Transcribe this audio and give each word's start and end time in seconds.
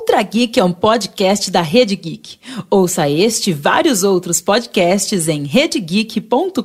Ultra 0.00 0.22
Geek 0.22 0.58
é 0.58 0.64
um 0.64 0.72
podcast 0.72 1.50
da 1.50 1.60
Rede 1.60 1.94
Geek. 1.94 2.38
Ouça 2.70 3.06
este 3.06 3.50
e 3.50 3.52
vários 3.52 4.02
outros 4.02 4.40
podcasts 4.40 5.28
em 5.28 5.44
redegeek.com.br. 5.44 6.64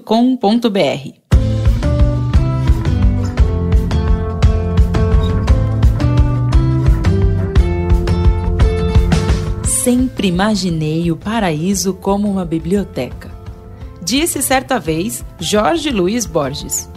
Sempre 9.67 10.29
imaginei 10.29 11.11
o 11.11 11.17
paraíso 11.17 11.93
como 11.93 12.31
uma 12.31 12.45
biblioteca. 12.45 13.29
Disse 14.01 14.41
certa 14.41 14.79
vez 14.79 15.25
Jorge 15.41 15.89
Luiz 15.89 16.25
Borges. 16.25 16.89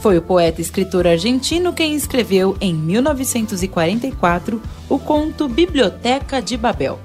Foi 0.00 0.16
o 0.16 0.22
poeta 0.22 0.60
e 0.60 0.64
escritor 0.64 1.06
argentino 1.06 1.74
quem 1.74 1.94
escreveu, 1.94 2.56
em 2.58 2.72
1944, 2.72 4.62
o 4.88 4.98
conto 4.98 5.46
Biblioteca 5.46 6.40
de 6.40 6.56
Babel. 6.56 6.98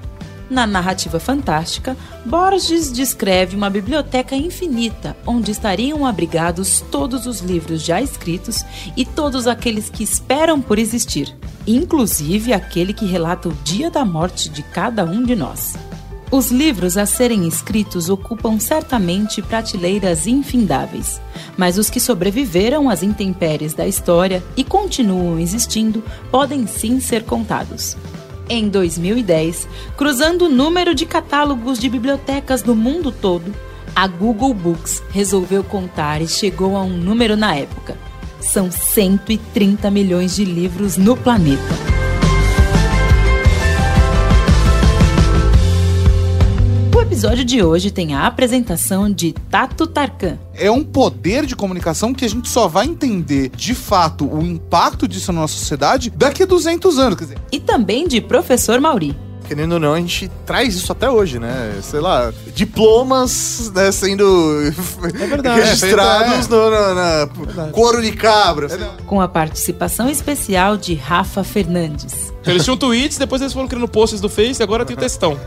Na 0.48 0.66
narrativa 0.66 1.20
fantástica, 1.20 1.94
Borges 2.24 2.90
descreve 2.90 3.54
uma 3.54 3.68
biblioteca 3.68 4.34
infinita 4.34 5.14
onde 5.26 5.50
estariam 5.50 6.06
abrigados 6.06 6.80
todos 6.90 7.26
os 7.26 7.40
livros 7.40 7.82
já 7.82 8.00
escritos 8.00 8.64
e 8.96 9.04
todos 9.04 9.46
aqueles 9.46 9.90
que 9.90 10.02
esperam 10.02 10.62
por 10.62 10.78
existir, 10.78 11.36
inclusive 11.66 12.54
aquele 12.54 12.94
que 12.94 13.04
relata 13.04 13.48
o 13.48 13.52
dia 13.62 13.90
da 13.90 14.04
morte 14.04 14.48
de 14.48 14.62
cada 14.62 15.04
um 15.04 15.22
de 15.22 15.36
nós. 15.36 15.74
Os 16.30 16.50
livros 16.50 16.96
a 16.96 17.06
serem 17.06 17.46
escritos 17.46 18.08
ocupam 18.08 18.58
certamente 18.58 19.40
prateleiras 19.40 20.26
infindáveis, 20.26 21.20
mas 21.56 21.78
os 21.78 21.88
que 21.88 22.00
sobreviveram 22.00 22.90
às 22.90 23.02
intempéries 23.02 23.74
da 23.74 23.86
história 23.86 24.42
e 24.56 24.64
continuam 24.64 25.38
existindo 25.38 26.02
podem 26.30 26.66
sim 26.66 26.98
ser 26.98 27.22
contados. 27.22 27.96
Em 28.48 28.68
2010, 28.68 29.68
cruzando 29.96 30.46
o 30.46 30.48
número 30.48 30.94
de 30.94 31.06
catálogos 31.06 31.78
de 31.78 31.88
bibliotecas 31.88 32.60
do 32.60 32.74
mundo 32.74 33.12
todo, 33.12 33.54
a 33.94 34.06
Google 34.06 34.52
Books 34.52 35.02
resolveu 35.10 35.62
contar 35.62 36.20
e 36.20 36.28
chegou 36.28 36.76
a 36.76 36.82
um 36.82 36.96
número 36.96 37.36
na 37.36 37.54
época. 37.54 37.96
São 38.40 38.70
130 38.70 39.90
milhões 39.90 40.36
de 40.36 40.44
livros 40.44 40.96
no 40.96 41.16
planeta. 41.16 41.95
Episódio 47.16 47.46
de 47.46 47.62
hoje 47.62 47.90
tem 47.90 48.14
a 48.14 48.26
apresentação 48.26 49.10
de 49.10 49.32
Tato 49.50 49.86
Tarkan. 49.86 50.38
É 50.52 50.70
um 50.70 50.84
poder 50.84 51.46
de 51.46 51.56
comunicação 51.56 52.12
que 52.12 52.26
a 52.26 52.28
gente 52.28 52.46
só 52.46 52.68
vai 52.68 52.84
entender 52.84 53.48
de 53.56 53.74
fato 53.74 54.30
o 54.30 54.42
impacto 54.42 55.08
disso 55.08 55.32
na 55.32 55.40
nossa 55.40 55.54
sociedade 55.54 56.10
daqui 56.10 56.42
a 56.42 56.46
200 56.46 56.98
anos. 56.98 57.18
Quer 57.18 57.24
dizer. 57.24 57.38
E 57.50 57.58
também 57.58 58.06
de 58.06 58.20
Professor 58.20 58.78
Mauri 58.82 59.16
querendo 59.48 59.74
ou 59.74 59.80
não, 59.80 59.94
a 59.94 60.00
gente 60.00 60.28
traz 60.44 60.74
isso 60.74 60.90
até 60.90 61.08
hoje, 61.08 61.38
né? 61.38 61.78
Sei 61.80 62.00
lá, 62.00 62.32
diplomas 62.52 63.70
né, 63.72 63.92
sendo 63.92 64.60
é 65.06 65.26
verdade, 65.26 65.60
registrados 65.60 66.46
é, 66.46 66.50
no, 66.50 66.68
no, 66.68 66.94
na 67.54 67.68
couro 67.70 68.02
de 68.02 68.10
cabra. 68.10 68.68
Com 69.06 69.20
a 69.20 69.28
participação 69.28 70.10
especial 70.10 70.76
de 70.76 70.94
Rafa 70.94 71.44
Fernandes. 71.44 72.34
Eles 72.46 72.64
tinham 72.64 72.76
tweets, 72.76 73.18
depois 73.18 73.42
eles 73.42 73.52
foram 73.52 73.68
criando 73.68 73.88
posts 73.88 74.20
do 74.20 74.28
Face 74.28 74.60
e 74.60 74.62
agora 74.62 74.84
tem 74.84 74.96
o 74.96 74.98
textão. 74.98 75.38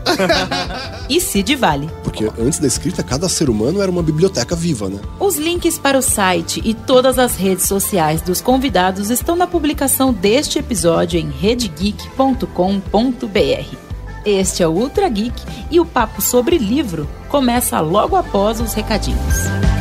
e 1.08 1.20
Cid 1.20 1.56
Vale. 1.56 1.90
Porque 2.04 2.30
antes 2.38 2.58
da 2.58 2.66
escrita, 2.66 3.02
cada 3.02 3.28
ser 3.28 3.48
humano 3.48 3.80
era 3.80 3.90
uma 3.90 4.02
biblioteca 4.02 4.54
viva, 4.54 4.88
né? 4.88 4.98
Os 5.18 5.36
links 5.36 5.78
para 5.78 5.98
o 5.98 6.02
site 6.02 6.60
e 6.64 6.74
todas 6.74 7.18
as 7.18 7.36
redes 7.36 7.66
sociais 7.66 8.20
dos 8.20 8.40
convidados 8.40 9.10
estão 9.10 9.34
na 9.34 9.46
publicação 9.46 10.12
deste 10.12 10.58
episódio 10.58 11.18
em 11.18 11.30
redegeek.com.br. 11.30 13.76
Este 14.24 14.62
é 14.62 14.68
o 14.68 14.72
Ultra 14.72 15.08
Geek 15.08 15.40
e 15.70 15.80
o 15.80 15.86
papo 15.86 16.20
sobre 16.20 16.58
livro 16.58 17.08
começa 17.28 17.80
logo 17.80 18.16
após 18.16 18.60
os 18.60 18.74
recadinhos. 18.74 19.79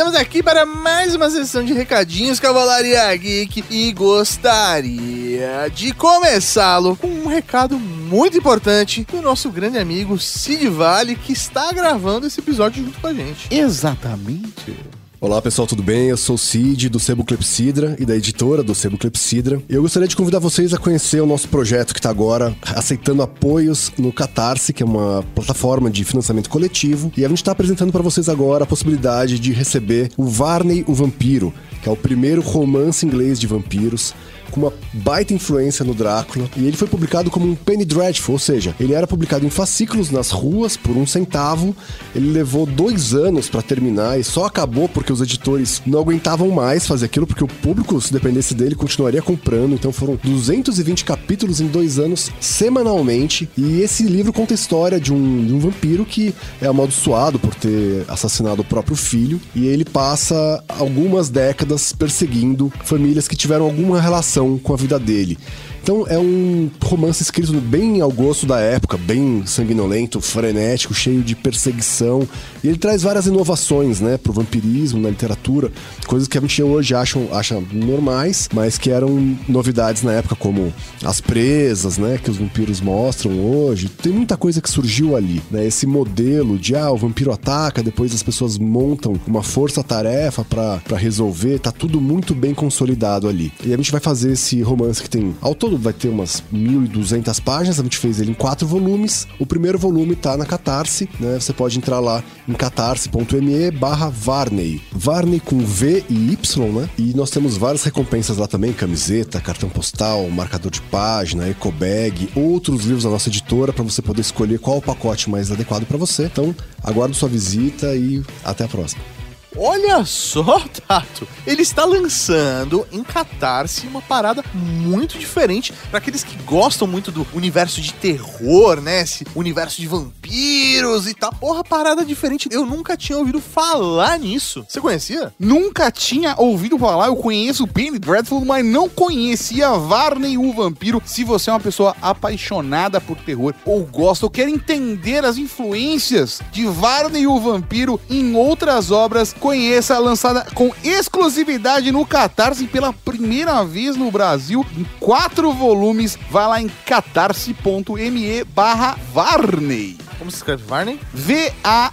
Estamos 0.00 0.18
aqui 0.18 0.42
para 0.42 0.64
mais 0.64 1.14
uma 1.14 1.28
sessão 1.28 1.62
de 1.62 1.74
recadinhos 1.74 2.40
Cavalaria 2.40 3.14
Geek 3.14 3.62
e 3.68 3.92
gostaria 3.92 5.68
de 5.74 5.92
começá-lo 5.92 6.96
com 6.96 7.06
um 7.06 7.26
recado 7.26 7.78
muito 7.78 8.38
importante 8.38 9.04
do 9.04 9.20
nosso 9.20 9.50
grande 9.50 9.76
amigo 9.76 10.18
Cid 10.18 10.68
Vale, 10.68 11.16
que 11.16 11.34
está 11.34 11.70
gravando 11.72 12.26
esse 12.26 12.40
episódio 12.40 12.82
junto 12.82 12.98
com 12.98 13.08
a 13.08 13.12
gente. 13.12 13.46
Exatamente. 13.54 14.74
Olá 15.22 15.42
pessoal, 15.42 15.68
tudo 15.68 15.82
bem? 15.82 16.08
Eu 16.08 16.16
sou 16.16 16.36
o 16.36 16.38
Cid 16.38 16.88
do 16.88 16.98
Sebo 16.98 17.22
Clepsidra 17.22 17.94
e 17.98 18.06
da 18.06 18.16
editora 18.16 18.62
do 18.62 18.74
Sebo 18.74 18.96
Clepsidra. 18.96 19.60
E 19.68 19.74
eu 19.74 19.82
gostaria 19.82 20.08
de 20.08 20.16
convidar 20.16 20.38
vocês 20.38 20.72
a 20.72 20.78
conhecer 20.78 21.20
o 21.20 21.26
nosso 21.26 21.46
projeto 21.46 21.92
que 21.92 21.98
está 21.98 22.08
agora 22.08 22.56
aceitando 22.74 23.20
apoios 23.20 23.92
no 23.98 24.14
Catarse, 24.14 24.72
que 24.72 24.82
é 24.82 24.86
uma 24.86 25.22
plataforma 25.34 25.90
de 25.90 26.06
financiamento 26.06 26.48
coletivo. 26.48 27.12
E 27.18 27.24
a 27.26 27.28
gente 27.28 27.36
está 27.36 27.52
apresentando 27.52 27.92
para 27.92 28.00
vocês 28.00 28.30
agora 28.30 28.64
a 28.64 28.66
possibilidade 28.66 29.38
de 29.38 29.52
receber 29.52 30.10
o 30.16 30.24
Varney 30.24 30.86
o 30.88 30.94
Vampiro, 30.94 31.52
que 31.82 31.88
é 31.90 31.92
o 31.92 31.96
primeiro 31.96 32.40
romance 32.40 33.04
inglês 33.04 33.38
de 33.38 33.46
vampiros 33.46 34.14
com 34.50 34.60
uma 34.60 34.72
baita 34.92 35.32
influência 35.32 35.84
no 35.84 35.94
Drácula. 35.94 36.48
E 36.56 36.66
ele 36.66 36.76
foi 36.76 36.88
publicado 36.88 37.30
como 37.30 37.46
um 37.46 37.54
penny 37.54 37.84
dreadful, 37.84 38.34
ou 38.34 38.38
seja, 38.38 38.74
ele 38.78 38.94
era 38.94 39.06
publicado 39.06 39.46
em 39.46 39.50
fascículos 39.50 40.10
nas 40.10 40.30
ruas 40.30 40.76
por 40.76 40.96
um 40.96 41.06
centavo. 41.06 41.74
Ele 42.14 42.30
levou 42.30 42.66
dois 42.66 43.14
anos 43.14 43.48
para 43.48 43.62
terminar 43.62 44.18
e 44.18 44.24
só 44.24 44.44
acabou 44.44 44.88
porque 44.88 45.12
os 45.12 45.20
editores 45.20 45.82
não 45.86 46.00
aguentavam 46.00 46.50
mais 46.50 46.86
fazer 46.86 47.06
aquilo, 47.06 47.26
porque 47.26 47.44
o 47.44 47.48
público, 47.48 48.00
se 48.00 48.12
dependesse 48.12 48.54
dele, 48.54 48.74
continuaria 48.74 49.22
comprando. 49.22 49.74
Então 49.74 49.92
foram 49.92 50.18
220 50.22 51.04
capítulos 51.04 51.60
em 51.60 51.66
dois 51.66 51.98
anos, 51.98 52.30
semanalmente. 52.40 53.48
E 53.56 53.80
esse 53.80 54.02
livro 54.04 54.32
conta 54.32 54.54
a 54.54 54.56
história 54.56 55.00
de 55.00 55.12
um, 55.12 55.46
de 55.46 55.52
um 55.52 55.58
vampiro 55.58 56.04
que 56.04 56.34
é 56.60 56.66
amaldiçoado 56.66 57.38
por 57.38 57.54
ter 57.54 58.04
assassinado 58.08 58.62
o 58.62 58.64
próprio 58.64 58.96
filho. 58.96 59.40
E 59.54 59.66
ele 59.66 59.84
passa 59.84 60.62
algumas 60.68 61.28
décadas 61.28 61.92
perseguindo 61.92 62.72
famílias 62.84 63.28
que 63.28 63.36
tiveram 63.36 63.64
alguma 63.64 64.00
relação 64.00 64.39
com 64.58 64.74
a 64.74 64.76
vida 64.76 64.98
dele. 64.98 65.38
Então 65.82 66.06
é 66.08 66.18
um 66.18 66.70
romance 66.82 67.22
escrito 67.22 67.52
bem 67.60 68.00
ao 68.00 68.10
gosto 68.10 68.46
da 68.46 68.60
época, 68.60 68.96
bem 68.96 69.44
sanguinolento, 69.46 70.20
frenético, 70.20 70.94
cheio 70.94 71.22
de 71.22 71.34
perseguição. 71.34 72.28
E 72.62 72.68
ele 72.68 72.78
traz 72.78 73.02
várias 73.02 73.26
inovações, 73.26 74.00
né, 74.00 74.16
pro 74.16 74.32
vampirismo 74.32 75.00
na 75.00 75.08
literatura, 75.08 75.70
coisas 76.06 76.28
que 76.28 76.36
a 76.36 76.40
gente 76.40 76.62
hoje 76.62 76.94
acham, 76.94 77.28
acha 77.32 77.60
normais, 77.72 78.48
mas 78.52 78.78
que 78.78 78.90
eram 78.90 79.36
novidades 79.48 80.02
na 80.02 80.12
época, 80.12 80.36
como 80.36 80.72
as 81.04 81.20
presas, 81.20 81.98
né, 81.98 82.18
que 82.22 82.30
os 82.30 82.36
vampiros 82.36 82.80
mostram 82.80 83.40
hoje. 83.40 83.88
Tem 83.88 84.12
muita 84.12 84.36
coisa 84.36 84.60
que 84.60 84.70
surgiu 84.70 85.16
ali, 85.16 85.42
né? 85.50 85.66
Esse 85.66 85.86
modelo 85.86 86.58
de 86.58 86.76
ah, 86.76 86.90
o 86.90 86.96
vampiro 86.96 87.32
ataca, 87.32 87.82
depois 87.82 88.14
as 88.14 88.22
pessoas 88.22 88.58
montam 88.58 89.14
uma 89.26 89.42
força-tarefa 89.42 90.44
para 90.44 90.96
resolver, 90.96 91.58
tá 91.58 91.72
tudo 91.72 92.00
muito 92.00 92.34
bem 92.34 92.54
consolidado 92.54 93.28
ali. 93.28 93.52
E 93.64 93.72
a 93.72 93.76
gente 93.76 93.90
vai 93.90 94.00
fazer 94.00 94.32
esse 94.32 94.60
romance 94.62 95.02
que 95.02 95.08
tem 95.10 95.34
ao 95.40 95.54
todo 95.54 95.78
vai 95.80 95.92
ter 95.92 96.08
umas 96.08 96.42
1.200 96.52 97.40
páginas, 97.42 97.80
a 97.80 97.82
gente 97.82 97.98
fez 97.98 98.20
ele 98.20 98.30
em 98.30 98.34
quatro 98.34 98.66
volumes. 98.66 99.26
O 99.38 99.46
primeiro 99.46 99.78
volume 99.78 100.14
tá 100.14 100.36
na 100.36 100.46
Catarse, 100.46 101.08
né? 101.18 101.38
Você 101.38 101.52
pode 101.52 101.78
entrar 101.78 102.00
lá 102.00 102.22
em 102.48 102.52
catarse.me 102.52 103.70
barra 103.70 104.08
Varney. 104.08 104.80
Varney 104.92 105.40
com 105.40 105.58
V 105.58 106.04
e 106.08 106.32
Y, 106.32 106.72
né? 106.72 106.88
E 106.98 107.14
nós 107.14 107.30
temos 107.30 107.56
várias 107.56 107.84
recompensas 107.84 108.36
lá 108.36 108.46
também, 108.46 108.72
camiseta, 108.72 109.40
cartão 109.40 109.68
postal, 109.68 110.28
marcador 110.30 110.70
de 110.70 110.80
página, 110.82 111.48
ecobag, 111.48 112.30
outros 112.34 112.84
livros 112.84 113.04
da 113.04 113.10
nossa 113.10 113.28
editora 113.28 113.72
para 113.72 113.84
você 113.84 114.02
poder 114.02 114.20
escolher 114.20 114.58
qual 114.58 114.78
o 114.78 114.82
pacote 114.82 115.30
mais 115.30 115.50
adequado 115.50 115.86
para 115.86 115.98
você. 115.98 116.24
Então, 116.24 116.54
aguardo 116.82 117.14
sua 117.14 117.28
visita 117.28 117.94
e 117.94 118.22
até 118.44 118.64
a 118.64 118.68
próxima. 118.68 119.19
Olha 119.56 120.04
só, 120.04 120.60
Tato, 120.86 121.26
ele 121.46 121.62
está 121.62 121.84
lançando 121.84 122.86
em 122.92 123.02
Catarse 123.02 123.86
uma 123.86 124.00
parada 124.00 124.44
muito 124.54 125.18
diferente 125.18 125.72
para 125.90 125.98
aqueles 125.98 126.22
que 126.22 126.36
gostam 126.44 126.86
muito 126.86 127.10
do 127.10 127.26
universo 127.34 127.80
de 127.80 127.92
terror, 127.94 128.80
né? 128.80 129.00
Esse 129.00 129.26
universo 129.34 129.80
de 129.80 129.86
vampiros 129.86 131.06
e 131.08 131.14
tal. 131.14 131.32
Porra, 131.32 131.64
parada 131.64 132.04
diferente. 132.04 132.48
Eu 132.52 132.64
nunca 132.64 132.96
tinha 132.96 133.18
ouvido 133.18 133.40
falar 133.40 134.18
nisso. 134.18 134.64
Você 134.68 134.80
conhecia? 134.80 135.32
Nunca 135.38 135.90
tinha 135.90 136.34
ouvido 136.38 136.78
falar, 136.78 137.06
eu 137.06 137.16
conheço 137.16 137.66
Penny 137.66 137.98
Dreadful, 137.98 138.44
mas 138.44 138.64
não 138.64 138.88
conhecia 138.88 139.70
Varney 139.70 140.38
o 140.38 140.52
Vampiro. 140.52 141.02
Se 141.04 141.24
você 141.24 141.50
é 141.50 141.52
uma 141.52 141.60
pessoa 141.60 141.96
apaixonada 142.00 143.00
por 143.00 143.16
terror 143.18 143.54
ou 143.64 143.84
gosta 143.84 144.26
ou 144.26 144.30
quer 144.30 144.48
entender 144.48 145.24
as 145.24 145.38
influências 145.38 146.40
de 146.52 146.66
Varney 146.66 147.26
o 147.26 147.40
Vampiro 147.40 148.00
em 148.08 148.34
outras 148.36 148.90
obras, 148.90 149.34
conheça, 149.40 149.98
lançada 149.98 150.46
com 150.54 150.72
exclusividade 150.84 151.90
no 151.90 152.06
Catarse 152.06 152.66
pela 152.66 152.92
primeira 152.92 153.64
vez 153.64 153.96
no 153.96 154.10
Brasil, 154.10 154.64
em 154.76 154.84
quatro 155.00 155.52
volumes. 155.52 156.16
Vai 156.30 156.46
lá 156.46 156.60
em 156.60 156.68
catarse.me 156.86 158.44
barra 158.44 158.96
Varney. 159.12 159.98
Como 160.18 160.30
se 160.30 160.36
escreve 160.36 160.62
Varney? 160.64 161.00
V-A-R-N-E-Y. 161.14 161.90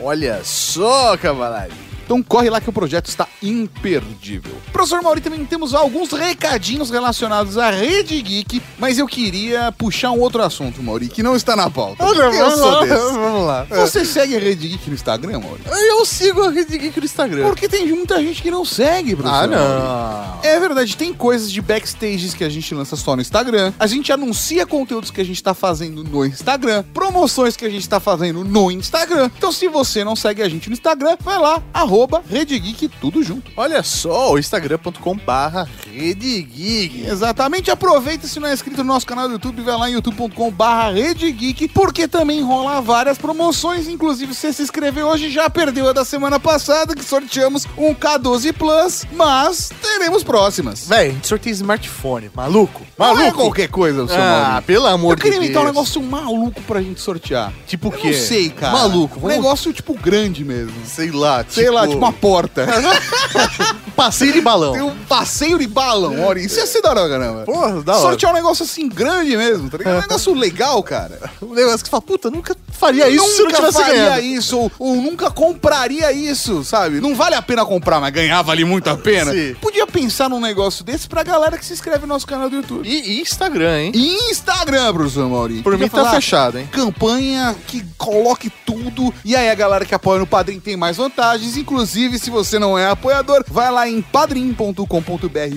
Olha 0.00 0.40
só, 0.42 1.16
cavalaria. 1.16 1.91
Então 2.12 2.22
corre 2.22 2.50
lá 2.50 2.60
que 2.60 2.68
o 2.68 2.72
projeto 2.74 3.06
está 3.06 3.26
imperdível. 3.42 4.52
Professor 4.70 5.00
Mauri, 5.00 5.22
também 5.22 5.46
temos 5.46 5.72
alguns 5.72 6.12
recadinhos 6.12 6.90
relacionados 6.90 7.56
à 7.56 7.70
Rede 7.70 8.20
Geek, 8.20 8.60
mas 8.78 8.98
eu 8.98 9.06
queria 9.06 9.72
puxar 9.72 10.10
um 10.10 10.20
outro 10.20 10.42
assunto, 10.42 10.82
Mauri, 10.82 11.08
que 11.08 11.22
não 11.22 11.34
está 11.34 11.56
na 11.56 11.70
pauta. 11.70 12.04
Porque 12.04 12.20
eu 12.20 12.50
sou 12.50 12.80
desse. 12.82 13.12
Vamos 13.12 13.46
lá. 13.46 13.64
Você 13.64 14.04
segue 14.04 14.36
a 14.36 14.38
Rede 14.38 14.68
Geek 14.68 14.90
no 14.90 14.94
Instagram, 14.94 15.40
Mauri? 15.40 15.62
Eu 15.66 16.04
sigo 16.04 16.42
a 16.42 16.50
Rede 16.50 16.76
Geek 16.76 16.98
no 17.00 17.06
Instagram. 17.06 17.46
Porque 17.46 17.66
tem 17.66 17.88
muita 17.88 18.22
gente 18.22 18.42
que 18.42 18.50
não 18.50 18.62
segue, 18.62 19.16
professor. 19.16 19.44
Ah, 19.44 19.48
Mauri. 19.48 20.42
não. 20.44 20.50
É 20.50 20.60
verdade, 20.60 20.94
tem 20.94 21.14
coisas 21.14 21.50
de 21.50 21.62
backstages 21.62 22.34
que 22.34 22.44
a 22.44 22.50
gente 22.50 22.74
lança 22.74 22.94
só 22.94 23.16
no 23.16 23.22
Instagram. 23.22 23.72
A 23.78 23.86
gente 23.86 24.12
anuncia 24.12 24.66
conteúdos 24.66 25.10
que 25.10 25.20
a 25.22 25.24
gente 25.24 25.42
tá 25.42 25.54
fazendo 25.54 26.04
no 26.04 26.26
Instagram, 26.26 26.84
promoções 26.92 27.56
que 27.56 27.64
a 27.64 27.70
gente 27.70 27.88
tá 27.88 27.98
fazendo 27.98 28.44
no 28.44 28.70
Instagram. 28.70 29.30
Então, 29.38 29.50
se 29.50 29.66
você 29.66 30.04
não 30.04 30.14
segue 30.14 30.42
a 30.42 30.48
gente 30.48 30.68
no 30.68 30.74
Instagram, 30.74 31.16
vai 31.24 31.38
lá, 31.38 31.62
arroba 31.72 32.01
Rede 32.28 32.58
Geek, 32.58 32.88
tudo 33.00 33.22
junto. 33.22 33.50
Olha 33.56 33.82
só, 33.82 34.32
o 34.32 34.38
instagram.com 34.38 35.16
barra 35.16 35.68
Rede 35.92 36.42
Geek. 36.42 37.04
Exatamente, 37.06 37.70
aproveita 37.70 38.26
se 38.26 38.38
não 38.40 38.48
é 38.48 38.52
inscrito 38.52 38.78
no 38.78 38.92
nosso 38.92 39.06
canal 39.06 39.26
do 39.28 39.34
YouTube, 39.34 39.62
vai 39.62 39.76
lá 39.76 39.88
em 39.90 39.94
youtube.com 39.94 40.50
barra 40.50 40.90
Rede 40.92 41.30
Geek, 41.32 41.68
porque 41.68 42.06
também 42.08 42.42
rola 42.42 42.80
várias 42.80 43.18
promoções, 43.18 43.88
inclusive 43.88 44.34
se 44.34 44.40
você 44.42 44.52
se 44.52 44.62
inscreveu 44.62 45.06
hoje, 45.08 45.30
já 45.30 45.48
perdeu 45.48 45.88
a 45.88 45.92
da 45.92 46.04
semana 46.04 46.38
passada, 46.40 46.94
que 46.94 47.04
sorteamos 47.04 47.66
um 47.76 47.94
K12 47.94 48.52
Plus, 48.52 49.04
mas 49.12 49.70
teremos 49.80 50.22
próximas. 50.22 50.86
Véi, 50.88 51.08
a 51.08 51.12
gente 51.12 51.26
sorteia 51.28 51.52
smartphone. 51.52 52.30
Maluco? 52.34 52.82
Não 52.98 53.06
Maluco? 53.14 53.22
é 53.22 53.32
qualquer 53.32 53.68
coisa, 53.68 54.06
seu 54.06 54.16
Ah, 54.16 54.48
Mauri. 54.50 54.64
pelo 54.66 54.86
amor 54.86 55.10
Eu 55.12 55.16
de 55.16 55.22
queria 55.22 55.38
Deus. 55.38 55.44
inventar 55.50 55.62
um 55.64 55.66
negócio 55.66 56.02
maluco 56.02 56.60
pra 56.62 56.80
gente 56.82 57.00
sortear. 57.00 57.52
Tipo 57.66 57.88
o 57.88 57.92
Eu 57.92 57.98
quê? 57.98 58.06
não 58.10 58.14
sei, 58.18 58.50
cara. 58.50 58.72
Maluco, 58.72 59.18
Um 59.18 59.22
vamos- 59.22 59.36
negócio, 59.36 59.72
tipo, 59.72 59.94
grande 59.94 60.44
mesmo. 60.44 60.72
Sei 60.86 61.10
lá, 61.10 61.44
Sei 61.48 61.70
lá, 61.70 61.81
tipo 61.88 61.98
uma 61.98 62.12
porta. 62.12 62.66
passeio 63.92 64.32
de 64.32 64.40
balão. 64.40 64.72
Tem 64.72 64.82
um 64.82 64.96
passeio 65.04 65.58
de 65.58 65.66
balão, 65.66 66.24
olha. 66.24 66.40
Isso 66.40 66.58
ia 66.58 66.66
ser 66.66 66.82
da 66.82 66.90
hora, 66.90 67.08
caramba. 67.08 67.42
Porra, 67.44 67.82
da 67.82 67.92
hora. 67.92 68.02
Sortear 68.02 68.32
um 68.32 68.34
negócio 68.34 68.64
assim 68.64 68.88
grande 68.88 69.36
mesmo, 69.36 69.70
tá 69.70 69.78
ligado? 69.78 69.98
Um 69.98 70.00
negócio 70.00 70.34
legal, 70.34 70.82
cara. 70.82 71.18
Um 71.42 71.54
negócio 71.54 71.84
que 71.84 71.90
fala, 71.90 72.00
puta, 72.00 72.30
nunca 72.30 72.56
faria 72.70 73.08
isso 73.08 73.26
se 73.26 73.40
eu 73.40 73.44
não 73.44 73.50
nunca 73.50 73.56
tivesse 73.56 73.78
faria 73.78 73.94
ganhado. 73.94 74.22
isso, 74.22 74.58
ou, 74.58 74.72
ou 74.78 74.96
nunca 74.96 75.30
compraria 75.30 76.10
isso, 76.12 76.64
sabe? 76.64 77.00
Não 77.00 77.14
vale 77.14 77.34
a 77.34 77.42
pena 77.42 77.64
comprar, 77.66 78.00
mas 78.00 78.12
ganhar 78.12 78.40
vale 78.42 78.64
muito 78.64 78.88
a 78.88 78.96
pena. 78.96 79.32
Sim. 79.32 79.54
Podia 79.60 79.86
pensar 79.86 80.30
num 80.30 80.40
negócio 80.40 80.82
desse 80.82 81.08
pra 81.08 81.22
galera 81.22 81.58
que 81.58 81.64
se 81.64 81.74
inscreve 81.74 82.00
no 82.02 82.06
nosso 82.06 82.26
canal 82.26 82.48
do 82.48 82.56
YouTube. 82.56 82.88
E, 82.88 83.18
e 83.18 83.20
Instagram, 83.20 83.82
hein? 83.82 83.92
E 83.94 84.30
Instagram, 84.30 84.94
professor 84.94 85.28
Mauri. 85.28 85.62
Por 85.62 85.72
Podia 85.72 85.86
mim 85.86 85.90
tá 85.90 86.10
fechado, 86.10 86.58
hein? 86.58 86.68
campanha 86.72 87.54
que 87.66 87.84
coloque 87.98 88.50
tudo. 88.64 89.12
E 89.24 89.36
aí 89.36 89.50
a 89.50 89.54
galera 89.54 89.84
que 89.84 89.94
apoia 89.94 90.20
no 90.20 90.26
Padrim 90.26 90.58
tem 90.58 90.76
mais 90.76 90.96
vantagens. 90.96 91.56
Inclusive, 91.56 91.71
se 92.18 92.30
você 92.30 92.58
não 92.58 92.78
é 92.78 92.86
apoiador, 92.86 93.44
vai 93.48 93.70
lá 93.70 93.88
em 93.88 94.02
padrim.com.br 94.02 94.84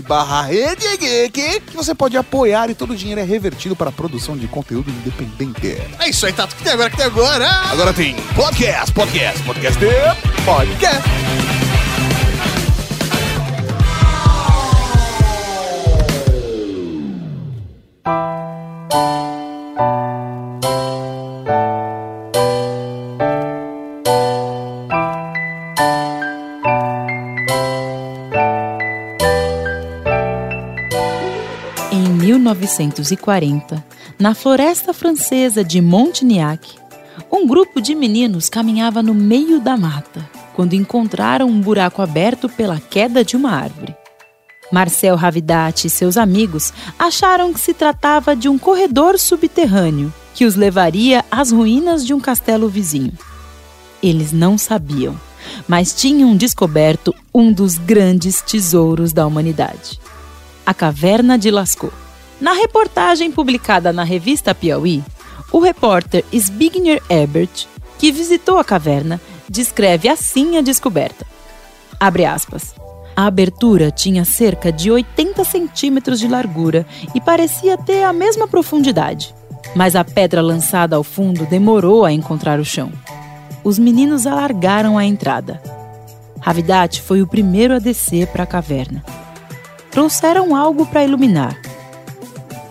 barra 0.07 0.47
que 1.65 1.75
você 1.75 1.93
pode 1.93 2.17
apoiar 2.17 2.69
e 2.69 2.75
todo 2.75 2.91
o 2.91 2.95
dinheiro 2.95 3.21
é 3.21 3.23
revertido 3.23 3.75
para 3.75 3.89
a 3.89 3.93
produção 3.93 4.37
de 4.37 4.47
conteúdo 4.47 4.89
independente. 4.89 5.77
É 5.99 6.09
isso 6.09 6.25
aí, 6.25 6.33
Tato. 6.33 6.55
Que 6.55 6.63
tem 6.63 6.73
agora? 6.73 6.87
O 6.87 6.91
que 6.91 6.97
tem 6.97 7.05
agora? 7.05 7.49
Agora 7.71 7.93
tem 7.93 8.15
podcast, 8.35 8.91
podcast, 8.93 9.43
podcast 9.43 9.79
de... 9.79 10.43
Podcast. 10.45 11.03
1940, 32.53 33.83
na 34.19 34.35
floresta 34.35 34.93
francesa 34.93 35.63
de 35.63 35.81
Montignac, 35.81 36.75
um 37.31 37.47
grupo 37.47 37.81
de 37.81 37.95
meninos 37.95 38.49
caminhava 38.49 39.01
no 39.01 39.13
meio 39.15 39.59
da 39.59 39.75
mata 39.75 40.29
quando 40.53 40.73
encontraram 40.73 41.47
um 41.47 41.59
buraco 41.59 42.01
aberto 42.01 42.47
pela 42.47 42.79
queda 42.79 43.25
de 43.25 43.35
uma 43.35 43.51
árvore. 43.51 43.95
Marcel 44.71 45.15
Ravidati 45.15 45.87
e 45.87 45.89
seus 45.89 46.17
amigos 46.17 46.71
acharam 46.99 47.51
que 47.51 47.59
se 47.59 47.73
tratava 47.73 48.35
de 48.35 48.47
um 48.47 48.57
corredor 48.57 49.17
subterrâneo 49.17 50.13
que 50.33 50.45
os 50.45 50.55
levaria 50.55 51.25
às 51.31 51.51
ruínas 51.51 52.05
de 52.05 52.13
um 52.13 52.19
castelo 52.19 52.69
vizinho. 52.69 53.13
Eles 54.03 54.31
não 54.31 54.57
sabiam, 54.57 55.19
mas 55.67 55.93
tinham 55.93 56.35
descoberto 56.35 57.13
um 57.33 57.51
dos 57.51 57.77
grandes 57.77 58.41
tesouros 58.41 59.13
da 59.13 59.25
humanidade 59.25 59.99
a 60.65 60.73
Caverna 60.73 61.37
de 61.37 61.51
Lascaux. 61.51 61.93
Na 62.45 62.53
reportagem 62.53 63.31
publicada 63.31 63.91
na 63.91 64.03
revista 64.03 64.53
Piauí, 64.53 65.03
o 65.51 65.57
repórter 65.57 66.23
Zbigniew 66.31 67.01
Ebert, 67.09 67.65
que 67.97 68.11
visitou 68.11 68.59
a 68.59 68.63
caverna, 68.63 69.19
descreve 69.49 70.07
assim 70.07 70.55
a 70.55 70.61
descoberta. 70.61 71.25
Abre 71.99 72.23
aspas. 72.23 72.75
A 73.15 73.25
abertura 73.25 73.89
tinha 73.89 74.23
cerca 74.23 74.71
de 74.71 74.91
80 74.91 75.43
centímetros 75.43 76.19
de 76.19 76.27
largura 76.27 76.85
e 77.15 77.19
parecia 77.19 77.79
ter 77.79 78.03
a 78.03 78.13
mesma 78.13 78.47
profundidade. 78.47 79.33
Mas 79.75 79.95
a 79.95 80.03
pedra 80.03 80.39
lançada 80.39 80.95
ao 80.95 81.03
fundo 81.03 81.47
demorou 81.47 82.05
a 82.05 82.11
encontrar 82.11 82.59
o 82.59 82.63
chão. 82.63 82.91
Os 83.63 83.79
meninos 83.79 84.27
alargaram 84.27 84.99
a 84.99 85.03
entrada. 85.03 85.59
Ravidati 86.39 87.01
foi 87.01 87.23
o 87.23 87.27
primeiro 87.27 87.73
a 87.73 87.79
descer 87.79 88.27
para 88.27 88.43
a 88.43 88.45
caverna 88.45 89.03
trouxeram 89.95 90.53
algo 90.53 90.85
para 90.85 91.05
iluminar. 91.05 91.57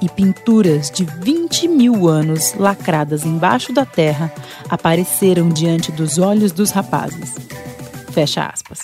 E 0.04 0.08
pinturas 0.10 0.90
de 0.90 1.06
20 1.06 1.66
mil 1.66 2.06
anos 2.06 2.52
lacradas 2.58 3.24
embaixo 3.24 3.72
da 3.72 3.86
terra 3.86 4.30
apareceram 4.68 5.48
diante 5.48 5.90
dos 5.90 6.18
olhos 6.18 6.52
dos 6.52 6.70
rapazes. 6.70 7.34
Fecha 8.10 8.44
aspas. 8.44 8.80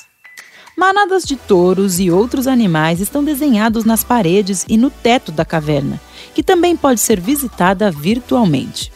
Manadas 0.74 1.24
de 1.24 1.36
touros 1.36 2.00
e 2.00 2.10
outros 2.10 2.46
animais 2.46 3.00
estão 3.00 3.22
desenhados 3.22 3.84
nas 3.84 4.02
paredes 4.02 4.64
e 4.66 4.78
no 4.78 4.88
teto 4.88 5.30
da 5.30 5.44
caverna, 5.44 6.00
que 6.34 6.42
também 6.42 6.74
pode 6.74 7.00
ser 7.00 7.20
visitada 7.20 7.90
virtualmente. 7.90 8.90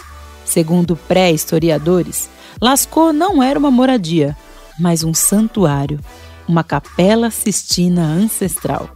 Segundo 0.46 0.96
pré-historiadores, 0.96 2.30
Lascaux 2.58 3.14
não 3.14 3.42
era 3.42 3.58
uma 3.58 3.70
moradia, 3.70 4.34
mas 4.80 5.04
um 5.04 5.12
santuário, 5.12 6.00
uma 6.48 6.64
capela 6.64 7.30
sistina 7.30 8.02
ancestral. 8.02 8.88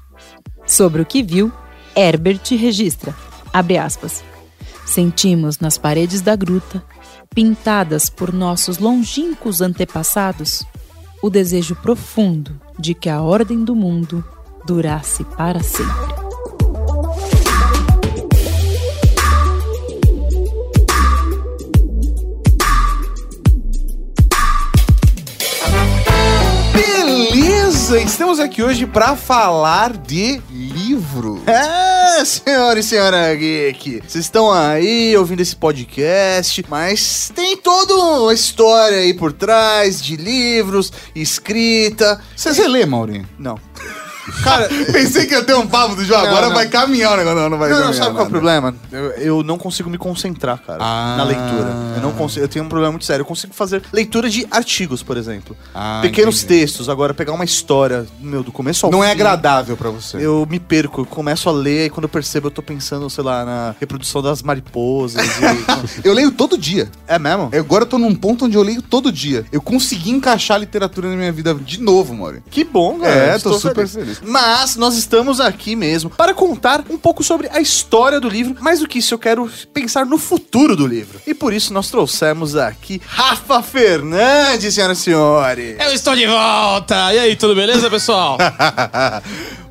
Sobre 0.67 1.03
o 1.03 1.07
que 1.07 1.23
viu, 1.23 1.53
Herbert 1.99 2.49
registra, 2.53 3.13
abre 3.53 3.77
aspas, 3.77 4.23
Sentimos 4.87 5.59
nas 5.59 5.77
paredes 5.77 6.21
da 6.21 6.37
gruta, 6.37 6.81
pintadas 7.35 8.09
por 8.09 8.33
nossos 8.33 8.79
longínquos 8.79 9.61
antepassados, 9.61 10.65
o 11.21 11.29
desejo 11.29 11.75
profundo 11.75 12.59
de 12.79 12.95
que 12.95 13.09
a 13.09 13.21
ordem 13.21 13.65
do 13.65 13.75
mundo 13.75 14.25
durasse 14.65 15.25
para 15.25 15.61
sempre. 15.61 16.28
Beleza, 27.89 28.07
estamos 28.07 28.39
aqui 28.39 28.63
hoje 28.63 28.87
pra 28.87 29.17
falar 29.17 29.97
de 29.97 30.43
livro. 30.51 31.43
É, 31.47 32.23
senhora 32.23 32.79
e 32.79 32.83
senhora 32.83 33.35
Geek, 33.35 34.03
vocês 34.07 34.27
estão 34.27 34.53
aí 34.53 35.17
ouvindo 35.17 35.41
esse 35.41 35.57
podcast, 35.57 36.63
mas 36.69 37.33
tem 37.35 37.57
toda 37.57 37.95
uma 37.95 38.35
história 38.35 38.99
aí 38.99 39.15
por 39.15 39.33
trás 39.33 40.03
de 40.03 40.17
livros, 40.17 40.93
escrita. 41.15 42.21
Você 42.37 42.69
lê, 42.69 42.85
Maurinho? 42.85 43.27
Não. 43.39 43.59
Cara, 44.43 44.69
Pensei 44.93 45.27
que 45.27 45.35
ia 45.35 45.43
ter 45.43 45.55
um 45.55 45.67
papo 45.67 45.95
do 45.97 46.05
jogo, 46.05 46.23
Não, 46.23 46.29
agora 46.29 46.47
não. 46.49 46.55
vai 46.55 46.69
caminhar 46.69 47.13
o 47.15 47.17
negócio. 47.17 47.39
Não, 47.41 47.49
não 47.51 47.59
vai 47.59 47.69
Não, 47.71 47.77
não, 47.77 47.85
caminhar 47.87 48.05
sabe 48.05 48.15
qual 48.17 48.27
é 48.27 48.29
o 48.29 48.31
nada. 48.31 48.31
problema? 48.31 48.75
Eu, 48.93 49.05
eu 49.13 49.43
não 49.43 49.59
consigo 49.59 49.89
me 49.91 49.99
concentrar, 49.99 50.59
cara, 50.67 50.79
Ah. 50.83 51.15
na 51.19 51.25
leitura. 51.25 51.69
Eu 51.97 52.03
não 52.03 52.13
consigo, 52.13 52.45
eu 52.45 52.49
tenho 52.49 52.65
um 52.65 52.69
problema 52.69 52.93
muito 52.93 53.05
sério. 53.05 53.23
Eu 53.23 53.27
consigo 53.27 53.53
fazer 53.55 53.83
leitura 53.93 54.29
de 54.31 54.47
artigos, 54.51 55.03
por 55.03 55.17
exemplo. 55.17 55.57
Ah, 55.75 56.01
Pequenos 56.03 56.43
entendi. 56.43 56.61
textos, 56.61 56.89
agora 56.89 57.13
pegar 57.15 57.33
uma 57.33 57.45
história, 57.45 58.07
meu, 58.21 58.43
do 58.43 58.53
começo 58.53 58.87
ao 58.87 58.93
Não 58.93 59.03
é 59.03 59.09
fim, 59.09 59.13
agradável 59.13 59.77
pra 59.77 59.91
você. 59.91 60.17
Eu 60.19 60.47
me 60.49 60.59
perco, 60.61 61.03
eu 61.03 61.07
começo 61.07 61.49
a 61.49 61.53
ler 61.53 61.87
e 61.87 61.91
quando 61.91 62.05
eu 62.05 62.09
percebo 62.09 62.47
eu 62.49 62.51
tô 62.51 62.63
pensando, 62.63 63.09
sei 63.11 63.25
lá, 63.25 63.45
na 63.45 63.75
reprodução 63.81 64.23
das 64.23 64.43
mariposas. 64.43 65.23
e- 65.25 66.03
Eu 66.07 66.13
leio 66.15 66.31
todo 66.31 66.57
dia. 66.57 66.89
é 67.07 67.19
mesmo? 67.19 67.51
Agora 67.57 67.83
eu 67.83 67.87
tô 67.89 67.99
num 67.99 68.15
ponto 68.15 68.45
onde 68.45 68.57
eu 68.57 68.63
leio 68.63 68.81
todo 68.83 69.11
dia. 69.13 69.45
Eu 69.53 69.61
consegui 69.61 70.11
encaixar 70.11 70.57
a 70.57 70.61
literatura 70.61 71.09
na 71.09 71.17
minha 71.17 71.33
vida 71.33 71.55
de 71.55 71.81
novo, 71.81 72.15
Mori. 72.15 72.43
Que 72.51 72.65
bom, 72.65 72.99
cara. 72.99 73.13
É, 73.33 73.37
Estou 73.37 73.53
tô 73.53 73.59
super 73.59 73.87
feliz. 73.89 74.18
Mas 74.23 74.77
nós 74.77 74.97
estamos 74.97 75.41
aqui 75.41 75.75
mesmo 75.77 76.11
para 76.11 76.35
contar 76.35 76.85
um 76.91 76.99
pouco 76.99 77.23
sobre 77.23 77.49
a 77.53 77.61
história 77.61 78.21
do 78.21 78.29
livro. 78.29 78.57
Mais 78.61 78.81
do 78.81 78.89
que 78.89 78.99
isso, 78.99 79.15
eu 79.15 79.19
quero 79.19 79.51
pensar 79.73 80.05
no 80.07 80.19
futuro 80.19 80.75
do 80.77 80.87
livro. 80.87 81.21
E 81.27 81.35
por 81.35 81.53
isso 81.53 81.73
nós 81.73 81.91
trouxemos 81.91 82.57
aqui 82.57 83.01
Rafa 83.07 83.63
Fernandes, 83.63 84.75
senhoras 84.75 84.99
e 84.99 85.03
senhores. 85.03 85.77
Eu 85.79 85.93
estou 85.93 86.15
de 86.15 86.27
volta! 86.27 87.13
E 87.15 87.19
aí, 87.19 87.37
tudo 87.37 87.55
beleza, 87.55 87.89
pessoal? 87.91 88.39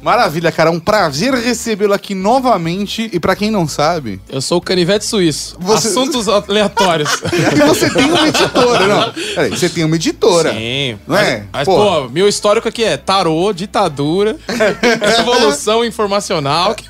Maravilha, 0.01 0.51
cara. 0.51 0.69
É 0.69 0.71
um 0.71 0.79
prazer 0.79 1.33
recebê-lo 1.33 1.93
aqui 1.93 2.13
novamente. 2.13 3.09
E 3.11 3.19
pra 3.19 3.35
quem 3.35 3.49
não 3.51 3.67
sabe, 3.67 4.21
Eu 4.29 4.41
sou 4.41 4.59
o 4.59 4.61
canivete 4.61 5.05
suíço. 5.05 5.57
Você- 5.59 5.87
Assuntos 5.87 6.27
aleatórios. 6.29 7.09
e 7.55 7.67
você 7.67 7.89
tem 7.89 8.05
uma 8.05 8.27
editora, 8.27 8.87
não? 8.87 9.11
Peraí, 9.13 9.49
você 9.49 9.69
tem 9.69 9.83
uma 9.83 9.95
editora. 9.95 10.53
Sim. 10.53 10.97
Não 11.07 11.17
é? 11.17 11.43
Mas, 11.51 11.65
pô, 11.65 12.07
meu 12.09 12.27
histórico 12.27 12.67
aqui 12.67 12.83
é 12.83 12.95
tarô, 12.95 13.51
ditadura, 13.51 14.36
revolução 15.17 15.83
informacional, 15.83 16.75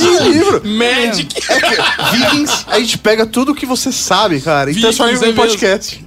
E 0.00 0.28
livro. 0.28 0.62
Magic. 0.66 1.34
Vikings, 2.12 2.64
a 2.66 2.78
gente 2.78 2.98
pega 2.98 3.26
tudo 3.26 3.54
que 3.54 3.66
você 3.66 3.92
sabe, 3.92 4.40
cara, 4.40 4.70
e 4.70 4.74
Vikings, 4.74 4.96
transforma 4.96 5.12
é 5.12 5.28
em 5.28 5.32
um. 5.32 5.32
É, 5.32 5.46
podcast. 5.46 6.04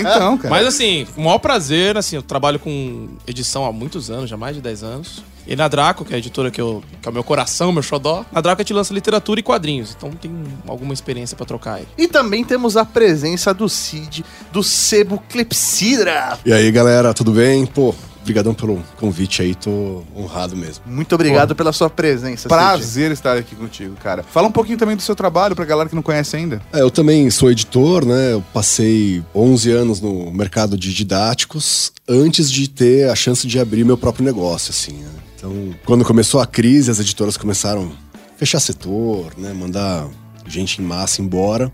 então, 0.00 0.38
cara. 0.38 0.50
Mas 0.50 0.66
assim, 0.66 1.06
o 1.16 1.22
maior 1.22 1.38
prazer, 1.38 1.96
assim, 1.96 2.16
eu 2.16 2.22
trabalho 2.22 2.58
com 2.58 3.08
edição 3.26 3.64
há 3.64 3.72
muitos 3.72 4.10
anos, 4.10 4.28
já 4.28 4.36
mais 4.36 4.56
de 4.56 4.62
10 4.62 4.82
anos. 4.82 5.22
E 5.46 5.56
na 5.56 5.66
Draco, 5.66 6.04
que 6.04 6.12
é 6.12 6.16
a 6.16 6.18
editora 6.18 6.50
que, 6.50 6.60
eu, 6.60 6.82
que 7.00 7.08
é 7.08 7.10
o 7.10 7.12
meu 7.14 7.24
coração, 7.24 7.72
meu 7.72 7.82
xodó, 7.82 8.24
na 8.30 8.40
Draco 8.40 8.60
a 8.60 8.62
gente 8.62 8.72
lança 8.72 8.94
literatura 8.94 9.40
e 9.40 9.42
quadrinhos. 9.42 9.94
Então 9.96 10.10
tem 10.12 10.30
alguma 10.68 10.92
experiência 10.94 11.36
pra 11.36 11.46
trocar 11.46 11.74
aí. 11.74 11.88
E 11.98 12.06
também 12.06 12.44
temos 12.44 12.76
a 12.76 12.84
presença 12.84 13.52
do 13.52 13.68
Cid, 13.68 14.24
do 14.52 14.62
Sebo 14.62 15.20
Clepsidra. 15.28 16.38
E 16.44 16.52
aí, 16.52 16.70
galera, 16.70 17.12
tudo 17.12 17.32
bem? 17.32 17.66
Pô, 17.66 17.94
obrigadão 18.20 18.54
pelo 18.54 18.82
convite 18.98 19.42
aí, 19.42 19.54
tô 19.54 20.02
honrado 20.16 20.56
mesmo. 20.56 20.84
Muito 20.86 21.14
obrigado 21.14 21.54
pela 21.54 21.72
sua 21.72 21.90
presença, 21.90 22.42
Cid. 22.42 22.48
Prazer 22.48 23.10
estar 23.10 23.36
aqui 23.36 23.54
contigo, 23.54 23.94
cara. 23.96 24.22
Fala 24.22 24.48
um 24.48 24.52
pouquinho 24.52 24.78
também 24.78 24.96
do 24.96 25.02
seu 25.02 25.14
trabalho 25.16 25.56
pra 25.56 25.64
galera 25.64 25.88
que 25.88 25.94
não 25.94 26.02
conhece 26.02 26.36
ainda. 26.36 26.60
É, 26.72 26.80
eu 26.80 26.90
também 26.90 27.30
sou 27.30 27.50
editor, 27.50 28.04
né? 28.04 28.32
Eu 28.32 28.44
passei 28.52 29.22
11 29.34 29.70
anos 29.70 30.00
no 30.00 30.30
mercado 30.30 30.76
de 30.76 30.92
didáticos 30.92 31.92
antes 32.08 32.50
de 32.50 32.68
ter 32.68 33.08
a 33.08 33.14
chance 33.14 33.46
de 33.46 33.58
abrir 33.58 33.84
meu 33.84 33.96
próprio 33.96 34.24
negócio, 34.24 34.70
assim. 34.70 34.92
né? 34.98 35.08
Então, 35.36 35.74
quando 35.86 36.04
começou 36.04 36.40
a 36.40 36.46
crise, 36.46 36.90
as 36.90 37.00
editoras 37.00 37.36
começaram 37.36 37.90
a 38.14 38.36
fechar 38.36 38.60
setor, 38.60 39.32
né? 39.38 39.52
Mandar 39.54 40.06
gente 40.46 40.82
em 40.82 40.84
massa 40.84 41.22
embora. 41.22 41.72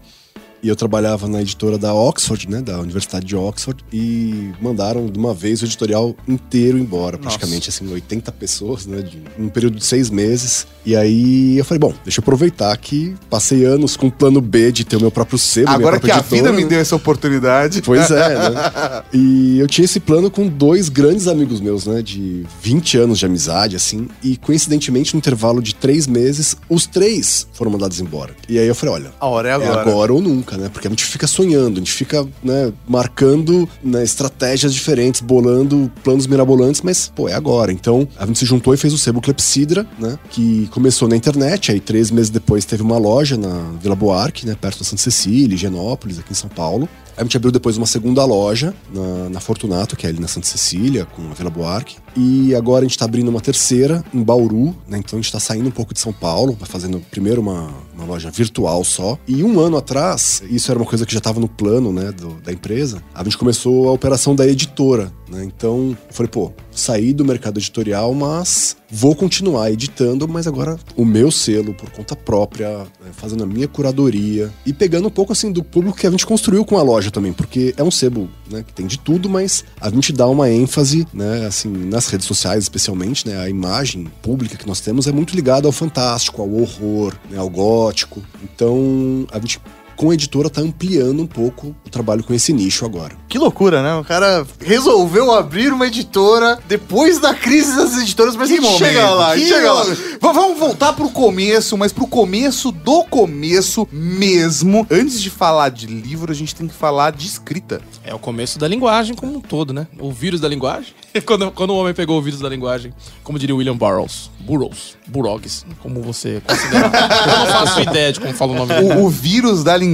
E 0.66 0.68
eu 0.68 0.74
trabalhava 0.74 1.28
na 1.28 1.40
editora 1.40 1.78
da 1.78 1.94
Oxford, 1.94 2.50
né? 2.50 2.60
Da 2.60 2.80
Universidade 2.80 3.24
de 3.24 3.36
Oxford. 3.36 3.84
E 3.92 4.50
mandaram 4.60 5.06
de 5.06 5.16
uma 5.16 5.32
vez 5.32 5.62
o 5.62 5.64
editorial 5.64 6.12
inteiro 6.26 6.76
embora. 6.76 7.16
Praticamente, 7.16 7.68
assim, 7.68 7.88
80 7.88 8.32
pessoas, 8.32 8.84
né? 8.84 9.00
De, 9.00 9.22
um 9.38 9.48
período 9.48 9.76
de 9.76 9.84
seis 9.84 10.10
meses. 10.10 10.66
E 10.84 10.96
aí 10.96 11.56
eu 11.56 11.64
falei, 11.64 11.78
bom, 11.78 11.94
deixa 12.02 12.18
eu 12.18 12.22
aproveitar 12.22 12.76
que 12.78 13.14
passei 13.30 13.64
anos 13.64 13.96
com 13.96 14.08
o 14.08 14.10
plano 14.10 14.40
B 14.40 14.72
de 14.72 14.84
ter 14.84 14.96
o 14.96 15.00
meu 15.00 15.10
próprio 15.12 15.38
minha 15.56 15.70
Agora 15.70 16.00
que 16.00 16.06
própria 16.08 16.14
a 16.14 16.20
vida 16.22 16.34
editora, 16.36 16.52
me 16.56 16.62
né? 16.64 16.68
deu 16.68 16.80
essa 16.80 16.96
oportunidade. 16.96 17.82
Pois 17.82 18.10
é, 18.10 18.28
né? 18.50 19.02
E 19.14 19.60
eu 19.60 19.68
tinha 19.68 19.84
esse 19.84 20.00
plano 20.00 20.30
com 20.30 20.48
dois 20.48 20.88
grandes 20.88 21.28
amigos 21.28 21.60
meus, 21.60 21.86
né? 21.86 22.02
De 22.02 22.44
20 22.60 22.98
anos 22.98 23.18
de 23.20 23.26
amizade, 23.26 23.76
assim. 23.76 24.08
E 24.22 24.36
coincidentemente, 24.36 25.14
no 25.14 25.18
intervalo 25.18 25.62
de 25.62 25.76
três 25.76 26.08
meses, 26.08 26.56
os 26.68 26.86
três 26.86 27.46
foram 27.52 27.70
mandados 27.70 28.00
embora. 28.00 28.34
E 28.48 28.58
aí 28.58 28.66
eu 28.66 28.74
falei, 28.74 28.96
olha. 28.96 29.12
A 29.20 29.26
hora 29.26 29.48
é 29.48 29.52
É 29.52 29.54
agora. 29.54 29.80
agora 29.80 30.12
ou 30.12 30.20
nunca, 30.20 30.55
né? 30.56 30.68
Porque 30.68 30.86
a 30.86 30.90
gente 30.90 31.04
fica 31.04 31.26
sonhando, 31.26 31.76
a 31.76 31.78
gente 31.78 31.92
fica, 31.92 32.26
né, 32.42 32.72
marcando 32.88 33.68
né, 33.82 34.02
estratégias 34.02 34.72
diferentes, 34.72 35.20
bolando 35.20 35.90
planos 36.02 36.26
mirabolantes, 36.26 36.80
mas, 36.82 37.10
pô, 37.14 37.28
é 37.28 37.34
agora. 37.34 37.72
Então, 37.72 38.08
a 38.18 38.26
gente 38.26 38.38
se 38.38 38.44
juntou 38.46 38.74
e 38.74 38.76
fez 38.76 38.92
o 38.92 38.98
Sebo 38.98 39.20
Clepsidra, 39.20 39.86
né? 39.98 40.18
Que 40.30 40.68
começou 40.68 41.08
na 41.08 41.16
internet, 41.16 41.72
aí 41.72 41.80
três 41.80 42.10
meses 42.10 42.30
depois 42.30 42.64
teve 42.64 42.82
uma 42.82 42.98
loja 42.98 43.36
na 43.36 43.72
Vila 43.80 43.94
Buarque, 43.94 44.46
né? 44.46 44.56
Perto 44.60 44.78
da 44.78 44.84
Santa 44.84 45.02
Cecília, 45.02 45.54
Higienópolis, 45.54 46.18
aqui 46.18 46.32
em 46.32 46.34
São 46.36 46.50
Paulo. 46.50 46.88
A 47.16 47.22
gente 47.22 47.36
abriu 47.36 47.50
depois 47.50 47.78
uma 47.78 47.86
segunda 47.86 48.22
loja 48.26 48.74
na, 48.92 49.30
na 49.30 49.40
Fortunato, 49.40 49.96
que 49.96 50.06
é 50.06 50.10
ali 50.10 50.20
na 50.20 50.28
Santa 50.28 50.46
Cecília, 50.46 51.06
com 51.06 51.22
a 51.30 51.34
Vila 51.34 51.48
Buarque. 51.48 51.96
E 52.14 52.54
agora 52.54 52.84
a 52.84 52.88
gente 52.88 52.98
tá 52.98 53.06
abrindo 53.06 53.28
uma 53.28 53.40
terceira 53.40 54.04
em 54.12 54.22
Bauru, 54.22 54.76
né? 54.86 54.98
Então 54.98 55.18
a 55.18 55.22
gente 55.22 55.32
tá 55.32 55.40
saindo 55.40 55.66
um 55.68 55.70
pouco 55.72 55.94
de 55.94 56.00
São 56.00 56.12
Paulo, 56.12 56.54
vai 56.60 56.68
fazendo 56.68 57.00
primeiro 57.10 57.40
uma, 57.40 57.70
uma 57.94 58.04
loja 58.04 58.30
virtual 58.30 58.84
só. 58.84 59.18
E 59.26 59.42
um 59.42 59.58
ano 59.60 59.78
atrás, 59.78 60.42
isso 60.50 60.70
era 60.70 60.78
uma 60.78 60.86
coisa 60.86 61.06
que 61.06 61.14
já 61.14 61.20
tava 61.20 61.40
no 61.40 61.48
plano, 61.48 61.90
né, 61.90 62.12
do- 62.12 62.34
da 62.44 62.52
empresa, 62.52 63.02
a 63.14 63.24
gente 63.24 63.38
começou 63.38 63.88
a 63.88 63.92
operação 63.92 64.34
da 64.34 64.46
editora, 64.46 65.10
né? 65.28 65.44
Então 65.44 65.96
falei, 66.10 66.30
pô, 66.30 66.52
saí 66.70 67.12
do 67.12 67.24
mercado 67.24 67.58
editorial, 67.58 68.12
mas 68.14 68.76
vou 68.90 69.14
continuar 69.14 69.70
editando, 69.70 70.28
mas 70.28 70.46
agora 70.46 70.78
o 70.96 71.04
meu 71.04 71.30
selo 71.30 71.74
por 71.74 71.90
conta 71.90 72.14
própria, 72.14 72.78
né, 72.78 73.10
fazendo 73.12 73.42
a 73.42 73.46
minha 73.46 73.66
curadoria 73.66 74.52
e 74.64 74.72
pegando 74.72 75.08
um 75.08 75.10
pouco 75.10 75.32
assim 75.32 75.50
do 75.50 75.62
público 75.62 75.98
que 75.98 76.06
a 76.06 76.10
gente 76.10 76.26
construiu 76.26 76.64
com 76.64 76.78
a 76.78 76.82
loja 76.82 77.10
também, 77.10 77.32
porque 77.32 77.74
é 77.76 77.82
um 77.82 77.90
sebo, 77.90 78.28
né, 78.50 78.62
que 78.66 78.72
tem 78.72 78.86
de 78.86 78.98
tudo, 78.98 79.28
mas 79.28 79.64
a 79.80 79.90
gente 79.90 80.12
dá 80.12 80.26
uma 80.28 80.50
ênfase, 80.50 81.06
né, 81.12 81.46
assim, 81.46 81.68
nas 81.68 82.08
redes 82.08 82.26
sociais 82.26 82.64
especialmente, 82.64 83.26
né, 83.26 83.38
a 83.38 83.48
imagem 83.48 84.06
pública 84.22 84.56
que 84.56 84.66
nós 84.66 84.80
temos 84.80 85.06
é 85.06 85.12
muito 85.12 85.34
ligada 85.34 85.66
ao 85.66 85.72
fantástico, 85.72 86.40
ao 86.40 86.52
horror, 86.52 87.14
né, 87.30 87.38
ao 87.38 87.50
gótico. 87.50 88.22
Então, 88.42 89.26
a 89.32 89.38
gente 89.38 89.60
com 89.96 90.10
a 90.10 90.14
editora 90.14 90.50
tá 90.50 90.60
ampliando 90.60 91.20
um 91.22 91.26
pouco 91.26 91.74
o 91.84 91.90
trabalho 91.90 92.22
com 92.22 92.34
esse 92.34 92.52
nicho 92.52 92.84
agora. 92.84 93.16
Que 93.28 93.38
loucura, 93.38 93.82
né? 93.82 93.94
O 93.96 94.04
cara 94.04 94.46
resolveu 94.60 95.32
abrir 95.32 95.72
uma 95.72 95.86
editora 95.86 96.58
depois 96.68 97.18
da 97.18 97.34
crise 97.34 97.74
das 97.74 97.96
editoras, 97.96 98.36
mas 98.36 98.50
a 98.50 98.54
gente 98.54 98.78
chega 98.78 99.10
lá, 99.10 99.34
que 99.34 99.46
chega 99.46 99.72
lá. 99.72 99.84
momento. 99.84 100.18
Vamos 100.20 100.58
voltar 100.58 100.92
pro 100.92 101.08
começo, 101.08 101.76
mas 101.76 101.92
pro 101.92 102.06
começo 102.06 102.70
do 102.70 103.04
começo 103.04 103.88
mesmo. 103.90 104.86
Antes 104.90 105.20
de 105.20 105.30
falar 105.30 105.70
de 105.70 105.86
livro, 105.86 106.30
a 106.30 106.34
gente 106.34 106.54
tem 106.54 106.68
que 106.68 106.74
falar 106.74 107.12
de 107.12 107.26
escrita. 107.26 107.80
É 108.04 108.14
o 108.14 108.18
começo 108.18 108.58
da 108.58 108.68
linguagem 108.68 109.14
como 109.14 109.36
um 109.36 109.40
todo, 109.40 109.72
né? 109.72 109.86
O 109.98 110.12
vírus 110.12 110.40
da 110.40 110.48
linguagem. 110.48 110.94
quando, 111.24 111.50
quando 111.52 111.70
o 111.70 111.76
homem 111.76 111.94
pegou 111.94 112.18
o 112.18 112.22
vírus 112.22 112.40
da 112.40 112.48
linguagem, 112.48 112.92
como 113.22 113.38
diria 113.38 113.54
William 113.54 113.76
Burroughs. 113.76 114.30
Burroughs. 114.40 114.96
Burroughs. 115.06 115.66
Como 115.82 116.02
você 116.02 116.40
considera. 116.46 116.86
Eu 117.26 117.38
não 117.38 117.46
faço 117.46 117.80
ideia 117.80 118.12
de 118.12 118.20
como 118.20 118.32
fala 118.34 118.52
o 118.52 118.54
nome 118.54 118.74
dele. 118.74 119.00
O, 119.00 119.06
o 119.06 119.10
vírus 119.10 119.64
da 119.64 119.76
linguagem. 119.76 119.85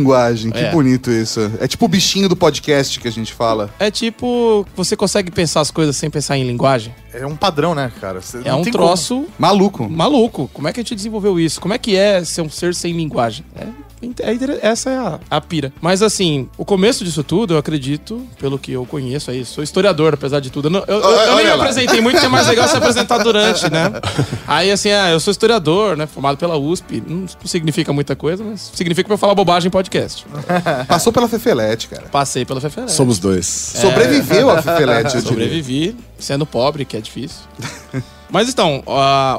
Que 0.50 0.58
É. 0.58 0.70
bonito 0.70 1.10
isso. 1.10 1.40
É 1.60 1.68
tipo 1.68 1.84
o 1.84 1.88
bichinho 1.88 2.28
do 2.28 2.36
podcast 2.36 2.98
que 2.98 3.06
a 3.06 3.12
gente 3.12 3.32
fala. 3.32 3.68
É 3.78 3.90
tipo, 3.90 4.66
você 4.74 4.96
consegue 4.96 5.30
pensar 5.30 5.60
as 5.60 5.70
coisas 5.70 5.96
sem 5.96 6.08
pensar 6.10 6.36
em 6.38 6.44
linguagem? 6.46 6.94
É 7.12 7.26
um 7.26 7.36
padrão, 7.36 7.74
né, 7.74 7.92
cara? 8.00 8.20
Você 8.20 8.38
É 8.38 8.50
não 8.50 8.60
um 8.60 8.62
tem 8.62 8.72
troço 8.72 9.26
Maluco. 9.38 9.88
maluco. 9.90 10.50
Como 10.54 10.66
é 10.68 10.72
que 10.72 10.80
a 10.80 10.82
gente 10.82 10.94
desenvolveu 10.94 11.38
isso? 11.38 11.60
Como 11.60 11.74
é 11.74 11.78
que 11.78 11.94
é 11.96 12.24
ser 12.24 12.40
um 12.42 12.48
ser 12.50 12.74
sem 12.74 12.92
linguagem? 12.96 13.44
É, 13.56 13.66
essa 14.62 14.90
é 14.90 14.96
a, 14.98 15.18
a 15.30 15.40
pira. 15.40 15.72
Mas 15.80 16.02
assim, 16.02 16.48
o 16.58 16.64
começo 16.64 17.04
disso 17.04 17.22
tudo, 17.22 17.54
eu 17.54 17.58
acredito, 17.58 18.26
pelo 18.38 18.58
que 18.58 18.72
eu 18.72 18.84
conheço 18.86 19.30
aí, 19.30 19.44
sou 19.44 19.62
historiador, 19.62 20.14
apesar 20.14 20.40
de 20.40 20.50
tudo. 20.50 20.66
Eu, 20.66 20.70
não- 20.70 20.84
eu- 20.86 21.00
eu- 21.00 21.36
nem 21.36 21.44
me 21.44 21.50
lá. 21.50 21.56
apresentei 21.56 22.00
muito, 22.00 22.18
que 22.20 22.26
é 22.26 22.28
mais 22.28 22.46
legal 22.46 22.66
se 22.68 22.76
apresentar 22.76 23.18
durante, 23.18 23.70
né? 23.70 23.90
Aí 24.46 24.70
assim, 24.70 24.90
ah, 24.90 25.10
eu 25.10 25.20
sou 25.20 25.30
historiador, 25.30 25.96
né? 25.96 26.06
Formado 26.06 26.36
pela 26.36 26.56
USP. 26.56 27.02
Não 27.06 27.26
significa 27.44 27.92
muita 27.92 28.14
coisa, 28.16 28.42
mas 28.44 28.70
significa 28.74 29.06
pra 29.06 29.14
eu 29.14 29.18
falar 29.18 29.34
bobagem 29.34 29.68
em 29.68 29.70
podcast. 29.70 30.26
Passou 30.88 31.12
pela 31.12 31.28
Fefelete, 31.28 31.88
cara. 31.88 32.04
Passei 32.10 32.44
pela 32.44 32.60
FFL. 32.60 32.88
Somos 32.88 33.18
dois. 33.18 33.46
Sobreviveu 33.46 34.50
a 34.50 34.60
Fefelete, 34.60 35.16
eu 35.16 35.22
diria. 35.22 35.28
Sobrevivi, 35.44 35.96
sendo 36.18 36.44
pobre, 36.44 36.84
que 36.84 36.96
é 36.96 37.00
difícil. 37.00 37.40
Mas 38.32 38.48
então, 38.48 38.82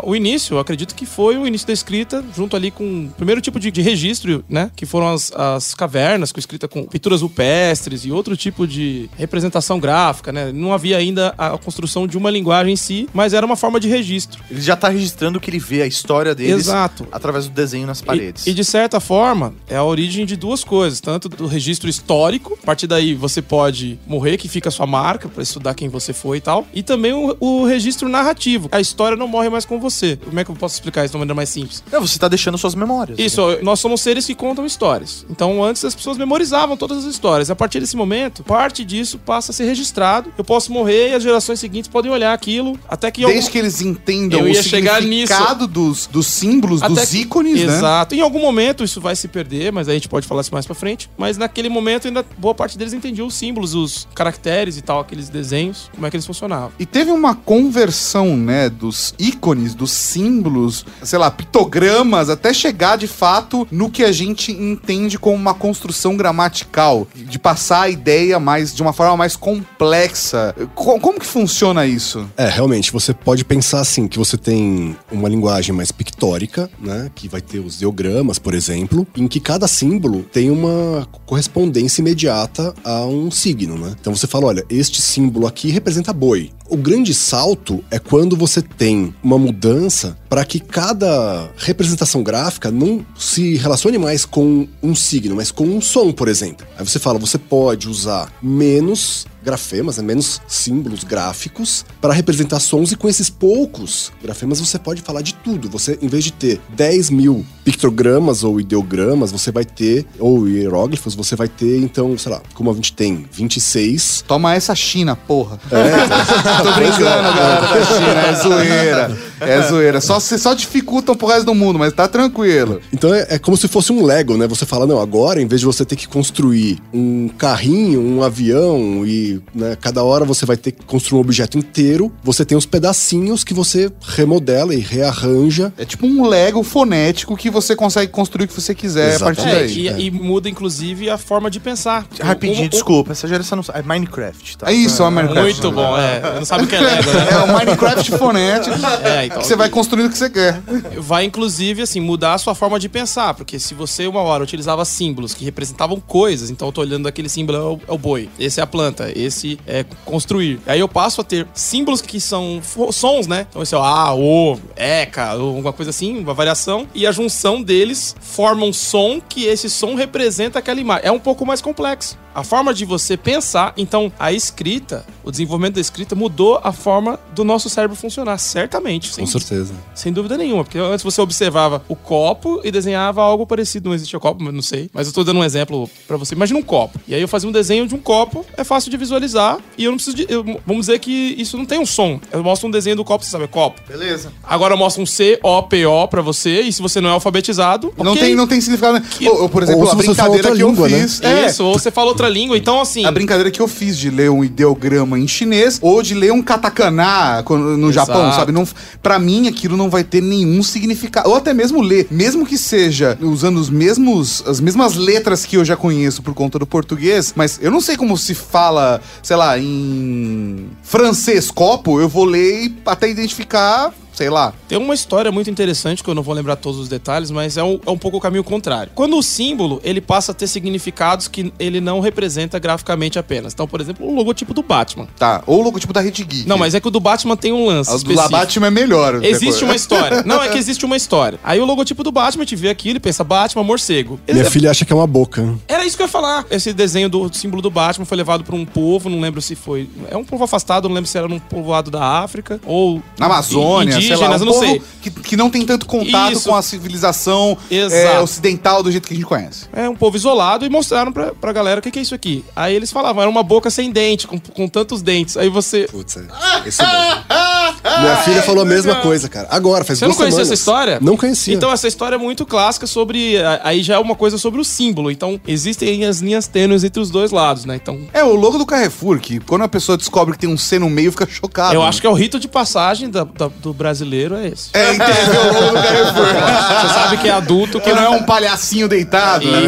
o 0.04 0.16
início, 0.16 0.56
eu 0.56 0.60
acredito 0.60 0.94
que 0.94 1.06
foi 1.06 1.36
o 1.36 1.48
início 1.48 1.66
da 1.66 1.74
escrita, 1.74 2.24
junto 2.36 2.56
ali 2.56 2.70
com 2.70 3.06
o 3.06 3.10
primeiro 3.18 3.42
tipo 3.42 3.60
de, 3.60 3.72
de 3.72 3.82
registro, 3.82 4.46
né? 4.48 4.70
Que 4.76 4.86
foram 4.86 5.10
as, 5.10 5.32
as 5.32 5.74
cavernas, 5.74 6.32
com 6.32 6.40
escrita 6.40 6.68
com 6.68 6.84
pinturas 6.86 7.22
rupestres 7.22 8.06
e 8.06 8.12
outro 8.12 8.38
tipo 8.38 8.68
de 8.68 9.10
representação 9.18 9.80
gráfica, 9.80 10.32
né? 10.32 10.52
Não 10.52 10.72
havia 10.72 10.98
ainda 10.98 11.34
a 11.38 11.58
construção 11.58 12.06
de 12.06 12.18
uma 12.18 12.30
linguagem 12.30 12.74
em 12.74 12.76
si, 12.76 13.10
mas 13.14 13.34
era 13.34 13.44
uma 13.44 13.56
forma 13.56 13.80
de 13.80 13.88
registro. 13.88 14.44
Ele 14.50 14.62
já 14.62 14.76
tá 14.76 14.90
registrando 14.90 15.40
o 15.40 15.42
que 15.42 15.50
ele 15.50 15.60
vê, 15.60 15.82
a 15.82 15.88
história 15.88 16.36
deles, 16.36 16.68
Exato. 16.68 17.08
através 17.12 17.48
do 17.48 17.52
desenho 17.52 17.88
nas 17.88 18.02
paredes. 18.02 18.46
E, 18.46 18.52
e, 18.52 18.54
de 18.54 18.64
certa 18.64 19.00
forma, 19.00 19.56
é 19.68 19.76
a 19.76 19.84
origem 19.84 20.26
de 20.26 20.36
duas 20.36 20.64
coisas. 20.64 21.02
Tanto 21.02 21.28
do 21.28 21.48
registro 21.48 21.90
histórico, 21.90 22.58
a 22.62 22.66
partir 22.66 22.86
daí 22.86 23.16
você 23.16 23.42
pode 23.42 24.00
morrer, 24.06 24.38
que 24.38 24.48
fica 24.48 24.70
a 24.70 24.72
sua 24.72 24.86
marca, 24.86 25.28
pra 25.28 25.42
estudar 25.42 25.74
quem 25.74 25.90
você 25.90 26.14
foi 26.14 26.38
e 26.38 26.42
tal. 26.42 26.68
E 26.74 26.84
também 26.84 27.12
o, 27.12 27.36
o 27.40 27.66
registro 27.66 28.08
narrativo. 28.08 28.70
A 28.72 28.83
história 28.84 29.18
não 29.18 29.28
morre 29.28 29.50
mais 29.50 29.66
com 29.66 29.80
você. 29.80 30.18
Como 30.24 30.40
é 30.40 30.44
que 30.46 30.52
eu 30.52 30.56
posso 30.56 30.76
explicar 30.76 31.04
isso 31.04 31.12
de 31.12 31.18
uma 31.18 31.22
maneira 31.22 31.36
mais 31.36 31.50
simples? 31.50 31.84
Não, 31.92 32.02
você 32.02 32.20
tá 32.20 32.28
deixando 32.28 32.58
suas 32.58 32.76
memórias. 32.76 33.18
Isso, 33.18 33.42
ó, 33.42 33.58
nós 33.64 33.80
somos 33.80 34.02
seres 34.02 34.26
que 34.26 34.36
contam 34.36 34.66
histórias. 34.66 35.26
Então, 35.30 35.64
antes 35.64 35.84
as 35.84 35.96
pessoas 35.96 36.18
memorizavam 36.18 36.78
todas 36.78 37.00
as 37.00 37.06
histórias. 37.06 37.50
A 37.50 37.56
partir 37.56 37.80
desse 37.80 37.96
momento, 37.96 38.44
parte 38.44 38.86
disso 38.86 39.18
passa 39.18 39.52
a 39.52 39.54
ser 39.56 39.66
registrado. 39.66 40.32
Eu 40.38 40.44
posso 40.44 40.72
morrer 40.72 41.10
e 41.10 41.14
as 41.16 41.24
gerações 41.24 41.60
seguintes 41.60 41.88
podem 41.90 42.12
olhar 42.12 42.34
aquilo 42.34 42.78
até 42.88 43.10
que 43.10 43.22
Desde 43.22 43.40
algum- 43.40 43.52
que 43.52 43.58
eles 43.58 43.82
entendam 43.82 44.40
Eu 44.46 44.52
o 44.52 44.56
significado 44.64 45.68
dos, 45.68 46.08
dos 46.08 46.28
símbolos, 46.28 46.82
Até 46.84 46.94
dos 46.94 47.10
que- 47.10 47.18
ícones, 47.20 47.64
né? 47.64 47.78
Exato. 47.78 48.16
Em 48.16 48.22
algum 48.22 48.40
momento 48.40 48.84
isso 48.84 49.00
vai 49.02 49.16
se 49.16 49.28
perder, 49.28 49.72
mas 49.72 49.88
aí 49.88 49.94
a 49.96 49.98
gente 49.98 50.10
pode 50.10 50.28
falar 50.28 50.42
isso 50.42 50.54
mais 50.54 50.66
pra 50.66 50.76
frente. 50.76 51.10
Mas 51.18 51.38
naquele 51.38 51.70
momento 51.70 52.08
ainda 52.08 52.26
boa 52.38 52.54
parte 52.54 52.78
deles 52.78 52.94
entendia 52.94 53.24
os 53.26 53.34
símbolos, 53.34 53.74
os 53.74 54.08
caracteres 54.14 54.78
e 54.78 54.82
tal, 54.82 55.00
aqueles 55.00 55.30
desenhos, 55.30 55.90
como 55.94 56.06
é 56.06 56.10
que 56.10 56.16
eles 56.16 56.26
funcionavam. 56.26 56.72
E 56.80 56.86
teve 56.86 57.12
uma 57.12 57.36
conversão, 57.36 58.36
né, 58.38 58.70
dos 58.74 59.14
ícones, 59.18 59.74
dos 59.74 59.92
símbolos, 59.92 60.86
sei 61.04 61.18
lá, 61.20 61.30
pictogramas, 61.32 62.30
até 62.30 62.54
chegar 62.54 62.98
de 62.98 63.08
fato 63.08 63.68
no 63.72 63.90
que 63.90 64.04
a 64.04 64.12
gente 64.12 64.52
entende 64.52 65.18
como 65.18 65.36
uma 65.36 65.54
construção 65.54 66.18
gramatical, 66.18 67.08
de 67.16 67.38
passar 67.40 67.82
a 67.84 67.90
ideia 67.90 68.40
mais 68.40 68.74
de 68.76 68.82
uma 68.82 68.92
forma 68.94 69.16
mais 69.16 69.36
complexa. 69.36 70.56
Co- 70.76 71.00
como 71.00 71.20
que 71.20 71.26
funciona 71.26 71.86
isso? 71.86 72.28
É, 72.38 72.48
realmente, 72.50 72.92
você 72.92 73.14
pode 73.14 73.44
pensar 73.46 73.80
assim, 73.82 74.08
que 74.08 74.18
você 74.18 74.38
tem 74.38 74.96
uma 75.12 75.30
linguagem 75.30 75.74
mais 75.76 75.92
pictórica, 75.92 76.70
né? 76.80 77.12
Que 77.14 77.28
vai 77.28 77.42
ter 77.42 77.60
os 77.60 77.78
ideogramas, 77.78 78.40
por 78.40 78.54
exemplo, 78.54 79.06
em 79.16 79.28
que 79.28 79.40
cada 79.40 79.68
símbolo 79.68 80.24
tem 80.24 80.50
uma 80.50 81.08
correspondência 81.26 82.02
imediata 82.02 82.74
a 82.84 83.06
um 83.06 83.30
signo, 83.30 83.78
né? 83.78 83.96
Então 84.00 84.16
você 84.16 84.28
fala, 84.28 84.48
olha, 84.48 84.66
este 84.70 85.02
símbolo 85.02 85.48
aqui 85.48 85.70
representa 85.70 86.14
boi. 86.14 86.52
O 86.70 86.78
grande 86.78 87.14
salto 87.14 87.84
é 87.92 88.00
quando 88.00 88.36
você 88.36 88.53
tem 88.62 89.14
uma 89.24 89.38
mudança 89.38 90.18
para 90.30 90.46
que 90.46 90.60
cada 90.60 91.50
representação 91.58 92.24
gráfica 92.24 92.72
não 92.72 93.06
se 93.18 93.56
relacione 93.56 93.98
mais 93.98 94.26
com 94.26 94.68
um 94.82 94.96
signo, 94.96 95.36
mas 95.36 95.52
com 95.52 95.66
um 95.66 95.82
som, 95.82 96.12
por 96.12 96.28
exemplo. 96.28 96.66
Aí 96.78 96.86
você 96.86 97.00
fala, 97.00 97.20
você 97.20 97.38
pode 97.38 97.90
usar 97.90 98.32
menos 98.42 99.26
grafemas, 99.44 99.98
né, 99.98 100.04
menos 100.04 100.42
símbolos 100.48 101.04
gráficos 101.04 101.86
para 102.02 102.14
representar 102.14 102.60
sons 102.60 102.92
e 102.92 102.96
com 102.96 103.08
esses 103.08 103.30
poucos 103.30 104.12
grafemas 104.22 104.60
você 104.60 104.80
pode 104.80 105.02
falar 105.02 105.22
de 105.22 105.34
tudo. 105.36 105.70
Você, 105.70 105.98
em 106.02 106.08
vez 106.08 106.24
de 106.24 106.34
ter 106.34 106.62
10 106.70 107.10
mil 107.10 107.46
pictogramas 107.64 108.44
ou 108.44 108.60
ideogramas, 108.60 109.32
você 109.32 109.52
vai 109.52 109.66
ter, 109.66 110.06
ou 110.20 110.48
hieróglifos, 110.48 111.16
você 111.16 111.36
vai 111.36 111.48
ter, 111.48 111.80
então, 111.80 112.18
sei 112.18 112.32
lá, 112.32 112.42
como 112.54 112.72
a 112.72 112.74
gente 112.74 112.94
tem 112.94 113.26
26 113.32 114.24
Toma 114.28 114.56
essa 114.56 114.76
China, 114.76 115.16
porra. 115.16 115.60
É, 115.72 116.04
Tô 116.64 116.72
brincando, 116.74 117.00
galera 117.04 117.62
da 117.62 117.86
China. 117.86 118.22
É 118.22 118.34
zoeira. 118.36 119.18
É 119.40 119.62
zoeira. 119.62 120.02
Só, 120.02 120.20
você 120.20 120.38
só 120.38 120.54
dificultam 120.54 121.16
pro 121.16 121.28
resto 121.28 121.46
do 121.46 121.54
mundo, 121.54 121.78
mas 121.78 121.94
tá 121.94 122.08
tranquilo. 122.08 122.80
Então 122.92 123.14
é, 123.14 123.28
é 123.30 123.40
como 123.40 123.58
se 123.58 123.68
fosse 123.68 123.92
um 123.92 124.04
Lego, 124.04 124.38
né? 124.38 124.48
Você 124.48 124.66
fala, 124.66 124.86
não, 124.86 125.00
agora, 125.00 125.42
em 125.42 125.48
vez 125.48 125.62
de 125.62 125.66
você 125.66 125.86
ter 125.86 125.96
que 125.96 126.08
construir 126.08 126.80
um 126.94 127.28
carrinho, 127.28 128.02
um 128.02 128.24
avião, 128.24 129.06
e 129.06 129.33
né, 129.54 129.78
cada 129.80 130.04
hora 130.04 130.26
você 130.26 130.46
vai 130.46 130.58
ter 130.58 130.72
que 130.72 130.84
construir 130.86 131.18
um 131.18 131.22
objeto 131.22 131.58
inteiro, 131.58 132.12
você 132.24 132.44
tem 132.46 132.58
os 132.58 132.66
pedacinhos 132.66 133.44
que 133.44 133.54
você 133.54 133.92
remodela 134.02 134.74
e 134.76 134.80
rearranja. 134.80 135.74
É 135.78 135.86
tipo 135.86 136.06
um 136.06 136.28
Lego 136.28 136.64
fonético 136.64 137.36
que 137.38 137.50
você 137.50 137.76
consegue 137.76 138.12
construir 138.12 138.46
o 138.46 138.48
que 138.48 138.54
você 138.54 138.74
quiser 138.76 139.16
a 139.16 139.20
partir 139.20 139.42
Exatamente. 139.42 139.90
daí. 139.92 140.04
e, 140.04 140.08
e 140.08 140.12
muda 140.12 140.50
inclusive 140.50 141.10
a 141.10 141.18
forma 141.18 141.50
de 141.50 141.60
pensar. 141.60 142.06
Rapidinho, 142.20 142.62
Um- 142.64 142.66
um- 142.66 142.70
desculpa, 142.70 143.12
essa 143.12 143.28
geração 143.28 143.56
não 143.58 143.64
sabe. 143.64 143.80
É 143.80 143.84
Minecraft, 143.84 144.58
tá? 144.58 144.70
É 144.70 144.74
isso, 144.74 145.02
é 145.02 145.08
o 145.08 145.12
Minecraft. 145.12 145.44
Muito 145.44 145.72
bom, 145.72 145.98
é. 145.98 146.22
Não 146.36 146.46
sabe 146.46 146.64
o 146.64 146.68
que 146.68 146.76
é 146.76 146.80
Lego, 146.82 147.12
né? 147.12 147.28
É 147.34 147.38
o 147.38 147.48
Minecraft 147.54 148.12
fonético 148.18 148.76
É, 149.04 149.26
então. 149.26 149.40
que 149.40 149.48
você 149.48 149.56
vai 149.56 149.70
construindo 149.70 150.08
o 150.08 150.10
que 150.10 150.18
você 150.18 150.30
quer. 150.30 150.62
vai 150.98 151.26
inclusive 151.26 151.82
assim 151.82 152.00
mudar 152.00 152.34
a 152.34 152.38
sua 152.38 152.56
forma 152.56 152.80
de 152.80 152.88
pensar, 152.90 153.34
porque 153.34 153.60
se 153.60 153.74
você 153.74 154.08
uma 154.08 154.22
hora 154.22 154.44
utilizava 154.44 154.84
símbolos 154.86 155.34
que 155.34 155.44
representavam 155.46 156.00
coisas, 156.00 156.50
então 156.50 156.68
eu 156.68 156.72
tô 156.72 156.82
olhando 156.82 157.08
aquele 157.08 157.30
símbolo 157.30 157.58
é 157.58 157.62
o, 157.62 157.80
é 157.88 157.92
o 157.94 157.98
boi, 157.98 158.30
esse 158.40 158.60
é 158.60 158.64
a 158.64 158.68
planta, 158.68 159.12
esse 159.24 159.60
é 159.66 159.86
construir. 160.06 160.60
Aí 160.66 160.80
eu 160.80 160.88
passo 160.88 161.22
a 161.22 161.24
ter 161.24 161.48
símbolos 161.54 162.02
que 162.02 162.20
são 162.20 162.62
sons, 162.92 163.28
né? 163.28 163.48
Então 163.50 163.62
esse 163.62 163.74
é 163.74 163.78
o 163.78 163.82
a, 163.82 164.14
o, 164.16 164.60
eca, 164.76 165.32
alguma 165.32 165.74
coisa 165.74 165.90
assim, 165.90 166.20
uma 166.20 166.34
variação, 166.34 166.88
e 166.94 167.06
a 167.06 167.12
junção 167.12 167.62
deles 167.62 168.16
forma 168.20 168.66
um 168.66 168.74
som 168.74 169.22
que 169.22 169.46
esse 169.46 169.70
som 169.70 169.96
representa 169.96 170.60
aquela 170.60 170.80
imagem. 170.80 171.08
É 171.08 171.12
um 171.12 171.20
pouco 171.20 171.46
mais 171.46 171.62
complexo. 171.62 172.18
A 172.34 172.44
forma 172.44 172.74
de 172.74 172.86
você 172.86 173.16
pensar, 173.18 173.74
então 173.78 174.12
a 174.20 174.32
escrita, 174.32 175.06
o 175.24 175.32
desenvolvimento 175.32 175.76
da 175.76 175.82
escrita 175.82 176.16
mudou 176.16 176.60
a 176.64 176.72
forma 176.72 177.20
do 177.36 177.44
nosso 177.44 177.70
cérebro 177.70 177.96
funcionar, 177.96 178.38
certamente. 178.38 179.14
sem 179.14 179.26
Com 179.26 179.32
certeza. 179.32 179.74
sem 179.94 180.12
dúvida 180.12 180.38
nenhuma, 180.38 180.64
porque 180.64 180.78
antes 180.80 181.04
você 181.04 181.22
observava 181.22 181.84
o 181.88 181.96
copo 181.96 182.60
e 182.64 182.72
desenhava 182.72 183.22
algo 183.22 183.46
parecido. 183.46 183.90
Não 183.90 183.96
existia 183.96 184.20
copo, 184.20 184.44
mas 184.44 184.54
não 184.54 184.62
sei. 184.62 184.90
Mas 184.94 185.08
eu 185.08 185.14
tô 185.14 185.24
dando 185.24 185.40
um 185.40 185.44
exemplo 185.44 185.90
pra 186.08 186.18
você. 186.18 186.34
Imagina 186.36 186.60
um 186.60 186.64
copo. 186.64 187.00
E 187.08 187.14
aí 187.16 187.22
eu 187.22 187.28
fazia 187.28 187.48
um 187.48 187.52
desenho 187.52 187.88
de 187.88 187.96
um 187.96 188.00
copo, 188.00 188.46
é 188.58 188.64
fácil 188.64 188.90
de 188.92 188.98
visualizar. 188.98 189.58
E 189.78 189.84
eu 189.86 189.92
não 189.92 189.98
preciso 189.98 190.16
de. 190.18 190.26
eu- 190.30 190.44
vamos 190.66 190.88
dizer 190.88 191.00
que 191.00 191.36
isso 191.38 191.58
não 191.58 191.66
tem 191.66 191.80
um 191.80 191.86
som. 191.86 192.20
Eu 192.32 192.44
mostro 192.44 192.68
um 192.68 192.72
desenho 192.72 192.96
do 192.96 193.04
copo, 193.06 193.24
você 193.24 193.32
sabe, 193.32 193.44
é 193.46 193.48
copo. 193.48 193.82
Beleza. 193.88 194.32
Agora 194.44 194.74
eu 194.74 194.78
mostro 194.78 195.02
um 195.02 195.06
C, 195.06 195.40
O, 195.44 195.62
P, 195.64 195.86
O 195.86 196.08
pra 196.08 196.22
você. 196.22 196.62
E 196.62 196.74
se 196.74 196.82
você 196.82 197.00
não 197.02 197.10
é 197.10 197.14
alfabetizado. 197.14 197.94
Não, 197.98 198.12
ok. 198.14 198.22
tem, 198.24 198.36
não 198.36 198.48
tem 198.48 198.60
significado. 198.62 199.00
né? 199.00 199.06
Ou, 199.28 199.44
ou, 199.44 199.50
por 199.50 199.64
exemplo, 199.64 199.84
Ou 199.86 199.92
a 199.92 199.96
brincadeira 199.96 200.52
que 200.56 200.62
eu 200.62 200.70
língua, 200.70 200.88
né? 200.90 201.00
fiz. 201.02 201.22
é, 201.22 201.46
Isso, 201.48 201.64
ou 201.64 201.78
você 201.78 201.92
fala 201.92 202.12
outra 202.24 202.30
língua. 202.30 202.58
Então, 202.58 202.80
assim. 202.80 203.06
A 203.06 203.12
brincadeira 203.12 203.52
que 203.52 203.60
eu 203.60 203.68
fiz 203.68 203.98
de 203.98 204.10
ler 204.10 204.30
um 204.30 204.44
ideograma 204.44 205.20
em 205.20 205.28
chinês 205.28 205.80
ou 205.82 206.02
de 206.02 206.14
ler 206.14 206.32
um 206.32 206.42
katakana 206.42 207.44
no 207.44 207.90
Exato. 207.90 207.92
Japão, 207.92 208.32
sabe? 208.34 208.52
Não, 208.52 208.68
pra 209.02 209.20
mim, 209.20 209.48
aquilo 209.48 209.76
não 209.76 209.90
vai 209.90 210.04
ter 210.04 210.22
nenhum 210.22 210.64
significado. 210.64 211.30
Ou 211.30 211.36
até 211.36 211.54
mesmo 211.54 211.82
ler. 211.82 212.08
Mesmo 212.10 212.46
que 212.46 212.58
seja 212.58 213.18
usando 213.22 213.58
os 213.58 213.70
mesmos, 213.70 214.44
as 214.48 214.60
mesmas 214.60 214.96
letras 214.96 215.46
que 215.46 215.58
eu 215.58 215.66
já 215.66 215.76
conheço 215.76 216.22
por 216.22 216.34
conta 216.34 216.58
do 216.58 216.66
português, 216.66 217.34
mas 217.36 217.60
eu 217.62 217.72
não 217.72 217.82
sei 217.82 217.98
como 217.98 218.18
se 218.18 218.34
fala, 218.34 219.02
sei 219.22 219.36
lá, 219.36 219.58
em 219.58 220.68
francês 220.82 221.52
copo, 221.52 222.00
eu 222.00 222.08
vou 222.08 222.26
ler 222.26 222.66
e 222.66 222.76
até 222.86 223.10
identificar, 223.10 223.94
sei 224.14 224.30
lá. 224.30 224.54
Tem 224.68 224.78
uma 224.78 224.94
história 224.94 225.32
muito 225.32 225.50
interessante 225.50 226.04
que 226.04 226.10
eu 226.10 226.16
não 226.16 226.24
vou 226.24 226.34
lembrar 226.34 226.56
todos 226.56 226.80
os 226.80 226.88
detalhes, 226.88 227.32
mas 227.32 227.58
é 227.58 227.64
um, 227.64 227.80
é 227.86 227.90
um 227.90 227.98
pouco 227.98 228.18
o 228.18 228.22
caminho 228.22 228.44
contrário. 228.44 228.92
Quando 228.96 229.18
o 229.18 229.24
símbolo 229.24 229.82
ele 229.84 230.02
passa 230.02 230.32
a 230.32 230.36
ter 230.36 230.48
significados 230.48 231.28
que 231.28 231.52
ele 231.60 231.80
não 231.82 232.00
representa 232.00 232.60
graficamente 232.60 233.18
apenas. 233.20 233.54
Então, 233.54 233.68
por 233.68 233.82
exemplo, 233.82 234.08
o 234.08 234.14
logotipo 234.16 234.54
do 234.54 234.64
Batman. 234.64 235.08
Tá. 235.18 235.44
Ou 235.48 235.60
o 235.60 235.64
logotipo 235.64 235.94
da 235.94 236.02
Rede 236.02 236.24
Geek. 236.24 236.48
Não, 236.48 236.58
mas 236.58 236.74
é 236.74 236.80
que 236.80 236.88
o 236.88 236.92
do 236.92 237.00
Batman 237.00 237.36
tem 237.36 237.52
um 237.52 237.66
lance 237.66 237.94
O 237.94 238.00
do. 238.00 238.14
Batman 238.30 238.68
é 238.68 238.72
melhor. 238.72 239.24
Existe 239.24 239.64
uma 239.64 239.76
história. 239.76 240.24
Não, 240.26 240.42
é 240.42 240.50
que 240.50 240.58
existe 240.58 240.86
uma 240.86 240.96
história. 240.96 241.40
Aí 241.44 241.60
o 241.60 241.66
logotipo 241.66 242.04
do 242.04 242.12
Batman, 242.12 242.44
a 242.44 242.46
gente 242.46 242.56
vê 242.56 242.70
aqui, 242.70 242.90
ele 242.90 243.00
pensa 243.00 243.24
Batman, 243.24 243.64
morcego. 243.64 244.20
Ele- 244.28 244.40
Minha 244.40 244.50
filha 244.52 244.72
acha 244.72 244.86
que 244.86 244.94
é 244.94 244.96
uma 244.96 245.08
boca. 245.08 245.54
Era 245.68 245.86
isso 245.86 245.96
que 245.98 246.04
eu 246.04 246.06
ia 246.06 246.12
falar. 246.12 246.46
Esse 246.50 246.74
desenho 246.74 247.10
do 247.10 247.30
símbolo 247.34 247.62
do 247.62 247.70
Batman 247.70 248.06
foi 248.06 248.18
levado 248.18 248.44
para 248.44 248.56
um 248.56 248.66
povo, 248.66 249.10
não 249.10 249.20
lembro 249.20 249.42
se 249.42 249.56
foi. 249.56 249.90
É 250.10 250.18
um 250.18 250.24
povo 250.24 250.44
afastado, 250.44 250.88
não 250.88 250.96
lembro 250.96 251.10
se 251.10 251.18
era 251.18 251.28
num 251.28 251.40
povoado 251.40 251.90
da 251.92 252.04
África 252.20 252.60
ou. 252.66 253.02
Na 253.18 253.26
Amazônia, 253.28 253.96
sei 254.08 254.16
lá, 254.16 254.28
indígenas, 254.28 254.42
um 254.42 254.44
eu 254.44 254.46
não 254.46 254.54
povo 254.54 254.66
sei. 254.66 254.82
Que, 255.02 255.12
que 255.12 255.38
não 255.38 255.50
tem 255.50 255.66
tanto 255.66 255.86
contato 255.86 256.34
Isso. 256.34 256.50
com 256.50 256.56
a 256.56 256.62
civilização 256.62 257.58
é, 257.70 258.20
ocidental 258.20 258.84
do 258.84 258.92
jeito 258.92 259.08
que 259.08 259.14
a 259.14 259.18
gente 259.18 259.26
conhece. 259.26 259.66
É 259.74 259.88
um 259.90 259.96
povo 259.96 260.16
isolado 260.16 260.66
e 260.66 260.70
mostraram 260.70 261.12
pra, 261.12 261.34
pra 261.34 261.52
galera 261.52 261.80
o 261.80 261.84
que, 261.84 261.92
que 261.92 262.00
é 262.00 262.02
isso 262.02 262.16
aqui. 262.16 262.44
Aí 262.56 262.76
eles 262.76 262.92
falavam, 262.92 263.22
era 263.22 263.30
uma 263.30 263.44
boca 263.44 263.70
sem 263.70 263.92
dente, 263.92 264.28
com, 264.28 264.40
com 264.40 264.68
tantos 264.68 265.02
dentes. 265.02 265.38
Aí 265.38 265.50
você. 265.50 265.88
Putz, 265.90 266.18
é. 266.18 266.68
Esse 266.68 266.82
é 266.82 266.86
bom. 266.86 267.44
Minha 267.84 268.16
filha 268.18 268.42
falou 268.42 268.62
a 268.64 268.66
mesma 268.66 268.96
coisa, 268.96 269.28
cara. 269.28 269.48
Agora, 269.52 269.84
faz 269.84 270.00
Você 270.00 270.06
não 270.06 270.10
duas 270.12 270.18
conhecia 270.18 270.38
semanas. 270.46 270.52
essa 270.52 270.54
história? 270.62 270.98
Não 271.02 271.18
conhecia. 271.18 271.54
Então, 271.54 271.72
essa 271.72 271.88
história 271.88 272.16
é 272.16 272.18
muito 272.18 272.46
clássica 272.46 272.88
sobre. 272.88 273.36
Aí 273.64 273.84
já 273.84 273.96
é 273.96 274.00
uma 274.00 274.16
coisa 274.16 274.38
sobre 274.38 274.60
o 274.62 274.64
símbolo. 274.64 275.12
Então, 275.12 275.40
existem 275.48 276.06
as 276.06 276.20
linhas 276.20 276.48
tênues 276.48 276.84
entre 276.84 277.02
os 277.02 277.10
dois 277.10 277.32
lados, 277.32 277.66
né? 277.66 277.76
Então. 277.76 278.00
É 278.14 278.24
o 278.24 278.36
logo 278.36 278.58
do 278.58 278.66
Carrefour, 278.66 279.20
que 279.20 279.40
quando 279.40 279.64
a 279.64 279.68
pessoa 279.68 279.98
descobre 279.98 280.34
que 280.34 280.40
tem 280.40 280.50
um 280.50 280.58
C 280.58 280.80
no 280.80 280.90
meio, 280.90 281.12
fica 281.12 281.28
chocado. 281.30 281.74
eu 281.76 281.84
acho 281.84 282.00
que 282.00 282.08
é 282.08 282.10
o 282.10 282.14
rito 282.14 282.40
de 282.40 282.48
passagem 282.48 283.10
da- 283.10 283.24
da- 283.26 283.50
do 283.62 283.74
brasileiro, 283.74 284.36
é 284.36 284.48
esse. 284.48 284.70
É, 284.74 284.94
entendeu? 284.94 285.14
o 285.52 285.54
logo 285.54 285.68
do 285.78 285.84
Carrefour. 285.84 286.26
Você 286.26 286.94
sabe 286.94 287.18
que 287.18 287.28
é 287.28 287.32
adulto 287.32 287.80
que 287.82 287.92
não 287.92 288.02
é 288.04 288.10
um 288.10 288.24
palhacinho 288.24 288.88
deitado. 288.88 289.46
né? 289.50 289.60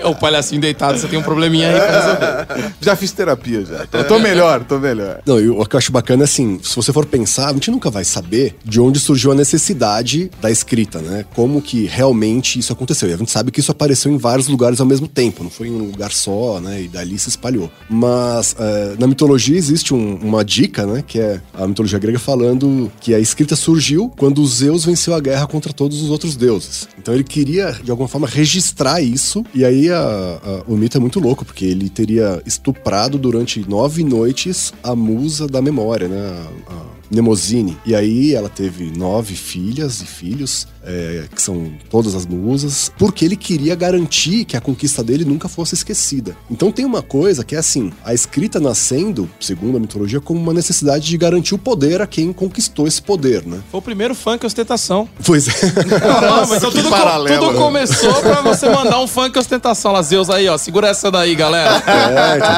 E... 0.00 0.04
o 0.08 0.14
palhacinho 0.14 0.60
deitado, 0.60 0.98
você 0.98 1.06
tem 1.08 1.18
um 1.18 1.22
probleminha 1.22 1.68
aí 1.70 1.80
pra 1.80 2.00
resolver. 2.00 2.74
Já 2.80 2.96
fiz 2.96 3.12
terapia 3.12 3.64
já. 3.64 3.86
Tô, 3.86 4.04
tô 4.04 4.18
melhor, 4.18 4.64
tô 4.64 4.78
melhor. 4.78 5.20
Não, 5.24 5.38
e 5.40 5.48
o 5.48 5.64
que 5.64 5.76
eu 5.76 5.78
acho 5.78 5.92
bacana 5.92 6.23
assim, 6.24 6.58
se 6.62 6.74
você 6.74 6.92
for 6.92 7.06
pensar, 7.06 7.48
a 7.50 7.52
gente 7.52 7.70
nunca 7.70 7.90
vai 7.90 8.04
saber 8.04 8.56
de 8.64 8.80
onde 8.80 8.98
surgiu 8.98 9.32
a 9.32 9.34
necessidade 9.34 10.30
da 10.40 10.50
escrita, 10.50 11.00
né? 11.00 11.24
Como 11.34 11.60
que 11.62 11.86
realmente 11.86 12.58
isso 12.58 12.72
aconteceu. 12.72 13.08
E 13.08 13.12
a 13.12 13.16
gente 13.16 13.30
sabe 13.30 13.50
que 13.50 13.60
isso 13.60 13.70
apareceu 13.72 14.12
em 14.12 14.16
vários 14.18 14.48
lugares 14.48 14.80
ao 14.80 14.86
mesmo 14.86 15.06
tempo, 15.08 15.42
não 15.42 15.50
foi 15.50 15.68
em 15.68 15.72
um 15.72 15.90
lugar 15.90 16.12
só, 16.12 16.60
né? 16.60 16.82
E 16.82 16.88
dali 16.88 17.18
se 17.18 17.28
espalhou. 17.28 17.70
Mas 17.88 18.54
é, 18.58 18.96
na 18.98 19.06
mitologia 19.06 19.56
existe 19.56 19.92
um- 19.94 20.16
uma 20.16 20.44
dica, 20.44 20.86
né? 20.86 21.02
Que 21.06 21.20
é 21.20 21.40
a 21.54 21.66
mitologia 21.66 21.98
grega 21.98 22.18
falando 22.18 22.90
que 23.00 23.14
a 23.14 23.18
escrita 23.20 23.56
surgiu 23.56 24.12
quando 24.16 24.44
Zeus 24.46 24.84
venceu 24.84 25.14
a 25.14 25.20
guerra 25.20 25.46
contra 25.46 25.72
todos 25.72 26.02
os 26.02 26.10
outros 26.10 26.36
deuses. 26.36 26.88
Então 26.98 27.12
ele 27.14 27.24
queria, 27.24 27.72
de 27.82 27.90
alguma 27.90 28.08
forma, 28.08 28.26
registrar 28.26 29.00
isso. 29.00 29.44
E 29.54 29.64
aí 29.64 29.90
a- 29.90 29.98
a- 30.42 30.62
o 30.66 30.76
mito 30.76 30.96
é 30.96 31.00
muito 31.00 31.20
louco, 31.20 31.44
porque 31.44 31.64
ele 31.64 31.88
teria 31.88 32.42
estuprado 32.46 33.18
durante 33.18 33.64
nove 33.68 34.02
noites 34.04 34.72
a 34.82 34.94
musa 34.94 35.46
da 35.46 35.60
memória, 35.60 36.08
né? 36.08 36.13
A- 36.14 36.72
a- 36.72 37.03
Mnemosine. 37.10 37.76
E 37.84 37.94
aí 37.94 38.34
ela 38.34 38.48
teve 38.48 38.90
nove 38.96 39.34
filhas 39.34 40.00
e 40.00 40.06
filhos, 40.06 40.66
é, 40.84 41.24
que 41.34 41.40
são 41.40 41.72
todas 41.90 42.14
as 42.14 42.26
musas, 42.26 42.90
porque 42.98 43.24
ele 43.24 43.36
queria 43.36 43.74
garantir 43.74 44.44
que 44.44 44.56
a 44.56 44.60
conquista 44.60 45.02
dele 45.02 45.24
nunca 45.24 45.48
fosse 45.48 45.74
esquecida. 45.74 46.36
Então 46.50 46.70
tem 46.70 46.84
uma 46.84 47.02
coisa 47.02 47.44
que 47.44 47.54
é 47.54 47.58
assim: 47.58 47.92
a 48.04 48.12
escrita 48.14 48.60
nascendo, 48.60 49.28
segundo 49.40 49.76
a 49.76 49.80
mitologia, 49.80 50.20
como 50.20 50.40
uma 50.40 50.52
necessidade 50.52 51.06
de 51.06 51.16
garantir 51.16 51.54
o 51.54 51.58
poder 51.58 52.02
a 52.02 52.06
quem 52.06 52.32
conquistou 52.32 52.86
esse 52.86 53.00
poder, 53.00 53.46
né? 53.46 53.60
Foi 53.70 53.78
o 53.78 53.82
primeiro 53.82 54.14
funk 54.14 54.44
ostentação. 54.44 55.08
Pois 55.24 55.48
é. 55.48 55.70
Caramba, 55.98 56.56
então 56.56 56.70
que 56.70 56.78
tudo, 56.78 56.90
paralelo, 56.90 57.46
tudo 57.46 57.52
né? 57.52 57.58
começou 57.58 58.14
pra 58.14 58.40
você 58.40 58.68
mandar 58.68 59.00
um 59.00 59.06
funk 59.06 59.38
ostentação 59.38 59.92
lá, 59.92 60.02
Zeus 60.02 60.30
aí, 60.30 60.48
ó. 60.48 60.56
Segura 60.58 60.88
essa 60.88 61.10
daí, 61.10 61.34
galera. 61.34 61.82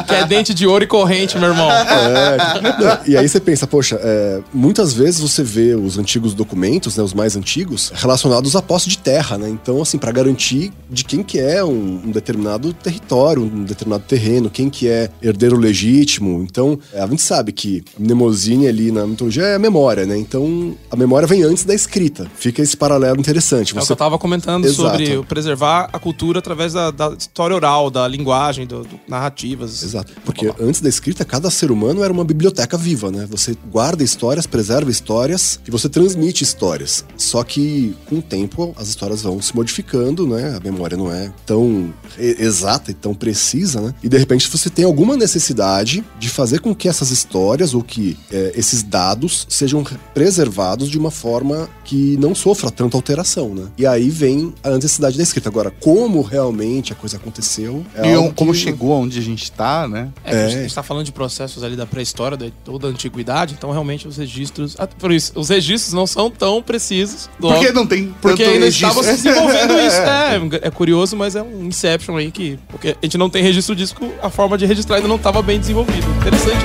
que 0.07 0.15
é 0.15 0.25
dente 0.27 0.55
de 0.55 0.67
ouro 0.67 0.85
e 0.85 0.87
corrente, 0.87 1.39
meu 1.39 1.51
irmão. 1.51 1.71
É, 1.71 2.37
não, 2.61 2.99
e 3.07 3.17
aí 3.17 3.29
você 3.29 3.41
pensa, 3.41 3.67
poxa, 3.67 3.99
é, 4.03 4.36
muitas 4.53 4.93
vezes 4.93 5.21
você 5.21 5.43
vê 5.43 5.75
os 5.75 5.99
antigos 5.99 6.35
documentos, 6.35 6.97
né, 6.97 7.03
os 7.03 7.15
mais 7.15 7.37
antigos, 7.37 7.91
relacionados 7.95 8.55
à 8.57 8.63
posse 8.63 8.89
de 8.89 8.99
terra, 8.99 9.37
né? 9.39 9.49
Então, 9.49 9.81
assim, 9.83 9.99
para 9.99 10.13
garantir 10.13 10.73
de 10.91 11.05
quem 11.05 11.23
que 11.23 11.39
é 11.39 11.65
um, 11.65 12.03
um 12.07 12.11
determinado 12.11 12.73
território, 12.73 13.43
um 13.43 13.65
determinado 13.65 14.05
terreno, 14.05 14.51
quem 14.51 14.69
que 14.71 14.89
é 14.89 15.11
herdeiro 15.23 15.57
legítimo. 15.57 16.43
Então, 16.49 16.79
é, 16.93 17.01
a 17.01 17.07
gente 17.07 17.23
sabe 17.23 17.53
que 17.53 17.83
Mnemosine 17.99 18.67
ali 18.67 18.91
na 18.91 19.07
mitologia 19.07 19.43
é 19.45 19.55
a 19.55 19.59
memória, 19.59 20.07
né? 20.07 20.17
Então, 20.17 20.77
a 20.91 20.97
memória 20.97 21.27
vem 21.27 21.43
antes 21.43 21.65
da 21.65 21.75
escrita. 21.75 22.27
Fica 22.37 22.63
esse 22.63 22.77
paralelo 22.77 23.19
interessante. 23.21 23.71
É 23.73 23.77
o 23.77 23.81
que 23.81 23.87
Você 23.87 23.93
eu 23.93 23.97
tava 23.97 24.19
comentando 24.19 24.65
Exato. 24.65 24.91
sobre 24.91 25.23
preservar 25.25 25.89
a 25.93 25.99
cultura 25.99 26.39
através 26.39 26.73
da, 26.73 26.91
da 26.91 27.13
história 27.19 27.55
oral, 27.55 27.91
da 27.91 28.07
linguagem, 28.07 28.67
do, 28.67 28.83
do- 28.83 29.01
narrativas. 29.09 29.83
Exato. 29.83 30.13
Porque 30.25 30.53
antes 30.61 30.81
da 30.81 30.89
escrita, 30.89 31.25
cada 31.25 31.51
ser 31.51 31.71
humano 31.71 32.03
era 32.03 32.13
uma 32.13 32.25
biblioteca 32.25 32.77
viva, 32.77 33.11
né? 33.11 33.27
Você 33.31 33.57
guarda 33.71 34.03
histórias, 34.27 34.47
preserva 34.47 34.91
histórias 34.91 35.61
e 35.67 35.71
você 35.71 35.89
transmite 35.89 36.43
histórias. 36.43 37.05
Só 37.17 37.45
que 37.45 37.95
com 38.07 38.17
o 38.17 38.23
tempo 38.23 38.75
as 38.77 38.89
histórias 38.89 39.23
vão 39.23 39.41
se 39.41 39.55
modificando, 39.55 40.27
né? 40.27 40.57
A 40.57 40.61
memória 40.61 40.97
não 40.97 41.13
é 41.13 41.31
tão 41.45 41.93
exata 42.19 42.91
e 42.91 42.95
tão 42.95 43.15
precisa, 43.15 43.81
né? 43.81 43.95
E 44.03 44.09
de 44.09 44.19
repente 44.19 44.49
você 44.51 44.69
tem 44.69 44.85
alguma 44.85 45.17
necessidade 45.17 46.05
de 46.19 46.29
fazer 46.29 46.61
com 46.61 46.75
que 46.75 46.89
essas 46.89 47.11
histórias 47.11 47.73
ou 47.75 47.83
que 47.83 48.17
é, 48.33 48.53
esses 48.57 48.83
dados 48.83 49.47
sejam 49.49 49.85
preservados 50.13 50.89
de 50.89 50.99
uma 50.99 51.11
forma 51.11 51.69
que 51.85 52.17
não 52.17 52.35
sofra 52.35 52.71
tanta 52.71 52.97
alteração, 52.97 53.55
né? 53.55 53.67
E 53.79 53.87
aí 53.87 54.11
vem 54.11 54.53
a 54.65 54.71
necessidade 54.71 55.17
da 55.17 55.23
escrita. 55.23 55.49
Agora, 55.49 55.71
como 55.71 56.21
realmente 56.23 56.93
a 56.93 56.97
coisa 56.97 57.17
aconteceu? 57.17 57.85
é 57.95 58.11
E 58.11 58.15
algo 58.15 58.35
como 58.35 58.53
que- 58.53 58.59
chegou 58.59 58.91
onde 58.93 59.19
a 59.19 59.23
gente 59.23 59.53
tá, 59.53 59.87
né? 59.87 60.09
É, 60.25 60.31
que 60.31 60.37
a 60.37 60.41
É. 60.41 60.63
gente 60.63 60.75
tá 60.75 60.83
falando 60.83 61.05
de 61.05 61.13
processos 61.13 61.63
ali 61.63 61.77
da 61.77 61.87
pré-história, 61.87 62.37
da, 62.37 62.47
ou 62.67 62.79
da 62.79 62.89
antiguidade, 62.89 63.55
então 63.57 63.71
realmente 63.71 64.07
os 64.17 64.19
registros. 64.19 64.77
ah, 64.79 64.87
Por 64.87 65.13
isso, 65.13 65.33
os 65.35 65.49
registros 65.49 65.93
não 65.93 66.07
são 66.07 66.31
tão 66.31 66.63
precisos. 66.63 67.29
logo- 67.41 67.55
Porque 67.57 67.73
não 67.73 67.87
tem 67.87 68.15
Porque 68.21 68.43
tanto 68.43 68.55
ainda 68.55 68.65
registro. 68.67 68.89
estava 69.01 69.17
se 69.17 69.23
desenvolvendo 69.23 69.75
isso. 69.81 69.97
É, 69.97 70.67
é 70.69 70.71
curioso, 70.71 71.17
mas 71.17 71.37
é 71.37 71.43
um 71.43 71.65
Inception 71.67 72.17
aí 72.17 72.31
que. 72.31 72.59
Porque 72.69 72.89
a 73.01 73.05
gente 73.07 73.19
não 73.19 73.29
tem 73.31 73.43
registro 73.43 73.75
disso, 73.77 73.95
a 74.23 74.31
forma 74.31 74.57
de 74.57 74.65
registrar 74.67 74.97
ainda 74.97 75.09
não 75.09 75.17
estava 75.17 75.43
bem 75.43 75.59
desenvolvida. 75.61 76.07
Interessante. 76.21 76.57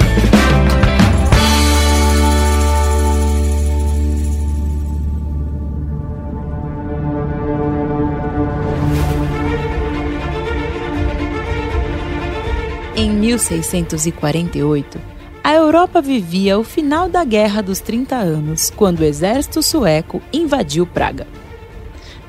Em 12.96 13.10
1648, 13.10 15.00
a 15.44 15.56
Europa 15.56 16.02
vivia 16.02 16.60
o 16.60 16.64
final 16.64 17.10
da 17.10 17.24
Guerra 17.24 17.64
dos 17.64 17.80
30 17.80 18.16
Anos, 18.16 18.70
quando 18.70 19.00
o 19.00 19.04
exército 19.04 19.64
sueco 19.64 20.22
invadiu 20.32 20.86
Praga. 20.86 21.28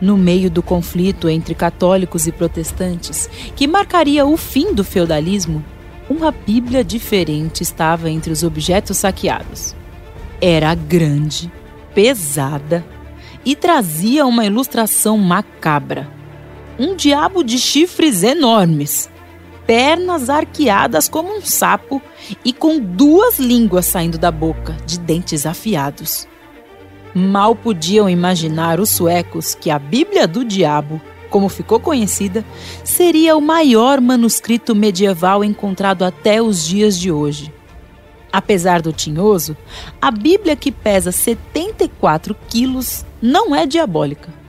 No 0.01 0.17
meio 0.17 0.51
do 0.51 0.63
conflito 0.63 1.29
entre 1.29 1.55
católicos 1.55 2.27
e 2.27 2.33
protestantes, 2.33 3.29
que 3.55 3.69
marcaria 3.69 4.25
o 4.25 4.37
fim 4.39 4.73
do 4.73 4.83
feudalismo, 4.83 5.63
uma 6.09 6.33
Bíblia 6.33 6.83
diferente 6.83 7.63
estava 7.63 8.11
entre 8.11 8.33
os 8.33 8.43
objetos 8.43 8.97
saqueados. 8.97 9.77
Era 10.41 10.75
grande, 10.75 11.53
pesada 11.95 12.85
e 13.45 13.55
trazia 13.55 14.25
uma 14.25 14.47
ilustração 14.47 15.19
macabra. 15.19 16.09
Um 16.79 16.97
diabo 16.97 17.45
de 17.45 17.59
chifres 17.59 18.23
enormes 18.23 19.12
pernas 19.73 20.29
arqueadas 20.29 21.09
como 21.09 21.35
um 21.35 21.41
sapo 21.41 22.03
e 22.45 22.53
com 22.53 22.79
duas 22.79 23.39
línguas 23.39 23.87
saindo 23.87 24.19
da 24.19 24.31
boca, 24.31 24.77
de 24.85 24.99
dentes 24.99 25.47
afiados. 25.47 26.29
Mal 27.15 27.57
podiam 27.57 28.07
imaginar 28.07 28.79
os 28.79 28.91
suecos 28.91 29.55
que 29.55 29.71
a 29.71 29.79
Bíblia 29.79 30.29
do 30.29 30.45
Diabo, 30.45 31.01
como 31.31 31.49
ficou 31.49 31.81
conhecida, 31.81 32.45
seria 32.85 33.35
o 33.35 33.41
maior 33.41 33.99
manuscrito 33.99 34.75
medieval 34.75 35.43
encontrado 35.43 36.05
até 36.05 36.43
os 36.43 36.67
dias 36.67 36.99
de 36.99 37.11
hoje. 37.11 37.51
Apesar 38.31 38.83
do 38.83 38.93
tinhoso, 38.93 39.57
a 40.03 40.11
Bíblia 40.11 40.55
que 40.55 40.71
pesa 40.71 41.11
74 41.11 42.37
quilos 42.47 43.07
não 43.23 43.57
é 43.57 43.65
diabólica. 43.65 44.42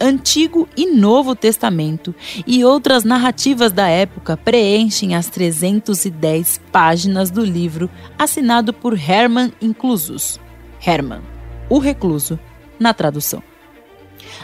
Antigo 0.00 0.68
e 0.76 0.86
Novo 0.94 1.34
Testamento 1.34 2.14
e 2.46 2.62
outras 2.64 3.02
narrativas 3.02 3.72
da 3.72 3.88
época 3.88 4.36
preenchem 4.36 5.14
as 5.14 5.28
310 5.28 6.60
páginas 6.70 7.30
do 7.30 7.42
livro 7.42 7.88
assinado 8.18 8.74
por 8.74 8.92
Hermann 8.92 9.52
Inclusus. 9.60 10.38
Hermann, 10.84 11.22
o 11.70 11.78
recluso, 11.78 12.38
na 12.78 12.92
tradução. 12.92 13.42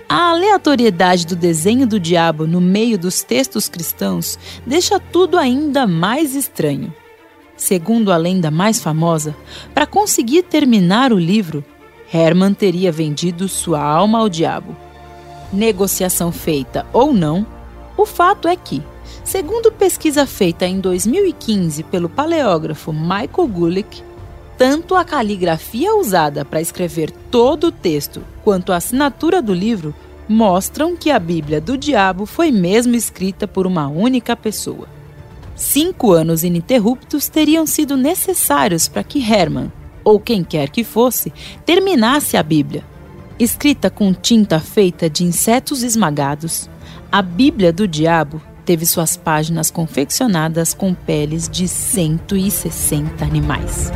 A 0.09 0.31
aleatoriedade 0.31 1.27
do 1.27 1.37
desenho 1.37 1.87
do 1.87 2.01
diabo 2.01 2.47
no 2.47 2.61
meio 2.61 2.99
dos 2.99 3.23
textos 3.23 3.69
cristãos 3.69 4.39
deixa 4.67 4.99
tudo 4.99 5.37
ainda 5.37 5.87
mais 5.87 6.35
estranho. 6.35 6.95
Segundo 7.57 8.11
a 8.11 8.17
lenda 8.17 8.51
mais 8.51 8.81
famosa, 8.81 9.37
para 9.75 9.87
conseguir 9.87 10.45
terminar 10.45 11.13
o 11.13 11.19
livro, 11.19 11.63
Hermann 12.13 12.55
teria 12.55 12.91
vendido 12.91 13.49
sua 13.49 13.83
alma 13.83 14.19
ao 14.19 14.29
diabo 14.31 14.75
negociação 15.53 16.33
feita 16.33 16.87
ou 16.93 17.13
não, 17.13 17.47
o 17.97 18.07
fato 18.07 18.49
é 18.49 18.57
que, 18.57 18.83
segundo 19.23 19.71
pesquisa 19.71 20.27
feita 20.27 20.67
em 20.67 20.81
2015 20.81 21.83
pelo 21.85 22.09
paleógrafo 22.09 22.93
Michael 22.93 23.49
Gulick, 23.49 24.03
tanto 24.57 24.95
a 24.95 25.05
caligrafia 25.05 25.95
usada 25.95 26.45
para 26.45 26.61
escrever 26.61 27.11
todo 27.31 27.69
o 27.69 27.73
texto 27.73 28.23
quanto 28.45 28.73
a 28.73 28.77
assinatura 28.77 29.43
do 29.43 29.53
livro 29.53 29.95
mostram 30.29 30.97
que 30.97 31.11
a 31.11 31.19
Bíblia 31.19 31.61
do 31.61 31.77
Diabo 31.77 32.27
foi 32.27 32.51
mesmo 32.51 32.95
escrita 32.95 33.47
por 33.47 33.67
uma 33.67 33.89
única 33.89 34.37
pessoa. 34.37 34.89
Cinco 35.55 36.13
anos 36.13 36.45
ininterruptos 36.45 37.29
teriam 37.29 37.67
sido 37.67 37.97
necessários 37.97 38.89
para 38.89 39.05
que 39.05 39.21
Hermann, 39.21 39.71
ou 40.03 40.19
quem 40.19 40.43
quer 40.43 40.71
que 40.71 40.83
fosse, 40.83 41.33
terminasse 41.67 42.37
a 42.37 42.43
Bíblia. 42.43 42.85
Escrita 43.43 43.91
com 43.91 44.15
tinta 44.15 44.61
feita 44.61 45.11
de 45.11 45.25
insetos 45.25 45.83
esmagados, 45.83 46.71
a 47.11 47.21
Bíblia 47.21 47.73
do 47.73 47.89
Diabo 47.89 48.41
teve 48.65 48.87
suas 48.87 49.17
páginas 49.17 49.69
confeccionadas 49.69 50.73
com 50.73 50.95
peles 50.95 51.49
de 51.49 51.67
160 51.67 53.25
animais. 53.25 53.91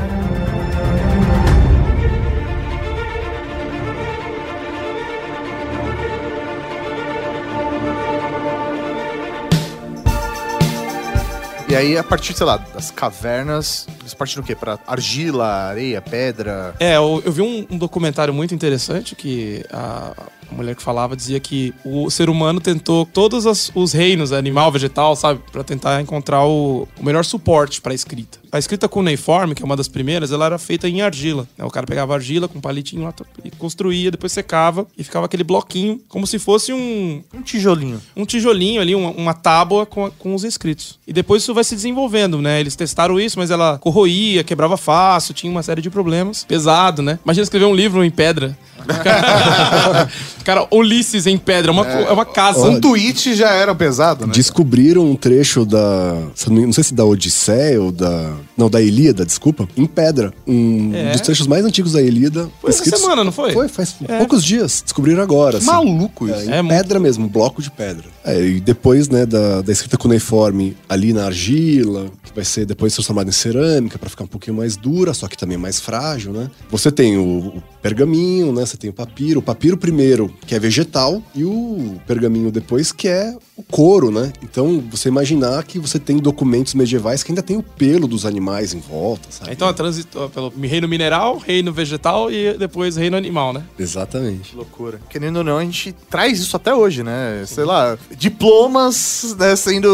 E 11.69 11.75
aí, 11.75 11.99
a 11.99 12.05
partir, 12.05 12.33
sei 12.33 12.47
lá, 12.47 12.59
das 12.59 12.93
cavernas, 12.93 13.89
eles 14.01 14.15
partiram 14.15 14.43
o 14.43 14.47
quê? 14.47 14.55
Pra 14.55 14.79
argila, 14.87 15.47
areia, 15.47 16.01
pedra. 16.01 16.75
É, 16.79 16.97
eu, 16.97 17.21
eu 17.25 17.33
vi 17.33 17.43
um, 17.43 17.67
um 17.69 17.77
documentário 17.77 18.33
muito 18.33 18.55
interessante 18.55 19.17
que 19.17 19.65
a, 19.73 20.13
a 20.51 20.55
mulher 20.55 20.75
que 20.77 20.83
falava 20.83 21.17
dizia 21.17 21.41
que 21.41 21.75
o 21.85 22.09
ser 22.11 22.29
humano 22.31 22.61
tentou 22.61 23.05
todos 23.07 23.47
as- 23.47 23.71
os 23.75 23.93
reinos, 23.93 24.33
animal, 24.33 24.71
vegetal, 24.71 25.15
sabe, 25.17 25.41
Pra 25.53 25.65
tentar 25.65 26.01
encontrar 26.01 26.45
o, 26.45 26.87
o 27.01 27.05
melhor 27.05 27.25
suporte 27.25 27.81
pra 27.81 27.95
escrita. 27.95 28.39
A 28.53 28.59
escrita 28.59 28.89
cuneiforme, 28.89 29.55
que 29.55 29.63
é 29.63 29.65
uma 29.67 29.77
das 29.77 29.89
primeiras, 29.89 30.31
ela 30.33 30.47
era 30.47 30.59
feita 30.59 30.89
em 30.89 31.03
argila. 31.03 31.47
né? 31.59 31.65
O 31.65 31.71
cara 31.71 31.87
pegava 31.87 32.15
argila 32.15 32.49
com 32.49 32.59
um 32.59 32.61
palitinho 32.61 33.03
lá 33.03 33.13
e 33.45 33.51
construía, 33.51 34.11
depois 34.11 34.33
secava 34.33 34.87
e 34.97 35.03
ficava 35.05 35.27
aquele 35.27 35.45
bloquinho, 35.45 36.01
como 36.09 36.27
se 36.27 36.39
fosse 36.39 36.73
um, 36.73 37.23
Um 37.35 37.43
tijolinho. 37.43 38.01
um 38.17 38.25
tijolinho 38.25 38.81
ali, 38.81 38.95
uma, 38.95 39.11
uma 39.11 39.35
tábua 39.35 39.85
com, 39.85 40.07
a- 40.07 40.11
com 40.11 40.35
os 40.35 40.45
escritos. 40.45 40.99
E 41.07 41.13
depois 41.13 41.43
isso 41.43 41.53
vai 41.53 41.65
se 41.65 41.75
desenvolvendo, 41.75 42.41
né? 42.41 42.61
Eles 42.61 42.77
testaram 42.77 43.19
isso, 43.21 43.39
mas 43.39 43.51
ela 43.51 43.79
corroía, 43.79 44.43
quebrava 44.45 44.77
fácil, 44.77 45.35
tinha 45.35 45.51
uma 45.51 45.63
série 45.63 45.83
de 45.83 45.91
problemas. 45.91 46.45
Pesado, 46.45 47.03
né? 47.03 47.19
Imagina 47.25 47.43
escrever 47.43 47.67
um 47.67 47.75
livro 47.75 48.03
em 48.05 48.11
pedra. 48.11 48.57
Cara, 50.45 50.67
Ulisses 50.71 51.27
em 51.27 51.37
pedra, 51.37 51.71
é 51.71 51.73
uma, 51.73 51.87
é 51.87 52.13
uma 52.13 52.25
casa. 52.25 52.61
Um 52.69 52.81
tweet 52.81 53.35
já 53.35 53.51
era 53.51 53.75
pesado, 53.75 54.27
né? 54.27 54.33
Descobriram 54.33 55.05
um 55.05 55.17
trecho 55.17 55.65
da. 55.65 56.15
Não 56.49 56.73
sei 56.73 56.85
se 56.85 56.95
da 56.95 57.05
Odisseia 57.05 57.83
ou 57.83 57.91
da. 57.91 58.33
Não, 58.57 58.71
da 58.71 58.81
Ilíada, 58.81 59.25
desculpa. 59.27 59.69
Em 59.77 59.87
pedra. 59.87 60.33
Um 60.47 60.93
É. 60.95 61.13
dos 61.13 61.21
trechos 61.23 61.47
mais 61.47 61.65
antigos 61.65 61.93
da 61.93 62.03
Ilíada. 62.03 62.49
Foi 62.61 62.71
essa 62.71 62.85
semana, 62.85 63.25
não 63.25 63.33
foi? 63.33 63.53
Foi, 63.53 63.69
faz 63.69 63.97
É. 64.09 64.19
poucos 64.19 64.45
dias. 64.45 64.83
Descobriram 64.83 65.23
agora. 65.23 65.59
assim. 65.59 65.67
Maluco 65.67 66.27
isso. 66.29 66.39
É, 66.41 66.45
em 66.45 66.53
É 66.53 66.63
muito- 66.63 66.77
pedra 66.77 67.01
mesmo, 67.01 67.25
um 67.27 67.29
bloco 67.29 67.61
de 67.61 67.71
pedra. 67.71 68.05
É, 68.25 68.41
e 68.41 68.61
depois, 68.61 69.09
né, 69.09 69.27
da, 69.27 69.63
da 69.63 69.73
escrita 69.73 69.97
cuneiforme 69.97 70.77
ali 70.89 71.13
na 71.13 71.27
argila, 71.27 72.07
que 72.23 72.33
vai 72.35 72.45
ser 72.45 72.65
depois 72.67 72.93
transformada 72.95 73.29
em 73.29 73.33
cerâmica 73.33 73.99
pra 73.99 74.09
ficar 74.11 74.25
um 74.25 74.29
pouquinho 74.29 74.57
mais 74.57 74.77
dura, 74.77 75.13
só 75.15 75.27
que 75.29 75.37
também 75.37 75.57
mais 75.57 75.81
frágil, 75.81 76.33
né? 76.33 76.51
Você 76.71 76.91
tem 76.91 77.17
o, 77.17 77.23
o 77.23 77.63
pergaminho, 77.89 78.53
né? 78.53 78.65
Você 78.67 78.77
tem 78.77 78.91
o 78.91 78.93
papiro. 78.93 79.41
O 79.41 79.43
papiro 79.43 79.77
primeiro, 79.77 80.33
que 80.47 80.55
é 80.55 80.59
vegetal, 80.59 81.23
e 81.35 81.45
o 81.45 82.01
pergaminho 82.07 82.51
depois, 82.51 82.93
que 82.93 83.09
é 83.09 83.35
o 83.57 83.63
couro, 83.63 84.11
né? 84.11 84.33
Então, 84.43 84.83
você 84.91 85.09
imaginar 85.09 85.63
que 85.65 85.79
você 85.79 85.99
tem 85.99 86.19
documentos 86.19 86.75
medievais 86.75 87.23
que 87.23 87.33
ainda 87.33 87.43
tem 87.43 87.57
o 87.57 87.63
pelo 87.63 88.07
dos 88.07 88.27
animais 88.27 88.75
em 88.75 88.81
volta, 88.81 89.29
sabe? 89.31 89.53
Então, 89.53 89.69
a 89.69 89.73
transitou 89.73 90.29
pelo 90.29 90.53
reino 90.61 90.87
mineral, 90.87 91.39
reino 91.39 91.73
vegetal 91.73 92.31
e 92.31 92.57
depois 92.59 92.97
reino 92.97 93.17
animal, 93.17 93.53
né? 93.53 93.63
Exatamente. 93.79 94.55
Loucura. 94.55 95.01
Querendo 95.09 95.39
ou 95.39 95.45
não, 95.45 95.59
a 95.59 95.65
gente 95.65 95.93
traz 96.11 96.39
isso 96.39 96.57
até 96.57 96.75
hoje, 96.75 97.03
né? 97.03 97.45
Sei 97.47 97.65
lá, 97.65 97.97
diplomas 98.17 99.35
né, 99.39 99.57
sendo 99.57 99.89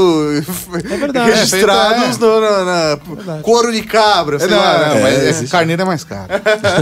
É 0.90 0.96
verdade. 0.96 1.30
registrados 1.30 2.18
no, 2.18 2.40
na, 2.40 2.64
na 2.64 2.94
Verdade. 2.96 3.42
couro 3.42 3.72
de 3.72 3.82
cabra, 3.82 4.38
sei 4.38 4.48
não, 4.48 4.56
lá. 4.56 4.88
não, 4.88 4.94
né? 4.96 5.02
mas 5.02 5.42
É, 5.42 5.44
é, 5.44 5.48
carneiro 5.48 5.82
é 5.82 5.84
mais 5.84 6.04
caro. 6.04 6.32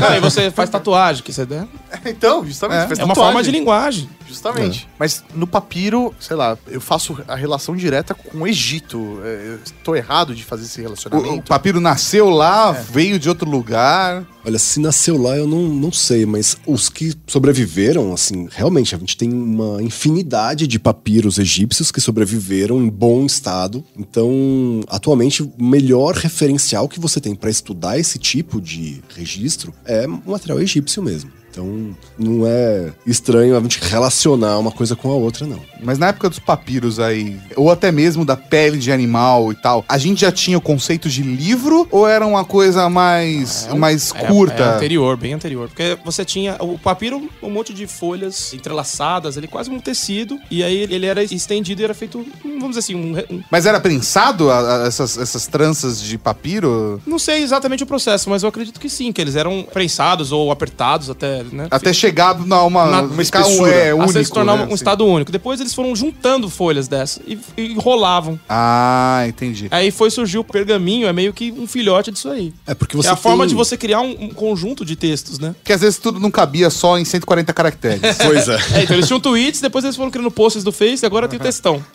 Aí 0.09 0.21
você 0.21 0.51
faz 0.51 0.71
tatuagem, 0.71 1.00
que 1.23 1.33
você 1.33 1.45
der. 1.47 1.67
Então, 2.07 2.45
justamente. 2.47 2.99
É. 2.99 3.03
É 3.03 3.05
uma 3.05 3.15
forma 3.15 3.43
de 3.43 3.51
linguagem. 3.51 4.09
Justamente. 4.29 4.89
Mas 4.99 5.25
no 5.35 5.47
papiro, 5.47 6.15
sei 6.21 6.37
lá, 6.37 6.57
eu 6.69 6.81
faço 6.81 7.19
a 7.27 7.35
relação 7.35 7.75
direta 7.75 8.15
com 8.15 8.39
o 8.39 8.47
Egito. 8.47 9.21
É, 9.25 9.57
Tô 9.83 9.97
errado 9.97 10.35
de 10.35 10.45
fazer 10.45 10.65
esse 10.65 10.79
O, 10.79 10.83
o 10.83 10.85
relacionamento. 10.85 11.49
papiro 11.49 11.81
nasceu 11.81 12.31
lá, 12.31 12.71
veio 12.71 13.19
de 13.19 13.29
outro 13.29 13.49
lugar. 13.51 14.25
Olha, 14.45 14.59
se 14.59 14.81
nasceu 14.81 15.21
lá, 15.21 15.37
eu 15.37 15.47
não, 15.47 15.69
não 15.69 15.93
sei, 15.93 16.25
mas 16.25 16.57
os 16.67 16.89
que 16.89 17.13
sobreviveram, 17.27 18.13
assim, 18.13 18.49
realmente, 18.51 18.95
a 18.95 18.99
gente 18.99 19.17
tem 19.17 19.31
uma 19.31 19.83
infinidade 19.83 20.67
de 20.67 20.79
papiros 20.79 21.39
egípcios 21.39 21.93
que 21.93 22.01
sobreviveram 22.01 22.83
em 22.83 22.89
bom 22.89 23.27
estado. 23.27 23.85
Então, 23.97 24.81
atualmente, 24.89 25.43
o 25.43 25.53
melhor 25.59 26.15
referencial 26.15 26.89
que 26.89 26.99
você 26.99 27.21
tem 27.21 27.35
para 27.35 27.51
estudar 27.51 27.99
esse 27.99 28.19
tipo 28.19 28.61
de 28.61 29.03
registro 29.15 29.75
é 29.85 30.07
o 30.07 30.31
material 30.31 30.61
egípcio 30.61 31.03
mesmo. 31.03 31.40
Então, 31.51 31.95
não 32.19 32.47
é 32.47 32.93
estranho 33.07 33.57
a 33.57 33.61
gente 33.61 33.81
relacionar 33.83 34.59
uma 34.59 34.71
coisa 34.71 34.95
com 34.95 35.11
a 35.11 35.15
outra, 35.15 35.47
não. 35.47 35.61
Mas 35.83 35.99
na 35.99 36.09
época 36.09 36.29
dos 36.29 36.39
papiros 36.39 37.01
aí, 37.01 37.39
ou 37.57 37.71
até 37.71 37.91
mesmo 37.91 38.25
da 38.25 38.37
pele 38.37 38.79
de 38.79 38.93
animal 38.93 39.51
e 39.51 39.57
tal, 39.57 39.85
a 39.89 39.99
gente 39.99 40.21
já 40.21 40.31
tinha 40.31 40.57
o 40.57 40.61
conceito 40.61 41.09
de 41.09 41.23
livro 41.23 41.89
ou 41.91 42.07
era 42.07 42.25
uma 42.27 42.45
coisa 42.45 42.89
mais, 42.89 43.69
mais 43.75 44.13
É, 44.15 44.27
curta? 44.27 44.63
É 44.63 44.77
anterior, 44.77 45.17
bem 45.17 45.33
anterior. 45.35 45.69
Porque 45.69 45.99
você 46.05 46.25
tinha 46.25 46.57
o 46.61 46.79
papiro, 46.79 47.29
um 47.43 47.51
monte 47.51 47.75
de 47.75 47.87
folhas 47.87 48.53
entrelaçadas, 48.55 49.37
ele 49.37 49.49
quase 49.49 49.71
um 49.71 49.81
tecido, 49.81 50.39
e 50.51 50.63
aí 50.63 50.77
ele 50.91 51.07
era 51.07 51.23
estendido 51.25 51.81
e 51.81 51.85
era 51.85 51.95
feito, 51.95 52.25
vamos 52.45 52.69
dizer 52.77 52.79
assim, 52.81 52.95
um, 52.95 53.17
um- 53.35 53.43
Mas 53.51 53.67
era 53.67 53.81
prensado 53.81 54.51
a- 54.51 54.85
a- 54.85 54.87
essas, 54.87 55.19
essas 55.19 55.47
tranças 55.47 56.01
de 56.01 56.17
papiro? 56.17 57.01
não 57.07 57.19
sei 57.19 57.43
exatamente 57.43 57.83
o 57.83 57.87
processo, 57.87 58.31
mas 58.31 58.43
eu 58.43 58.49
acredito 58.49 58.79
que 58.79 58.89
sim, 58.89 59.13
que 59.13 59.21
eles 59.21 59.35
eram 59.37 59.67
prensados 59.73 60.31
ou 60.33 60.51
apertados 60.53 61.11
até, 61.11 61.40
né? 61.45 61.69
Até 61.71 61.93
chegar 61.93 62.39
na 62.47 62.63
uma, 62.63 62.87
Na- 62.87 63.03
uma 63.03 63.23
espessura. 63.23 63.71
É, 63.71 63.91
Até 63.91 63.95
único, 63.95 64.25
se 64.25 64.31
tornar 64.33 64.57
né, 64.57 64.63
um 64.63 64.65
assim. 64.67 64.75
estado 64.75 65.05
único. 65.07 65.31
Depois 65.33 65.61
eles 65.61 65.75
foram 65.75 65.95
juntando 65.97 66.49
folhas 66.49 66.89
dessas 66.89 67.23
e, 67.27 67.39
e 67.57 67.73
enrolavam. 67.73 68.39
Ah, 68.49 69.25
entendi. 69.29 69.69
Aí 69.71 69.91
foi 69.91 70.11
surgiu 70.11 70.41
o 70.41 70.45
pergaminho, 70.45 71.07
é 71.07 71.13
meio 71.13 71.33
que 71.33 71.53
um 71.53 71.67
filhote 71.67 72.11
disso 72.11 72.29
aí. 72.29 72.53
É 72.67 72.75
porque 72.75 72.97
é 72.97 72.99
você 73.03 73.09
a 73.09 73.17
forma 73.17 73.45
tem- 73.45 73.49
de 73.51 73.55
você 73.55 73.77
criar 73.77 74.01
um, 74.01 74.11
um 74.25 74.29
conjunto 74.31 74.85
de 74.85 74.97
textos, 74.97 75.39
né? 75.39 75.55
Porque 75.59 75.73
às 75.73 75.81
vezes 75.81 75.99
tudo 75.99 76.19
não 76.21 76.31
cabia 76.31 76.71
só 76.71 76.99
em 76.99 77.05
140 77.05 77.53
caracteres. 77.53 78.01
Pois 78.31 78.49
é. 78.49 78.57
É, 78.75 78.83
então 78.85 78.95
eles 78.97 79.07
tinham 79.07 79.19
tweets, 79.21 79.61
depois 79.61 79.85
eles 79.85 79.97
foram 79.97 80.11
criando 80.11 80.31
posts 80.31 80.63
do 80.63 80.71
Face 80.73 81.05
e 81.05 81.07
agora 81.07 81.27
tem 81.27 81.39
o 81.39 81.43
textão. 81.43 81.83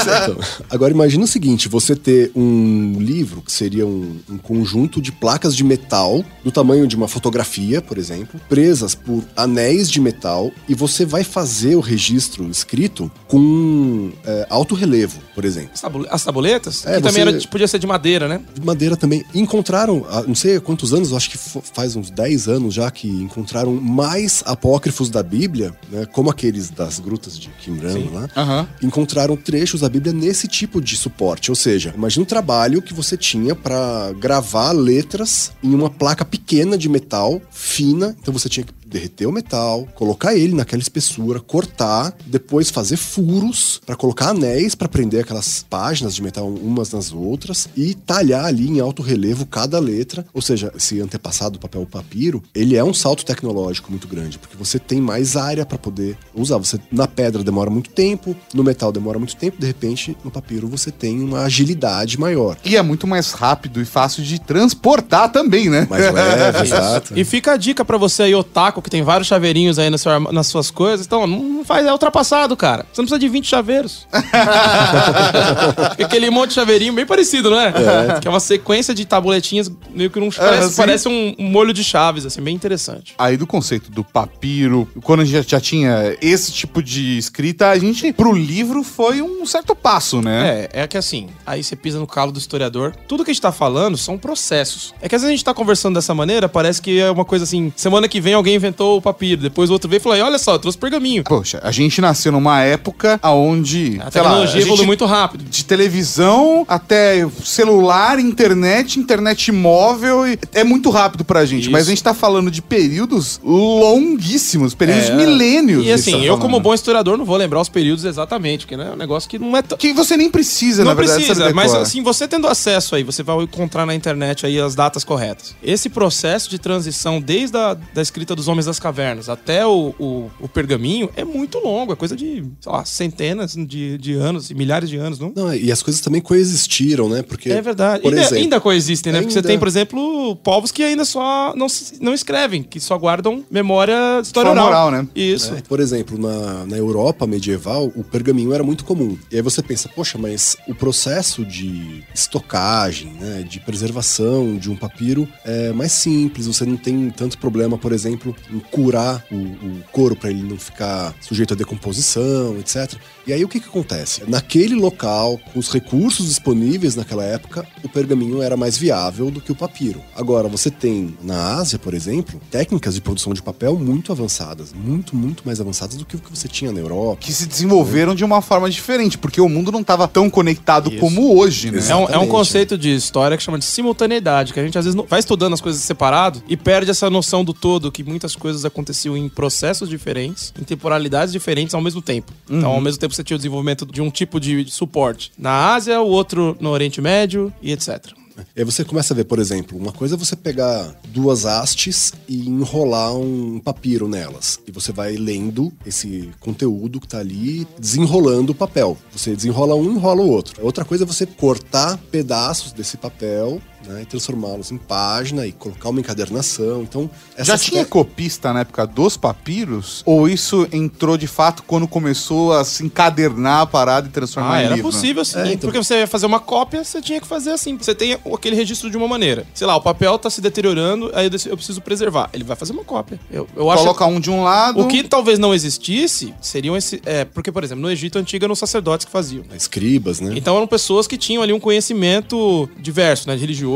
Então, 0.00 0.36
agora 0.70 0.92
imagina 0.92 1.24
o 1.24 1.26
seguinte: 1.26 1.68
você 1.68 1.94
ter 1.96 2.30
um 2.34 2.96
livro 2.98 3.42
que 3.42 3.52
seria 3.52 3.86
um, 3.86 4.18
um 4.28 4.38
conjunto 4.38 5.00
de 5.00 5.12
placas 5.12 5.54
de 5.54 5.64
metal 5.64 6.24
do 6.44 6.50
tamanho 6.50 6.86
de 6.86 6.96
uma 6.96 7.08
fotografia, 7.08 7.80
por 7.82 7.98
exemplo, 7.98 8.19
presas 8.48 8.94
por 8.94 9.22
anéis 9.36 9.90
de 9.90 10.00
metal, 10.00 10.50
e 10.68 10.74
você 10.74 11.04
vai 11.04 11.24
fazer 11.24 11.74
o 11.76 11.80
registro 11.80 12.48
escrito 12.50 13.10
com 13.28 14.10
é, 14.24 14.46
alto 14.50 14.74
relevo, 14.74 15.18
por 15.34 15.44
exemplo. 15.44 15.70
As 15.74 15.80
tabule- 15.80 16.08
As 16.10 16.24
tabuletas, 16.24 16.86
É, 16.86 16.96
que 16.96 17.02
também 17.02 17.22
era, 17.22 17.38
podia 17.48 17.66
ser 17.68 17.78
de 17.78 17.86
madeira, 17.86 18.28
né? 18.28 18.40
De 18.54 18.64
madeira 18.64 18.96
também. 18.96 19.24
Encontraram, 19.34 20.04
não 20.26 20.34
sei 20.34 20.58
quantos 20.60 20.92
anos, 20.92 21.12
acho 21.12 21.30
que 21.30 21.38
faz 21.38 21.96
uns 21.96 22.10
10 22.10 22.48
anos 22.48 22.74
já, 22.74 22.90
que 22.90 23.08
encontraram 23.08 23.72
mais 23.74 24.42
apócrifos 24.46 25.08
da 25.10 25.22
Bíblia, 25.22 25.74
né, 25.90 26.06
como 26.06 26.30
aqueles 26.30 26.70
das 26.70 26.98
grutas 26.98 27.38
de 27.38 27.48
Qumran 27.64 28.10
lá. 28.12 28.28
Aham. 28.36 28.68
encontraram 28.82 29.36
trechos 29.36 29.80
da 29.80 29.88
Bíblia 29.88 30.12
nesse 30.12 30.46
tipo 30.48 30.80
de 30.80 30.96
suporte. 30.96 31.50
Ou 31.50 31.54
seja, 31.56 31.92
imagina 31.96 32.22
um 32.22 32.26
trabalho 32.26 32.82
que 32.82 32.92
você 32.94 33.16
tinha 33.16 33.54
para 33.54 34.12
gravar 34.18 34.72
letras 34.72 35.52
em 35.62 35.74
uma 35.74 35.90
placa 35.90 36.24
pequena 36.24 36.76
de 36.76 36.88
metal, 36.88 37.40
fina. 37.50 38.09
Então 38.20 38.32
você 38.32 38.48
tinha 38.48 38.64
que 38.64 38.72
derreter 38.90 39.26
o 39.26 39.32
metal, 39.32 39.86
colocar 39.94 40.34
ele 40.34 40.54
naquela 40.54 40.82
espessura, 40.82 41.40
cortar, 41.40 42.14
depois 42.26 42.70
fazer 42.70 42.96
furos 42.96 43.80
para 43.86 43.96
colocar 43.96 44.30
anéis 44.30 44.74
para 44.74 44.88
prender 44.88 45.22
aquelas 45.22 45.64
páginas 45.68 46.14
de 46.14 46.22
metal 46.22 46.48
umas 46.48 46.90
nas 46.92 47.12
outras 47.12 47.68
e 47.76 47.94
talhar 47.94 48.44
ali 48.44 48.68
em 48.68 48.80
alto 48.80 49.02
relevo 49.02 49.46
cada 49.46 49.78
letra. 49.78 50.26
Ou 50.34 50.42
seja, 50.42 50.72
esse 50.76 51.00
antepassado 51.00 51.52
do 51.52 51.60
papel 51.60 51.86
papiro, 51.86 52.42
ele 52.54 52.76
é 52.76 52.84
um 52.84 52.94
salto 52.94 53.24
tecnológico 53.24 53.90
muito 53.90 54.08
grande, 54.08 54.38
porque 54.38 54.56
você 54.56 54.78
tem 54.78 55.00
mais 55.00 55.36
área 55.36 55.64
para 55.64 55.78
poder 55.78 56.16
usar. 56.34 56.58
Você 56.58 56.78
na 56.90 57.06
pedra 57.06 57.42
demora 57.42 57.70
muito 57.70 57.90
tempo, 57.90 58.36
no 58.52 58.64
metal 58.64 58.92
demora 58.92 59.18
muito 59.18 59.36
tempo, 59.36 59.60
de 59.60 59.66
repente 59.66 60.16
no 60.24 60.30
papiro 60.30 60.68
você 60.68 60.90
tem 60.90 61.22
uma 61.22 61.42
agilidade 61.42 62.18
maior. 62.18 62.56
E 62.64 62.76
é 62.76 62.82
muito 62.82 63.06
mais 63.06 63.32
rápido 63.32 63.80
e 63.80 63.84
fácil 63.84 64.22
de 64.22 64.40
transportar 64.40 65.30
também, 65.30 65.68
né? 65.68 65.86
Mais 65.88 66.12
leve, 66.12 66.62
exato. 66.64 67.18
E 67.18 67.24
fica 67.24 67.52
a 67.52 67.56
dica 67.56 67.84
pra 67.84 67.98
você 67.98 68.24
aí, 68.24 68.34
otaku, 68.34 68.79
que 68.82 68.90
tem 68.90 69.02
vários 69.02 69.28
chaveirinhos 69.28 69.78
aí 69.78 69.90
na 69.90 69.98
sua 69.98 70.20
nas 70.20 70.46
suas 70.46 70.70
coisas. 70.70 71.06
Então, 71.06 71.26
não 71.26 71.60
não 71.60 71.64
faz, 71.64 71.86
é 71.86 71.92
ultrapassado, 71.92 72.56
cara. 72.56 72.86
Você 72.90 73.00
não 73.00 73.06
precisa 73.06 73.18
de 73.18 73.28
20 73.28 73.46
chaveiros. 73.46 74.06
Aquele 76.02 76.30
monte 76.30 76.48
de 76.48 76.54
chaveirinho 76.54 76.92
bem 76.92 77.06
parecido, 77.06 77.50
não 77.50 77.60
é? 77.60 77.72
Que 78.20 78.26
é 78.26 78.30
uma 78.30 78.40
sequência 78.40 78.94
de 78.94 79.04
tabuletinhas, 79.04 79.70
meio 79.90 80.10
que 80.10 80.18
um, 80.18 80.30
parece, 80.30 80.76
parece 80.76 81.08
um, 81.08 81.34
molho 81.38 81.72
de 81.72 81.84
chaves, 81.84 82.24
assim, 82.26 82.40
bem 82.40 82.54
interessante. 82.54 83.14
Aí 83.18 83.36
do 83.36 83.46
conceito 83.46 83.90
do 83.90 84.02
papiro, 84.02 84.88
quando 85.02 85.20
a 85.20 85.24
gente 85.24 85.34
já, 85.34 85.42
já 85.42 85.60
tinha 85.60 86.16
esse 86.20 86.52
tipo 86.52 86.82
de 86.82 87.18
escrita, 87.18 87.68
a 87.68 87.78
gente, 87.78 88.12
pro 88.12 88.32
livro, 88.32 88.82
foi 88.82 89.20
um 89.20 89.44
certo 89.44 89.74
passo, 89.76 90.22
né? 90.22 90.68
É, 90.72 90.82
é 90.82 90.86
que 90.86 90.96
assim, 90.96 91.28
aí 91.46 91.62
você 91.62 91.76
pisa 91.76 91.98
no 91.98 92.06
calo 92.06 92.32
do 92.32 92.38
historiador. 92.38 92.94
Tudo 93.06 93.24
que 93.24 93.30
a 93.30 93.34
gente 93.34 93.42
tá 93.42 93.52
falando 93.52 93.96
são 93.96 94.16
processos. 94.16 94.94
É 95.00 95.08
que 95.08 95.14
às 95.14 95.22
vezes 95.22 95.32
a 95.34 95.36
gente 95.36 95.44
tá 95.44 95.52
conversando 95.52 95.94
dessa 95.94 96.14
maneira, 96.14 96.48
parece 96.48 96.80
que 96.80 96.98
é 96.98 97.10
uma 97.10 97.24
coisa 97.24 97.44
assim, 97.44 97.72
semana 97.76 98.08
que 98.08 98.20
vem 98.20 98.34
alguém 98.34 98.54
inventou 98.54 98.69
o 98.78 99.02
papiro, 99.02 99.42
depois 99.42 99.70
o 99.70 99.72
outro 99.72 99.88
veio 99.88 99.98
e 99.98 100.02
falou, 100.02 100.16
"Aí, 100.16 100.22
olha 100.22 100.38
só, 100.38 100.54
eu 100.54 100.58
trouxe 100.58 100.78
pergaminho. 100.78 101.24
Poxa, 101.24 101.60
a 101.62 101.70
gente 101.70 102.00
nasceu 102.00 102.32
numa 102.32 102.60
época 102.62 103.18
onde, 103.22 103.98
A 104.00 104.10
sei 104.10 104.20
lá, 104.22 104.28
tecnologia 104.28 104.42
a 104.42 104.46
gente- 104.60 104.62
evolui 104.66 104.86
muito 104.86 105.04
rápido. 105.04 105.44
de 105.44 105.64
televisão 105.64 106.64
até 106.68 107.26
celular, 107.44 108.18
internet, 108.18 108.98
internet 108.98 109.50
móvel, 109.52 110.20
é 110.52 110.64
muito 110.64 110.90
rápido 110.90 111.24
pra 111.24 111.44
gente. 111.44 111.62
Isso. 111.62 111.70
Mas 111.70 111.86
a 111.86 111.90
gente 111.90 112.02
tá 112.02 112.14
falando 112.14 112.50
de 112.50 112.62
períodos 112.62 113.40
longuíssimos, 113.44 114.74
períodos 114.74 115.08
É. 115.10 115.14
milênios. 115.16 115.84
E 115.84 115.92
assim, 115.92 116.22
eu 116.24 116.38
como 116.38 116.60
bom 116.60 116.74
historiador 116.74 117.16
não 117.18 117.24
vou 117.24 117.36
lembrar 117.36 117.60
os 117.60 117.68
períodos 117.68 118.04
exatamente, 118.04 118.64
porque 118.66 118.76
né, 118.76 118.88
é 118.90 118.92
um 118.92 118.96
negócio 118.96 119.28
que 119.28 119.38
não 119.38 119.56
é 119.56 119.62
tão... 119.62 119.76
Que 119.76 119.92
você 119.92 120.16
nem 120.16 120.30
precisa, 120.30 120.82
Não 120.84 120.90
na 120.90 120.94
verdade. 120.94 121.18
precisa, 121.24 121.40
saber 121.40 121.54
mas 121.54 121.74
assim, 121.74 122.02
você 122.02 122.26
tendo 122.28 122.46
acesso 122.46 122.94
aí, 122.94 123.02
você 123.02 123.22
vai 123.22 123.36
encontrar 123.42 123.86
na 123.86 123.94
internet 123.94 124.46
aí 124.46 124.60
as 124.60 124.74
datas 124.74 125.04
corretas. 125.04 125.54
Esse 125.62 125.88
processo 125.88 126.48
de 126.50 126.58
transição, 126.58 127.20
desde 127.20 127.56
a 127.56 127.74
da 127.94 128.02
escrita 128.02 128.34
dos 128.34 128.48
Homens 128.48 128.59
das 128.66 128.78
Cavernas 128.78 129.28
até 129.28 129.66
o, 129.66 129.94
o, 129.98 130.30
o 130.40 130.48
pergaminho, 130.48 131.10
é 131.16 131.24
muito 131.24 131.58
longo, 131.58 131.92
é 131.92 131.96
coisa 131.96 132.16
de, 132.16 132.44
sei 132.60 132.72
lá, 132.72 132.84
centenas 132.84 133.54
de, 133.54 133.98
de 133.98 134.14
anos, 134.14 134.50
milhares 134.50 134.88
de 134.88 134.96
anos, 134.96 135.18
não? 135.18 135.32
Não, 135.34 135.54
e 135.54 135.70
as 135.70 135.82
coisas 135.82 136.00
também 136.00 136.20
coexistiram, 136.20 137.08
né? 137.08 137.22
Porque, 137.22 137.50
É 137.50 137.60
verdade. 137.62 138.02
Por 138.02 138.08
Ainda, 138.12 138.22
exemplo, 138.22 138.38
ainda 138.38 138.60
coexistem, 138.60 139.12
né? 139.12 139.20
Porque 139.20 139.32
você 139.32 139.38
ainda- 139.38 139.48
tem, 139.48 139.58
por 139.58 139.68
exemplo, 139.68 140.36
povos 140.36 140.70
que 140.72 140.82
ainda 140.82 141.04
só 141.04 141.54
não, 141.56 141.68
se- 141.68 141.94
não 142.02 142.14
escrevem, 142.14 142.62
que 142.62 142.80
só 142.80 142.96
guardam 142.98 143.44
memória 143.50 144.20
história 144.22 144.50
oral. 144.50 144.64
moral, 144.66 144.90
né? 144.90 145.08
Isso. 145.14 145.54
É, 145.54 145.60
Por 145.62 145.80
exemplo, 145.80 146.18
na, 146.18 146.66
na 146.66 146.76
Europa 146.76 147.26
medieval, 147.26 147.90
o 147.94 148.02
pergaminho 148.04 148.52
era 148.52 148.62
muito 148.64 148.84
comum. 148.84 149.16
E 149.30 149.36
aí 149.36 149.42
você 149.42 149.62
pensa, 149.62 149.88
poxa, 149.88 150.18
mas 150.18 150.56
o 150.68 150.74
processo 150.74 151.44
de 151.44 152.02
estocagem, 152.14 153.12
né, 153.20 153.44
de 153.48 153.60
preservação 153.60 154.56
de 154.56 154.70
um 154.70 154.76
papiro 154.76 155.28
é 155.44 155.72
mais 155.72 155.92
simples, 155.92 156.46
você 156.46 156.64
não 156.64 156.76
tem 156.76 157.10
tanto 157.10 157.38
problema, 157.38 157.76
por 157.76 157.92
exemplo, 157.92 158.34
em 158.49 158.49
curar 158.58 159.24
o, 159.30 159.36
o 159.36 159.82
couro 159.92 160.16
para 160.16 160.30
ele 160.30 160.42
não 160.42 160.56
ficar 160.58 161.14
sujeito 161.20 161.54
a 161.54 161.56
decomposição, 161.56 162.56
etc. 162.58 162.94
E 163.26 163.32
aí 163.32 163.44
o 163.44 163.48
que, 163.48 163.60
que 163.60 163.68
acontece? 163.68 164.22
Naquele 164.26 164.74
local, 164.74 165.38
com 165.52 165.58
os 165.60 165.70
recursos 165.70 166.26
disponíveis 166.26 166.96
naquela 166.96 167.22
época, 167.24 167.66
o 167.84 167.88
pergaminho 167.88 168.42
era 168.42 168.56
mais 168.56 168.76
viável 168.76 169.30
do 169.30 169.40
que 169.40 169.52
o 169.52 169.54
papiro. 169.54 170.00
Agora, 170.16 170.48
você 170.48 170.70
tem 170.70 171.14
na 171.22 171.54
Ásia, 171.58 171.78
por 171.78 171.94
exemplo, 171.94 172.40
técnicas 172.50 172.94
de 172.94 173.00
produção 173.00 173.32
de 173.32 173.42
papel 173.42 173.76
muito 173.78 174.10
avançadas, 174.10 174.72
muito, 174.72 175.14
muito 175.14 175.42
mais 175.44 175.60
avançadas 175.60 175.96
do 175.96 176.04
que 176.04 176.16
o 176.16 176.18
que 176.18 176.30
você 176.30 176.48
tinha 176.48 176.72
na 176.72 176.80
Europa. 176.80 177.18
Que 177.20 177.32
se 177.32 177.46
desenvolveram 177.46 178.14
de 178.14 178.24
uma 178.24 178.40
forma 178.42 178.68
diferente, 178.70 179.18
porque 179.18 179.40
o 179.40 179.48
mundo 179.48 179.70
não 179.70 179.80
estava 179.82 180.08
tão 180.08 180.28
conectado 180.30 180.90
como 180.98 181.36
hoje, 181.38 181.70
né? 181.70 181.80
É 181.88 181.94
um, 181.94 182.08
é 182.08 182.18
um 182.18 182.26
conceito 182.26 182.76
de 182.78 182.94
história 182.94 183.36
que 183.36 183.42
chama 183.42 183.58
de 183.58 183.64
simultaneidade, 183.64 184.52
que 184.52 184.60
a 184.60 184.64
gente 184.64 184.78
às 184.78 184.84
vezes 184.84 184.94
não- 184.94 185.04
vai 185.06 185.20
estudando 185.20 185.52
as 185.52 185.60
coisas 185.60 185.80
separado 185.82 186.42
e 186.48 186.56
perde 186.56 186.90
essa 186.90 187.10
noção 187.10 187.44
do 187.44 187.52
todo, 187.52 187.92
que 187.92 188.02
muitas 188.02 188.34
coisas 188.40 188.64
aconteciam 188.64 189.16
em 189.16 189.28
processos 189.28 189.88
diferentes, 189.88 190.52
em 190.58 190.64
temporalidades 190.64 191.32
diferentes 191.32 191.74
ao 191.74 191.80
mesmo 191.80 192.02
tempo. 192.02 192.32
Então, 192.48 192.72
ao 192.72 192.80
mesmo 192.80 192.98
tempo, 192.98 193.14
você 193.14 193.22
tinha 193.22 193.36
o 193.36 193.38
desenvolvimento 193.38 193.86
de 193.86 194.00
um 194.00 194.10
tipo 194.10 194.40
de 194.40 194.68
suporte 194.70 195.30
na 195.38 195.74
Ásia, 195.74 196.00
o 196.00 196.08
outro 196.08 196.56
no 196.58 196.70
Oriente 196.70 197.00
Médio 197.00 197.52
e 197.62 197.70
etc. 197.70 198.12
E 198.56 198.60
aí 198.60 198.64
você 198.64 198.84
começa 198.84 199.12
a 199.12 199.16
ver, 199.16 199.24
por 199.24 199.38
exemplo, 199.38 199.78
uma 199.78 199.92
coisa 199.92 200.14
é 200.14 200.18
você 200.18 200.36
pegar 200.36 200.94
duas 201.08 201.44
hastes 201.44 202.12
e 202.28 202.48
enrolar 202.48 203.14
um 203.14 203.60
papiro 203.60 204.08
nelas. 204.08 204.60
E 204.66 204.72
você 204.72 204.92
vai 204.92 205.16
lendo 205.16 205.72
esse 205.84 206.30
conteúdo 206.40 207.00
que 207.00 207.08
tá 207.08 207.18
ali, 207.18 207.66
desenrolando 207.78 208.52
o 208.52 208.54
papel. 208.54 208.96
Você 209.12 209.34
desenrola 209.34 209.74
um, 209.74 209.92
enrola 209.92 210.22
o 210.22 210.30
outro. 210.30 210.64
Outra 210.64 210.84
coisa 210.84 211.04
é 211.04 211.06
você 211.06 211.26
cortar 211.26 211.98
pedaços 212.10 212.72
desse 212.72 212.96
papel 212.96 213.60
né, 213.86 214.02
e 214.02 214.04
transformá-los 214.06 214.70
em 214.70 214.76
página 214.78 215.46
e 215.46 215.52
colocar 215.52 215.88
uma 215.88 216.00
encadernação. 216.00 216.82
Então, 216.82 217.10
Já 217.38 217.56
tinha 217.58 217.84
te- 217.84 217.88
copista 217.90 218.52
na 218.52 218.60
época 218.60 218.86
dos 218.86 219.16
papiros? 219.16 220.02
Ou 220.06 220.28
isso 220.28 220.66
entrou 220.72 221.16
de 221.16 221.26
fato 221.26 221.62
quando 221.66 221.86
começou 221.88 222.52
a 222.52 222.64
se 222.64 222.84
encadernar 222.84 223.62
a 223.62 223.66
parada 223.66 224.08
e 224.08 224.10
transformar 224.10 224.54
Ah, 224.56 224.62
em 224.62 224.66
era 224.66 224.74
livro? 224.76 224.90
possível 224.90 225.24
sim. 225.24 225.38
É, 225.38 225.52
então. 225.52 225.70
Porque 225.70 225.82
você 225.82 226.00
ia 226.00 226.06
fazer 226.06 226.26
uma 226.26 226.40
cópia, 226.40 226.84
você 226.84 227.00
tinha 227.00 227.20
que 227.20 227.26
fazer 227.26 227.50
assim. 227.50 227.76
Você 227.76 227.94
tem 227.94 228.12
aquele 228.34 228.56
registro 228.56 228.90
de 228.90 228.96
uma 228.96 229.08
maneira. 229.08 229.46
Sei 229.54 229.66
lá, 229.66 229.76
o 229.76 229.80
papel 229.80 230.18
tá 230.18 230.28
se 230.30 230.40
deteriorando, 230.40 231.10
aí 231.14 231.30
eu 231.46 231.56
preciso 231.56 231.80
preservar. 231.80 232.28
Ele 232.32 232.44
vai 232.44 232.56
fazer 232.56 232.72
uma 232.72 232.84
cópia. 232.84 233.18
Eu, 233.30 233.48
eu 233.56 233.70
acho 233.70 233.82
Coloca 233.82 234.06
um 234.06 234.20
de 234.20 234.30
um 234.30 234.42
lado. 234.42 234.80
O 234.80 234.88
que 234.88 235.02
talvez 235.04 235.38
não 235.38 235.54
existisse 235.54 236.34
seriam 236.40 236.76
esse. 236.76 237.00
É, 237.06 237.24
porque, 237.24 237.50
por 237.50 237.64
exemplo, 237.64 237.82
no 237.82 237.90
Egito 237.90 238.18
Antigo 238.18 238.44
eram 238.44 238.54
sacerdotes 238.54 239.06
que 239.06 239.12
faziam. 239.12 239.44
escribas, 239.56 240.20
né? 240.20 240.34
Então 240.36 240.56
eram 240.56 240.66
pessoas 240.66 241.06
que 241.06 241.16
tinham 241.16 241.42
ali 241.42 241.52
um 241.52 241.60
conhecimento 241.60 242.68
diverso, 242.78 243.28
né? 243.28 243.34
Religioso, 243.36 243.69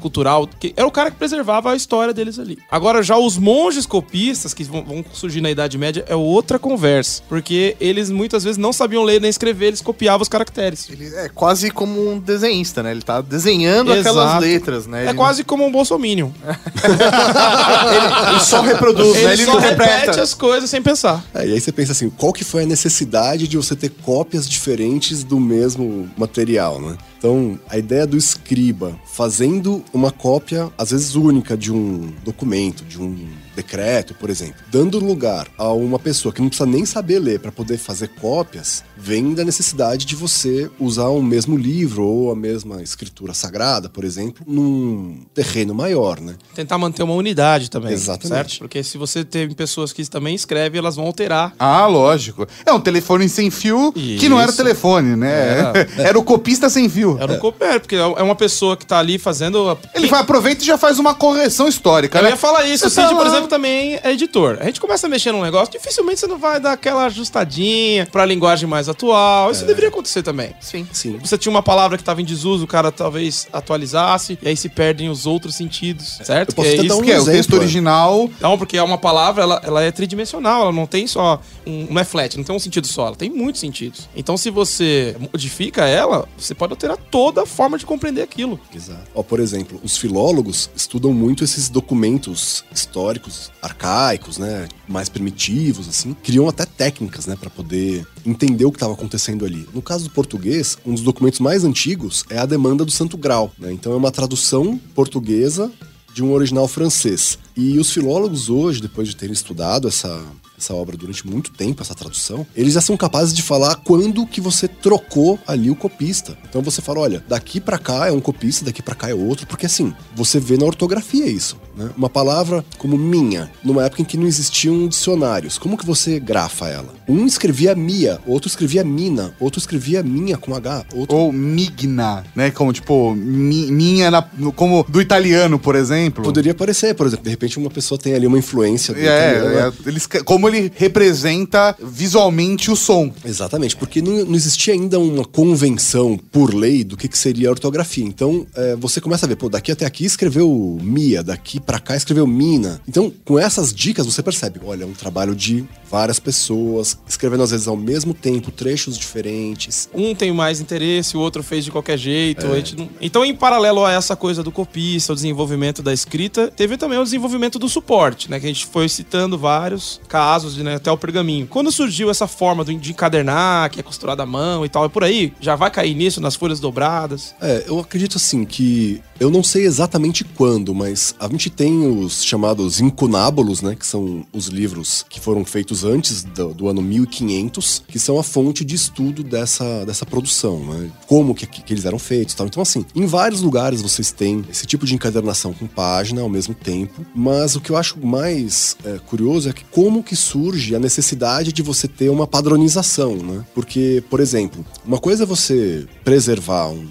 cultural. 0.00 0.48
Que 0.58 0.72
era 0.76 0.86
o 0.86 0.90
cara 0.90 1.10
que 1.10 1.16
preservava 1.16 1.72
a 1.72 1.76
história 1.76 2.12
deles 2.12 2.38
ali. 2.38 2.58
Agora, 2.70 3.02
já 3.02 3.16
os 3.16 3.36
monges 3.38 3.86
copistas, 3.86 4.54
que 4.54 4.64
vão, 4.64 5.04
surgir 5.12 5.40
na 5.40 5.50
Idade 5.50 5.76
Média, 5.78 6.04
é 6.08 6.14
outra 6.16 6.58
conversa. 6.58 7.22
Porque 7.28 7.76
eles 7.80 8.10
muitas 8.10 8.44
vezes 8.44 8.58
não 8.58 8.72
sabiam 8.72 9.02
ler 9.02 9.20
nem 9.20 9.30
escrever, 9.30 9.66
eles 9.66 9.80
copiavam 9.80 10.22
os 10.22 10.28
caracteres. 10.28 10.88
Ele 10.90 11.06
é 11.14 11.28
quase 11.28 11.70
como 11.70 12.10
um 12.12 12.18
desenhista, 12.18 12.82
né? 12.82 12.90
Ele 12.90 13.02
tá 13.02 13.20
desenhando 13.20 13.92
Exato. 13.92 14.18
aquelas 14.18 14.40
letras, 14.40 14.86
né? 14.86 15.06
É 15.06 15.08
Ele 15.08 15.14
quase 15.14 15.44
como 15.44 15.64
um 15.64 15.70
bolsominion. 15.72 16.30
não- 16.44 18.30
ele 18.30 18.40
só 18.40 18.60
reproduz, 18.60 19.14
né? 19.14 19.32
Ele, 19.32 19.42
Ele 19.42 19.44
só 19.44 19.54
não 19.54 19.60
repete 19.60 20.20
as 20.20 20.34
coisas 20.34 20.68
sem 20.68 20.82
pensar. 20.82 21.24
É, 21.34 21.46
e 21.46 21.52
aí 21.52 21.60
você 21.60 21.72
pensa 21.72 21.92
assim, 21.92 22.10
qual 22.10 22.32
que 22.32 22.44
foi 22.44 22.62
a 22.62 22.66
necessidade 22.66 23.48
de 23.48 23.56
você 23.56 23.74
ter 23.74 23.90
cópias 24.02 24.48
diferentes 24.48 25.24
do 25.24 25.38
mesmo 25.38 26.10
material, 26.16 26.80
né? 26.80 26.96
Então, 27.22 27.56
a 27.68 27.78
ideia 27.78 28.04
do 28.04 28.16
escriba 28.16 28.98
fazendo 29.04 29.84
uma 29.94 30.10
cópia, 30.10 30.72
às 30.76 30.90
vezes 30.90 31.14
única, 31.14 31.56
de 31.56 31.72
um 31.72 32.12
documento, 32.24 32.84
de 32.84 33.00
um 33.00 33.28
decreto, 33.54 34.14
por 34.14 34.30
exemplo, 34.30 34.54
dando 34.70 34.98
lugar 34.98 35.46
a 35.58 35.72
uma 35.72 35.98
pessoa 35.98 36.32
que 36.32 36.40
não 36.40 36.48
precisa 36.48 36.68
nem 36.68 36.84
saber 36.86 37.18
ler 37.18 37.38
para 37.40 37.52
poder 37.52 37.76
fazer 37.78 38.08
cópias, 38.20 38.82
vem 38.96 39.34
da 39.34 39.44
necessidade 39.44 40.04
de 40.06 40.14
você 40.16 40.70
usar 40.78 41.08
o 41.08 41.22
mesmo 41.22 41.56
livro 41.56 42.04
ou 42.04 42.30
a 42.32 42.36
mesma 42.36 42.82
escritura 42.82 43.34
sagrada, 43.34 43.88
por 43.88 44.04
exemplo, 44.04 44.44
num 44.46 45.20
terreno 45.34 45.74
maior, 45.74 46.20
né? 46.20 46.34
Tentar 46.54 46.78
manter 46.78 47.02
uma 47.02 47.14
unidade 47.14 47.70
também. 47.70 47.92
Exatamente. 47.92 48.28
Certo? 48.28 48.58
Porque 48.58 48.82
se 48.82 48.96
você 48.98 49.24
tem 49.24 49.50
pessoas 49.50 49.92
que 49.92 50.04
também 50.08 50.34
escrevem, 50.34 50.78
elas 50.78 50.96
vão 50.96 51.06
alterar. 51.06 51.52
Ah, 51.58 51.86
lógico. 51.86 52.46
É 52.64 52.72
um 52.72 52.80
telefone 52.80 53.28
sem 53.28 53.50
fio 53.50 53.92
que 53.92 54.28
não 54.28 54.40
era 54.40 54.48
Isso. 54.50 54.56
telefone, 54.56 55.16
né? 55.16 55.72
Era, 55.98 56.18
o 56.18 56.22
copista 56.24 56.68
sem 56.68 56.88
fio. 56.88 57.16
Era 57.20 57.32
um 57.32 57.38
cooper, 57.38 57.80
porque 57.80 57.96
é 57.96 58.22
uma 58.22 58.34
pessoa 58.36 58.76
que 58.76 58.86
tá 58.86 58.98
ali 58.98 59.18
fazendo. 59.18 59.76
Ele 59.94 60.06
vai, 60.08 60.20
aproveita 60.20 60.62
e 60.62 60.66
já 60.66 60.78
faz 60.78 60.98
uma 60.98 61.14
correção 61.14 61.68
histórica, 61.68 62.18
Eu 62.18 62.24
né? 62.24 62.30
ia 62.30 62.36
falar 62.36 62.64
isso. 62.66 62.88
Você 62.88 63.00
O 63.00 63.04
Cid, 63.04 63.08
tá 63.08 63.16
por 63.16 63.26
lá- 63.26 63.41
exemplo, 63.42 63.48
também 63.48 63.98
é 64.02 64.12
editor. 64.12 64.58
A 64.60 64.64
gente 64.64 64.80
começa 64.80 65.06
a 65.06 65.10
mexer 65.10 65.32
num 65.32 65.42
negócio, 65.42 65.72
dificilmente 65.72 66.20
você 66.20 66.26
não 66.26 66.38
vai 66.38 66.60
dar 66.60 66.72
aquela 66.72 67.04
ajustadinha 67.06 68.06
pra 68.06 68.24
linguagem 68.24 68.68
mais 68.68 68.88
atual. 68.88 69.50
Isso 69.50 69.64
deveria 69.64 69.88
acontecer 69.88 70.22
também. 70.22 70.54
Sim. 70.60 70.86
Sim. 70.92 71.18
Você 71.18 71.36
tinha 71.36 71.50
uma 71.50 71.62
palavra 71.62 71.96
que 71.98 72.04
tava 72.04 72.20
em 72.20 72.24
desuso, 72.24 72.64
o 72.64 72.66
cara 72.66 72.90
talvez 72.90 73.48
atualizasse, 73.52 74.38
e 74.42 74.48
aí 74.48 74.56
se 74.56 74.68
perdem 74.68 75.08
os 75.08 75.26
outros 75.26 75.54
sentidos, 75.54 76.18
certo? 76.22 76.50
Eu 76.50 76.54
posso 76.54 76.70
Que 76.70 76.80
é 76.80 76.84
isso 76.84 76.98
um 76.98 77.02
Que 77.02 77.12
é 77.12 77.20
o 77.20 77.24
texto 77.24 77.54
é. 77.54 77.58
original. 77.58 78.30
Não, 78.40 78.58
porque 78.58 78.76
é 78.76 78.82
uma 78.82 78.98
palavra, 78.98 79.42
ela, 79.42 79.60
ela 79.64 79.82
é 79.82 79.90
tridimensional, 79.90 80.62
ela 80.62 80.72
não 80.72 80.86
tem 80.86 81.06
só. 81.06 81.40
Um, 81.66 81.86
não 81.90 82.00
é 82.00 82.04
flat, 82.04 82.36
não 82.36 82.44
tem 82.44 82.54
um 82.54 82.58
sentido 82.58 82.86
só, 82.86 83.08
ela 83.08 83.16
tem 83.16 83.30
muitos 83.30 83.60
sentidos. 83.60 84.08
Então, 84.16 84.36
se 84.36 84.50
você 84.50 85.16
modifica 85.18 85.86
ela, 85.86 86.28
você 86.36 86.54
pode 86.54 86.72
alterar 86.72 86.96
toda 86.96 87.42
a 87.42 87.46
forma 87.46 87.78
de 87.78 87.86
compreender 87.86 88.22
aquilo. 88.22 88.60
Exato. 88.74 89.02
Ó, 89.14 89.22
por 89.22 89.40
exemplo, 89.40 89.80
os 89.82 89.96
filólogos 89.96 90.70
estudam 90.74 91.12
muito 91.12 91.44
esses 91.44 91.68
documentos 91.68 92.64
históricos, 92.74 93.31
arcaicos, 93.60 94.38
né, 94.38 94.68
mais 94.88 95.08
primitivos, 95.08 95.88
assim. 95.88 96.14
Criam 96.22 96.48
até 96.48 96.64
técnicas, 96.64 97.26
né, 97.26 97.36
para 97.36 97.50
poder 97.50 98.06
entender 98.24 98.64
o 98.64 98.70
que 98.70 98.76
estava 98.76 98.92
acontecendo 98.92 99.44
ali. 99.44 99.66
No 99.72 99.82
caso 99.82 100.04
do 100.04 100.10
português, 100.10 100.76
um 100.84 100.94
dos 100.94 101.02
documentos 101.02 101.40
mais 101.40 101.64
antigos 101.64 102.24
é 102.30 102.38
a 102.38 102.46
Demanda 102.46 102.84
do 102.84 102.90
Santo 102.90 103.16
Grau, 103.16 103.52
né? 103.58 103.72
Então 103.72 103.92
é 103.92 103.96
uma 103.96 104.10
tradução 104.10 104.78
portuguesa 104.94 105.70
de 106.14 106.22
um 106.22 106.32
original 106.32 106.68
francês. 106.68 107.38
E 107.56 107.78
os 107.78 107.90
filólogos 107.90 108.48
hoje, 108.50 108.80
depois 108.80 109.08
de 109.08 109.16
terem 109.16 109.32
estudado 109.32 109.88
essa 109.88 110.22
essa 110.62 110.74
obra 110.74 110.96
durante 110.96 111.26
muito 111.26 111.50
tempo, 111.50 111.82
essa 111.82 111.94
tradução, 111.94 112.46
eles 112.54 112.74
já 112.74 112.80
são 112.80 112.96
capazes 112.96 113.34
de 113.34 113.42
falar 113.42 113.76
quando 113.76 114.24
que 114.26 114.40
você 114.40 114.68
trocou 114.68 115.38
ali 115.46 115.70
o 115.70 115.74
copista. 115.76 116.36
Então 116.48 116.62
você 116.62 116.80
fala, 116.80 117.00
olha, 117.00 117.24
daqui 117.28 117.60
pra 117.60 117.78
cá 117.78 118.06
é 118.08 118.12
um 118.12 118.20
copista, 118.20 118.64
daqui 118.64 118.80
pra 118.82 118.94
cá 118.94 119.10
é 119.10 119.14
outro, 119.14 119.46
porque 119.46 119.66
assim, 119.66 119.92
você 120.14 120.38
vê 120.38 120.56
na 120.56 120.64
ortografia 120.64 121.26
isso, 121.26 121.56
né? 121.76 121.90
Uma 121.96 122.08
palavra 122.08 122.64
como 122.78 122.96
minha, 122.96 123.50
numa 123.64 123.84
época 123.84 124.02
em 124.02 124.04
que 124.04 124.16
não 124.16 124.26
existiam 124.26 124.86
dicionários, 124.86 125.58
como 125.58 125.76
que 125.76 125.84
você 125.86 126.20
grafa 126.20 126.68
ela? 126.68 126.94
Um 127.08 127.26
escrevia 127.26 127.74
mia, 127.74 128.20
outro 128.26 128.48
escrevia 128.48 128.84
mina, 128.84 129.34
outro 129.40 129.58
escrevia 129.58 130.02
minha 130.02 130.36
com 130.36 130.54
H, 130.54 130.84
outro 130.94 131.16
Ou 131.16 131.32
migna, 131.32 132.24
né? 132.34 132.50
Como, 132.50 132.72
tipo, 132.72 133.14
mi- 133.14 133.70
minha, 133.72 134.10
na- 134.10 134.22
como 134.54 134.84
do 134.88 135.00
italiano, 135.00 135.58
por 135.58 135.74
exemplo. 135.74 136.22
Poderia 136.22 136.54
parecer, 136.54 136.94
por 136.94 137.06
exemplo, 137.06 137.24
de 137.24 137.30
repente 137.30 137.58
uma 137.58 137.70
pessoa 137.70 137.98
tem 137.98 138.14
ali 138.14 138.26
uma 138.26 138.38
influência 138.38 138.94
do 138.94 139.00
É, 139.00 139.04
italiano, 139.04 139.48
né? 139.48 139.72
é, 139.84 139.88
eles, 139.88 140.06
como 140.24 140.48
ele 140.54 140.72
representa 140.74 141.74
visualmente 141.80 142.70
o 142.70 142.76
som. 142.76 143.12
Exatamente, 143.24 143.76
porque 143.76 144.00
não, 144.02 144.24
não 144.24 144.34
existia 144.34 144.74
ainda 144.74 144.98
uma 144.98 145.24
convenção 145.24 146.18
por 146.30 146.54
lei 146.54 146.84
do 146.84 146.96
que, 146.96 147.08
que 147.08 147.18
seria 147.18 147.48
a 147.48 147.50
ortografia. 147.52 148.04
Então, 148.04 148.46
é, 148.54 148.76
você 148.76 149.00
começa 149.00 149.26
a 149.26 149.28
ver, 149.28 149.36
pô, 149.36 149.48
daqui 149.48 149.70
até 149.72 149.84
aqui 149.86 150.04
escreveu 150.04 150.78
Mia, 150.82 151.22
daqui 151.22 151.60
pra 151.60 151.78
cá 151.78 151.96
escreveu 151.96 152.26
Mina. 152.26 152.80
Então, 152.88 153.12
com 153.24 153.38
essas 153.38 153.72
dicas, 153.72 154.06
você 154.06 154.22
percebe, 154.22 154.60
olha, 154.64 154.84
é 154.84 154.86
um 154.86 154.92
trabalho 154.92 155.34
de 155.34 155.64
várias 155.90 156.18
pessoas, 156.18 156.96
escrevendo 157.06 157.42
às 157.42 157.50
vezes 157.50 157.68
ao 157.68 157.76
mesmo 157.76 158.14
tempo, 158.14 158.50
trechos 158.50 158.96
diferentes. 158.96 159.88
Um 159.94 160.14
tem 160.14 160.32
mais 160.32 160.58
interesse, 160.60 161.16
o 161.16 161.20
outro 161.20 161.42
fez 161.42 161.64
de 161.64 161.70
qualquer 161.70 161.98
jeito. 161.98 162.46
a 162.46 162.56
gente 162.56 162.76
não- 162.76 162.88
Então, 163.00 163.24
em 163.24 163.34
paralelo 163.34 163.84
a 163.84 163.92
essa 163.92 164.16
coisa 164.16 164.42
do 164.42 164.50
copista, 164.50 165.12
o 165.12 165.14
desenvolvimento 165.14 165.82
da 165.82 165.92
escrita, 165.92 166.48
teve 166.48 166.76
também 166.78 166.98
o 166.98 167.04
desenvolvimento 167.04 167.58
do 167.58 167.68
suporte, 167.68 168.30
né? 168.30 168.40
Que 168.40 168.46
a 168.46 168.48
gente 168.48 168.64
foi 168.66 168.88
citando 168.88 169.36
vários 169.38 170.00
casos, 170.08 170.41
de, 170.50 170.62
né, 170.62 170.76
até 170.76 170.90
o 170.90 170.96
pergaminho. 170.96 171.46
Quando 171.46 171.70
surgiu 171.70 172.10
essa 172.10 172.26
forma 172.26 172.64
de 172.64 172.90
encadernar, 172.90 173.70
que 173.70 173.80
é 173.80 173.82
costurado 173.82 174.22
à 174.22 174.26
mão 174.26 174.64
e 174.64 174.68
tal, 174.68 174.86
e 174.86 174.88
por 174.88 175.04
aí, 175.04 175.32
já 175.40 175.56
vai 175.56 175.70
cair 175.70 175.94
nisso 175.94 176.20
nas 176.20 176.34
folhas 176.34 176.60
dobradas. 176.60 177.34
É, 177.40 177.64
eu 177.66 177.78
acredito 177.78 178.16
assim 178.16 178.44
que 178.44 179.02
eu 179.20 179.30
não 179.30 179.42
sei 179.42 179.64
exatamente 179.64 180.24
quando, 180.24 180.74
mas 180.74 181.14
a 181.18 181.28
gente 181.28 181.48
tem 181.48 181.86
os 181.86 182.24
chamados 182.24 182.80
incunábulos, 182.80 183.62
né, 183.62 183.76
que 183.76 183.86
são 183.86 184.26
os 184.32 184.46
livros 184.46 185.04
que 185.08 185.20
foram 185.20 185.44
feitos 185.44 185.84
antes 185.84 186.24
do, 186.24 186.52
do 186.52 186.68
ano 186.68 186.82
1500, 186.82 187.84
que 187.86 187.98
são 187.98 188.18
a 188.18 188.22
fonte 188.22 188.64
de 188.64 188.74
estudo 188.74 189.22
dessa, 189.22 189.84
dessa 189.84 190.04
produção, 190.04 190.58
né, 190.64 190.90
como 191.06 191.34
que, 191.34 191.46
que 191.46 191.72
eles 191.72 191.84
eram 191.84 191.98
feitos, 191.98 192.34
tal. 192.34 192.46
Então 192.46 192.62
assim, 192.62 192.84
em 192.94 193.06
vários 193.06 193.42
lugares 193.42 193.80
vocês 193.80 194.10
têm 194.10 194.44
esse 194.50 194.66
tipo 194.66 194.84
de 194.84 194.94
encadernação 194.94 195.52
com 195.52 195.66
página 195.66 196.22
ao 196.22 196.28
mesmo 196.28 196.54
tempo, 196.54 197.04
mas 197.14 197.54
o 197.54 197.60
que 197.60 197.70
eu 197.70 197.76
acho 197.76 198.04
mais 198.04 198.76
é, 198.84 198.98
curioso 199.06 199.48
é 199.48 199.52
que 199.52 199.64
como 199.66 200.02
que 200.02 200.16
surge 200.22 200.74
a 200.74 200.78
necessidade 200.78 201.52
de 201.52 201.62
você 201.62 201.86
ter 201.86 202.08
uma 202.08 202.26
padronização, 202.26 203.16
né? 203.16 203.44
Porque, 203.54 204.02
por 204.08 204.20
exemplo, 204.20 204.64
uma 204.84 204.98
coisa 204.98 205.24
é 205.24 205.26
você 205.26 205.86
preservar 206.04 206.68
um 206.68 206.88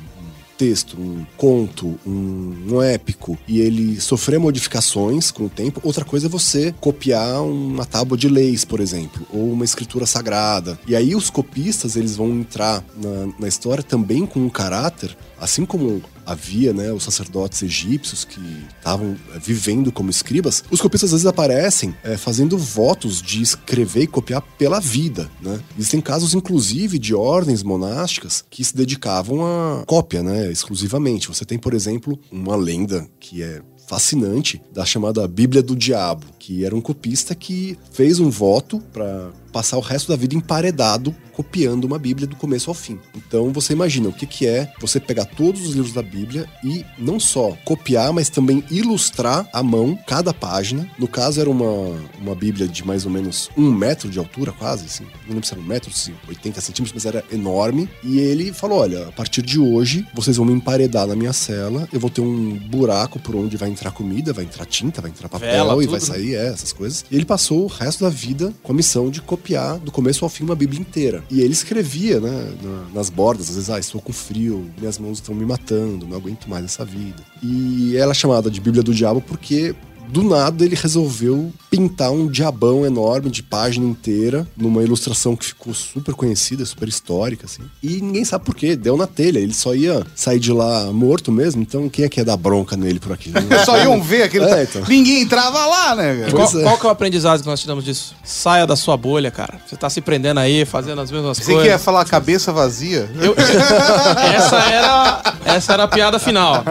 texto, 0.62 0.96
um 0.96 1.26
conto, 1.36 2.00
um, 2.06 2.68
um 2.70 2.82
épico, 2.84 3.36
e 3.48 3.60
ele 3.60 4.00
sofrer 4.00 4.40
modificações 4.40 5.32
com 5.32 5.46
o 5.46 5.50
tempo, 5.50 5.82
outra 5.84 6.06
coisa 6.06 6.28
é 6.28 6.30
você 6.30 6.72
copiar 6.80 7.42
uma 7.42 7.84
tábua 7.84 8.16
de 8.16 8.30
leis, 8.30 8.64
por 8.64 8.80
exemplo, 8.80 9.26
ou 9.34 9.52
uma 9.52 9.66
escritura 9.66 10.06
sagrada. 10.06 10.80
E 10.88 10.96
aí 10.96 11.16
os 11.16 11.32
copistas, 11.32 11.96
eles 11.96 12.16
vão 12.16 12.30
entrar 12.30 12.84
na, 12.96 13.34
na 13.40 13.48
história 13.48 13.82
também 13.82 14.24
com 14.28 14.40
um 14.40 14.50
caráter, 14.50 15.18
assim 15.40 15.66
como 15.66 16.00
havia 16.26 16.74
né, 16.74 16.92
os 16.92 17.04
sacerdotes 17.04 17.62
egípcios 17.62 18.26
que 18.26 18.42
estavam 18.78 19.16
é, 19.34 19.40
vivendo 19.40 19.92
como 19.92 20.10
escribas, 20.10 20.64
os 20.70 20.82
copistas 20.82 21.10
às 21.10 21.12
vezes 21.22 21.26
aparecem 21.26 21.96
é, 22.04 22.18
fazendo 22.18 22.58
votos 22.58 23.22
de 23.22 23.42
escrever 23.42 24.04
e 24.04 24.08
copiar 24.08 24.42
pela 24.58 24.80
vida. 24.80 25.30
Né? 25.42 25.60
Existem 25.78 26.02
casos, 26.02 26.34
inclusive, 26.34 26.98
de 26.98 27.14
ordens 27.14 27.64
monásticas 27.64 28.44
que 28.50 28.64
se 28.64 28.76
dedicavam 28.76 29.46
a 29.46 29.84
cópia, 29.86 30.24
né, 30.24 30.52
exclusivamente. 30.52 31.28
Você 31.28 31.46
tem, 31.46 31.58
por 31.58 31.74
exemplo, 31.74 32.20
uma 32.32 32.56
lenda 32.56 33.08
que 33.20 33.44
é 33.44 33.62
fascinante 33.92 34.62
da 34.72 34.86
chamada 34.86 35.28
Bíblia 35.28 35.62
do 35.62 35.76
Diabo, 35.76 36.26
que 36.40 36.64
era 36.64 36.74
um 36.74 36.80
copista 36.80 37.36
que 37.36 37.78
fez 37.92 38.22
um 38.22 38.30
voto 38.30 38.80
para 38.94 39.32
passar 39.52 39.78
o 39.78 39.82
resto 39.82 40.10
da 40.10 40.16
vida 40.16 40.36
emparedado 40.36 41.16
copiando 41.32 41.86
uma 41.86 41.98
Bíblia 41.98 42.28
do 42.28 42.36
começo 42.36 42.70
ao 42.70 42.74
fim. 42.74 43.00
Então 43.16 43.52
você 43.52 43.74
imagina 43.74 44.10
o 44.10 44.14
que, 44.14 44.26
que 44.26 44.46
é 44.46 44.72
você 44.80 45.00
pegar 45.00 45.26
todos 45.26 45.62
os 45.68 45.74
livros 45.74 45.94
da 45.94 46.02
Bíblia 46.02 46.48
e 46.64 46.86
não 46.98 47.20
só 47.20 47.58
copiar, 47.66 48.14
mas 48.14 48.30
também 48.30 48.64
ilustrar 48.70 49.48
à 49.54 49.64
mão 49.64 49.98
cada 50.08 50.34
página. 50.34 50.88
No 51.00 51.08
caso, 51.08 51.40
era 51.40 51.50
uma, 51.50 52.00
uma 52.22 52.36
Bíblia 52.36 52.68
de 52.68 52.86
mais 52.86 53.06
ou 53.06 53.12
menos 53.12 53.50
um 53.58 53.72
metro 53.72 54.10
de 54.10 54.20
altura, 54.20 54.52
quase, 54.52 54.86
assim. 54.86 55.04
Não 55.26 55.34
lembro 55.34 55.46
se 55.46 55.54
era 55.54 55.62
um 55.62 55.66
metro, 55.66 55.92
se 55.92 56.14
80 56.28 56.62
centímetros, 56.62 56.94
mas 56.94 57.06
era 57.06 57.24
enorme. 57.32 57.90
E 58.04 58.20
ele 58.20 58.54
falou: 58.54 58.80
olha, 58.80 59.08
a 59.08 59.12
partir 59.12 59.42
de 59.42 59.60
hoje, 59.60 60.06
vocês 60.14 60.38
vão 60.38 60.46
me 60.46 60.54
emparedar 60.54 61.08
na 61.08 61.16
minha 61.16 61.34
cela, 61.34 61.88
eu 61.92 62.00
vou 62.00 62.10
ter 62.10 62.22
um 62.22 62.58
buraco 62.58 63.20
por 63.20 63.36
onde 63.36 63.58
vai 63.58 63.70
entrar 63.70 63.92
comida, 63.92 64.34
vai 64.34 64.44
entrar 64.44 64.66
tinta, 64.66 65.02
vai 65.02 65.10
entrar 65.10 65.30
papel 65.30 65.50
Vela, 65.52 65.84
e 65.84 65.88
vai 65.88 66.00
sair 66.00 66.36
é, 66.36 66.48
essas 66.48 66.74
coisas. 66.74 67.06
E 67.10 67.16
ele 67.16 67.26
passou 67.26 67.64
o 67.64 67.68
resto 67.68 68.04
da 68.04 68.10
vida 68.10 68.54
com 68.62 68.72
a 68.72 68.76
missão 68.76 69.10
de 69.10 69.22
copiar 69.22 69.41
do 69.84 69.92
começo 69.92 70.24
ao 70.24 70.30
fim 70.30 70.44
uma 70.44 70.56
Bíblia 70.56 70.80
inteira. 70.80 71.24
E 71.30 71.42
ele 71.42 71.54
escrevia, 71.54 72.20
né, 72.20 72.54
na- 72.64 72.86
nas 72.94 73.10
bordas, 73.10 73.50
às 73.50 73.56
vezes, 73.56 73.70
ah, 73.70 73.80
estou 73.80 74.00
com 74.02 74.14
frio, 74.14 74.70
minhas 74.78 74.98
mãos 74.98 75.18
estão 75.18 75.34
me 75.36 75.46
matando, 75.46 76.06
não 76.08 76.16
aguento 76.18 76.48
mais 76.48 76.66
essa 76.66 76.86
vida. 76.86 77.24
E 77.44 77.96
ela 77.98 78.12
é 78.12 78.14
chamada 78.16 78.50
de 78.50 78.62
Bíblia 78.62 78.84
do 78.84 78.94
Diabo 78.94 79.22
porque 79.22 79.76
do 80.12 80.24
nada 80.24 80.66
ele 80.66 80.76
resolveu 80.76 81.52
pintar 81.70 82.12
um 82.12 82.28
diabão 82.28 82.86
enorme 82.86 83.30
de 83.30 83.42
página 83.42 83.86
inteira 83.86 84.46
numa 84.58 84.84
ilustração 84.84 85.36
que 85.36 85.46
ficou 85.46 85.74
super 85.74 86.14
conhecida, 86.14 86.66
super 86.66 86.88
histórica, 86.90 87.46
assim. 87.46 87.62
E 87.82 88.02
ninguém 88.02 88.26
sabe 88.26 88.44
por 88.46 88.54
quê, 88.56 88.76
deu 88.76 88.98
na 88.98 89.08
telha. 89.08 89.40
Ele 89.40 89.54
só 89.54 89.74
ia 89.74 90.06
sair 90.16 90.40
de 90.40 90.52
lá 90.52 90.92
morto 90.92 91.32
mesmo, 91.32 91.62
então 91.62 91.88
quem 91.90 92.06
é 92.06 92.10
que 92.10 92.20
ia 92.20 92.26
dar 92.26 92.36
bronca 92.38 92.76
nele 92.76 93.00
por 93.00 93.14
aqui? 93.14 93.32
Só 93.66 93.78
iam 93.78 94.02
ver 94.02 94.24
aquele. 94.24 94.46
É, 94.46 94.64
então. 94.64 94.82
Ninguém 94.88 95.22
entrava 95.22 95.66
lá, 95.66 95.96
né, 95.96 96.20
cara? 96.22 96.32
Qual, 96.32 96.60
é. 96.60 96.64
qual 96.64 96.78
que 96.78 96.86
é 96.86 96.90
o 96.90 96.92
aprendizado 96.92 97.42
que 97.42 97.48
nós 97.48 97.60
tiramos 97.62 97.86
disso? 97.86 98.14
Saia 98.24 98.68
da 98.68 98.76
sua 98.76 98.98
bolha, 98.98 99.32
cara. 99.32 99.60
Você 99.66 99.76
tá 99.78 99.90
se 99.90 100.02
prendendo 100.02 100.40
aí, 100.40 100.66
fazendo 100.66 101.00
as 101.02 101.10
mesmas 101.12 101.38
Você 101.38 101.54
coisas. 101.54 101.64
quer 101.72 101.78
falar 101.80 102.04
cabeça 102.06 102.52
vazia? 102.52 103.10
Eu- 103.22 103.34
essa, 104.36 104.58
era, 104.58 105.22
essa 105.46 105.74
era 105.74 105.84
a 105.84 105.88
piada 105.88 106.20
final. 106.20 106.64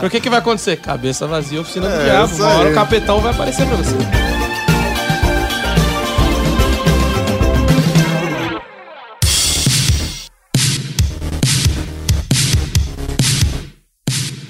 Por 0.00 0.10
que 0.10 0.20
que 0.20 0.28
vai 0.30 0.38
acontecer? 0.40 0.76
Cabeça 0.76 1.26
vazia, 1.26 1.60
oficina 1.60 1.88
do 1.88 1.94
É, 1.94 2.04
diabo. 2.04 2.32
isso 2.32 2.42
Uma 2.42 2.52
hora 2.54 2.70
o 2.70 2.74
capetão 2.82 3.20
vai 3.20 3.30
aparecer 3.30 3.64
pra 3.64 3.76
você. 3.76 3.94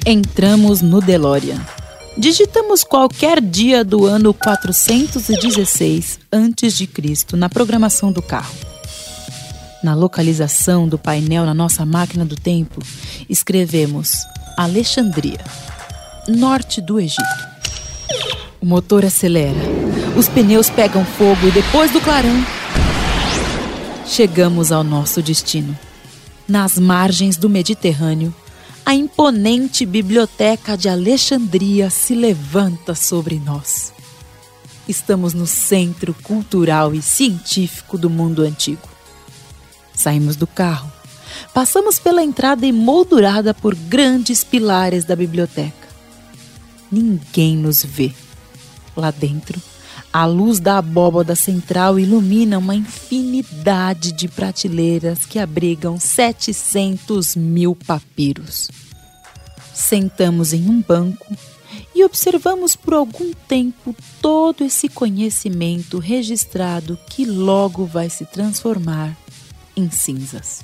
Entramos 0.06 0.80
no 0.80 1.02
DeLorean. 1.02 1.60
Digitamos 2.16 2.82
qualquer 2.82 3.38
dia 3.38 3.84
do 3.84 4.06
ano 4.06 4.32
416 4.32 6.18
a.C. 6.32 7.36
na 7.36 7.50
programação 7.50 8.10
do 8.10 8.22
carro. 8.22 8.54
Na 9.84 9.94
localização 9.94 10.88
do 10.88 10.96
painel 10.96 11.44
na 11.44 11.52
nossa 11.52 11.84
máquina 11.84 12.24
do 12.24 12.36
tempo, 12.36 12.80
escrevemos 13.28 14.14
Alexandria, 14.56 15.40
norte 16.28 16.80
do 16.80 16.98
Egito. 16.98 17.52
O 18.62 18.64
motor 18.64 19.04
acelera, 19.04 19.58
os 20.16 20.28
pneus 20.28 20.70
pegam 20.70 21.04
fogo 21.04 21.48
e 21.48 21.50
depois 21.50 21.90
do 21.90 22.00
clarão, 22.00 22.46
chegamos 24.06 24.70
ao 24.70 24.84
nosso 24.84 25.20
destino. 25.20 25.76
Nas 26.46 26.78
margens 26.78 27.36
do 27.36 27.50
Mediterrâneo, 27.50 28.32
a 28.86 28.94
imponente 28.94 29.84
biblioteca 29.84 30.76
de 30.76 30.88
Alexandria 30.88 31.90
se 31.90 32.14
levanta 32.14 32.94
sobre 32.94 33.42
nós. 33.44 33.92
Estamos 34.86 35.34
no 35.34 35.46
centro 35.46 36.14
cultural 36.22 36.94
e 36.94 37.02
científico 37.02 37.98
do 37.98 38.08
mundo 38.08 38.42
antigo. 38.42 38.88
Saímos 39.92 40.36
do 40.36 40.46
carro, 40.46 40.88
passamos 41.52 41.98
pela 41.98 42.22
entrada 42.22 42.64
emoldurada 42.64 43.52
por 43.52 43.74
grandes 43.74 44.44
pilares 44.44 45.04
da 45.04 45.16
biblioteca. 45.16 45.88
Ninguém 46.92 47.56
nos 47.56 47.84
vê. 47.84 48.12
Lá 48.96 49.10
dentro, 49.10 49.60
a 50.12 50.26
luz 50.26 50.60
da 50.60 50.78
abóbada 50.78 51.34
central 51.34 51.98
ilumina 51.98 52.58
uma 52.58 52.74
infinidade 52.74 54.12
de 54.12 54.28
prateleiras 54.28 55.24
que 55.24 55.38
abrigam 55.38 55.98
700 55.98 57.34
mil 57.34 57.74
papiros. 57.74 58.70
Sentamos 59.72 60.52
em 60.52 60.68
um 60.68 60.82
banco 60.82 61.26
e 61.94 62.04
observamos 62.04 62.76
por 62.76 62.94
algum 62.94 63.32
tempo 63.48 63.96
todo 64.20 64.64
esse 64.64 64.88
conhecimento 64.88 65.98
registrado 65.98 66.98
que 67.08 67.24
logo 67.24 67.86
vai 67.86 68.10
se 68.10 68.26
transformar 68.26 69.16
em 69.74 69.90
cinzas. 69.90 70.62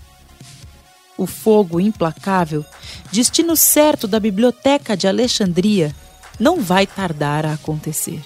O 1.16 1.26
fogo 1.26 1.80
implacável, 1.80 2.64
destino 3.10 3.56
certo 3.56 4.06
da 4.06 4.20
Biblioteca 4.20 4.96
de 4.96 5.08
Alexandria, 5.08 5.94
não 6.38 6.60
vai 6.60 6.86
tardar 6.86 7.44
a 7.44 7.54
acontecer. 7.54 8.22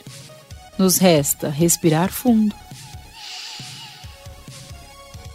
Nos 0.79 0.99
resta 0.99 1.49
respirar 1.49 2.11
fundo, 2.11 2.55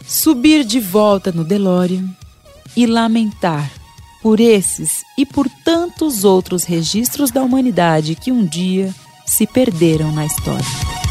subir 0.05 0.63
de 0.63 0.79
volta 0.79 1.31
no 1.31 1.43
DeLorean 1.43 2.09
e 2.75 2.85
lamentar 2.85 3.71
por 4.21 4.39
esses 4.39 5.03
e 5.17 5.25
por 5.25 5.47
tantos 5.63 6.23
outros 6.23 6.63
registros 6.63 7.31
da 7.31 7.43
humanidade 7.43 8.15
que 8.15 8.31
um 8.31 8.45
dia 8.45 8.93
se 9.25 9.45
perderam 9.45 10.11
na 10.11 10.25
história. 10.25 11.06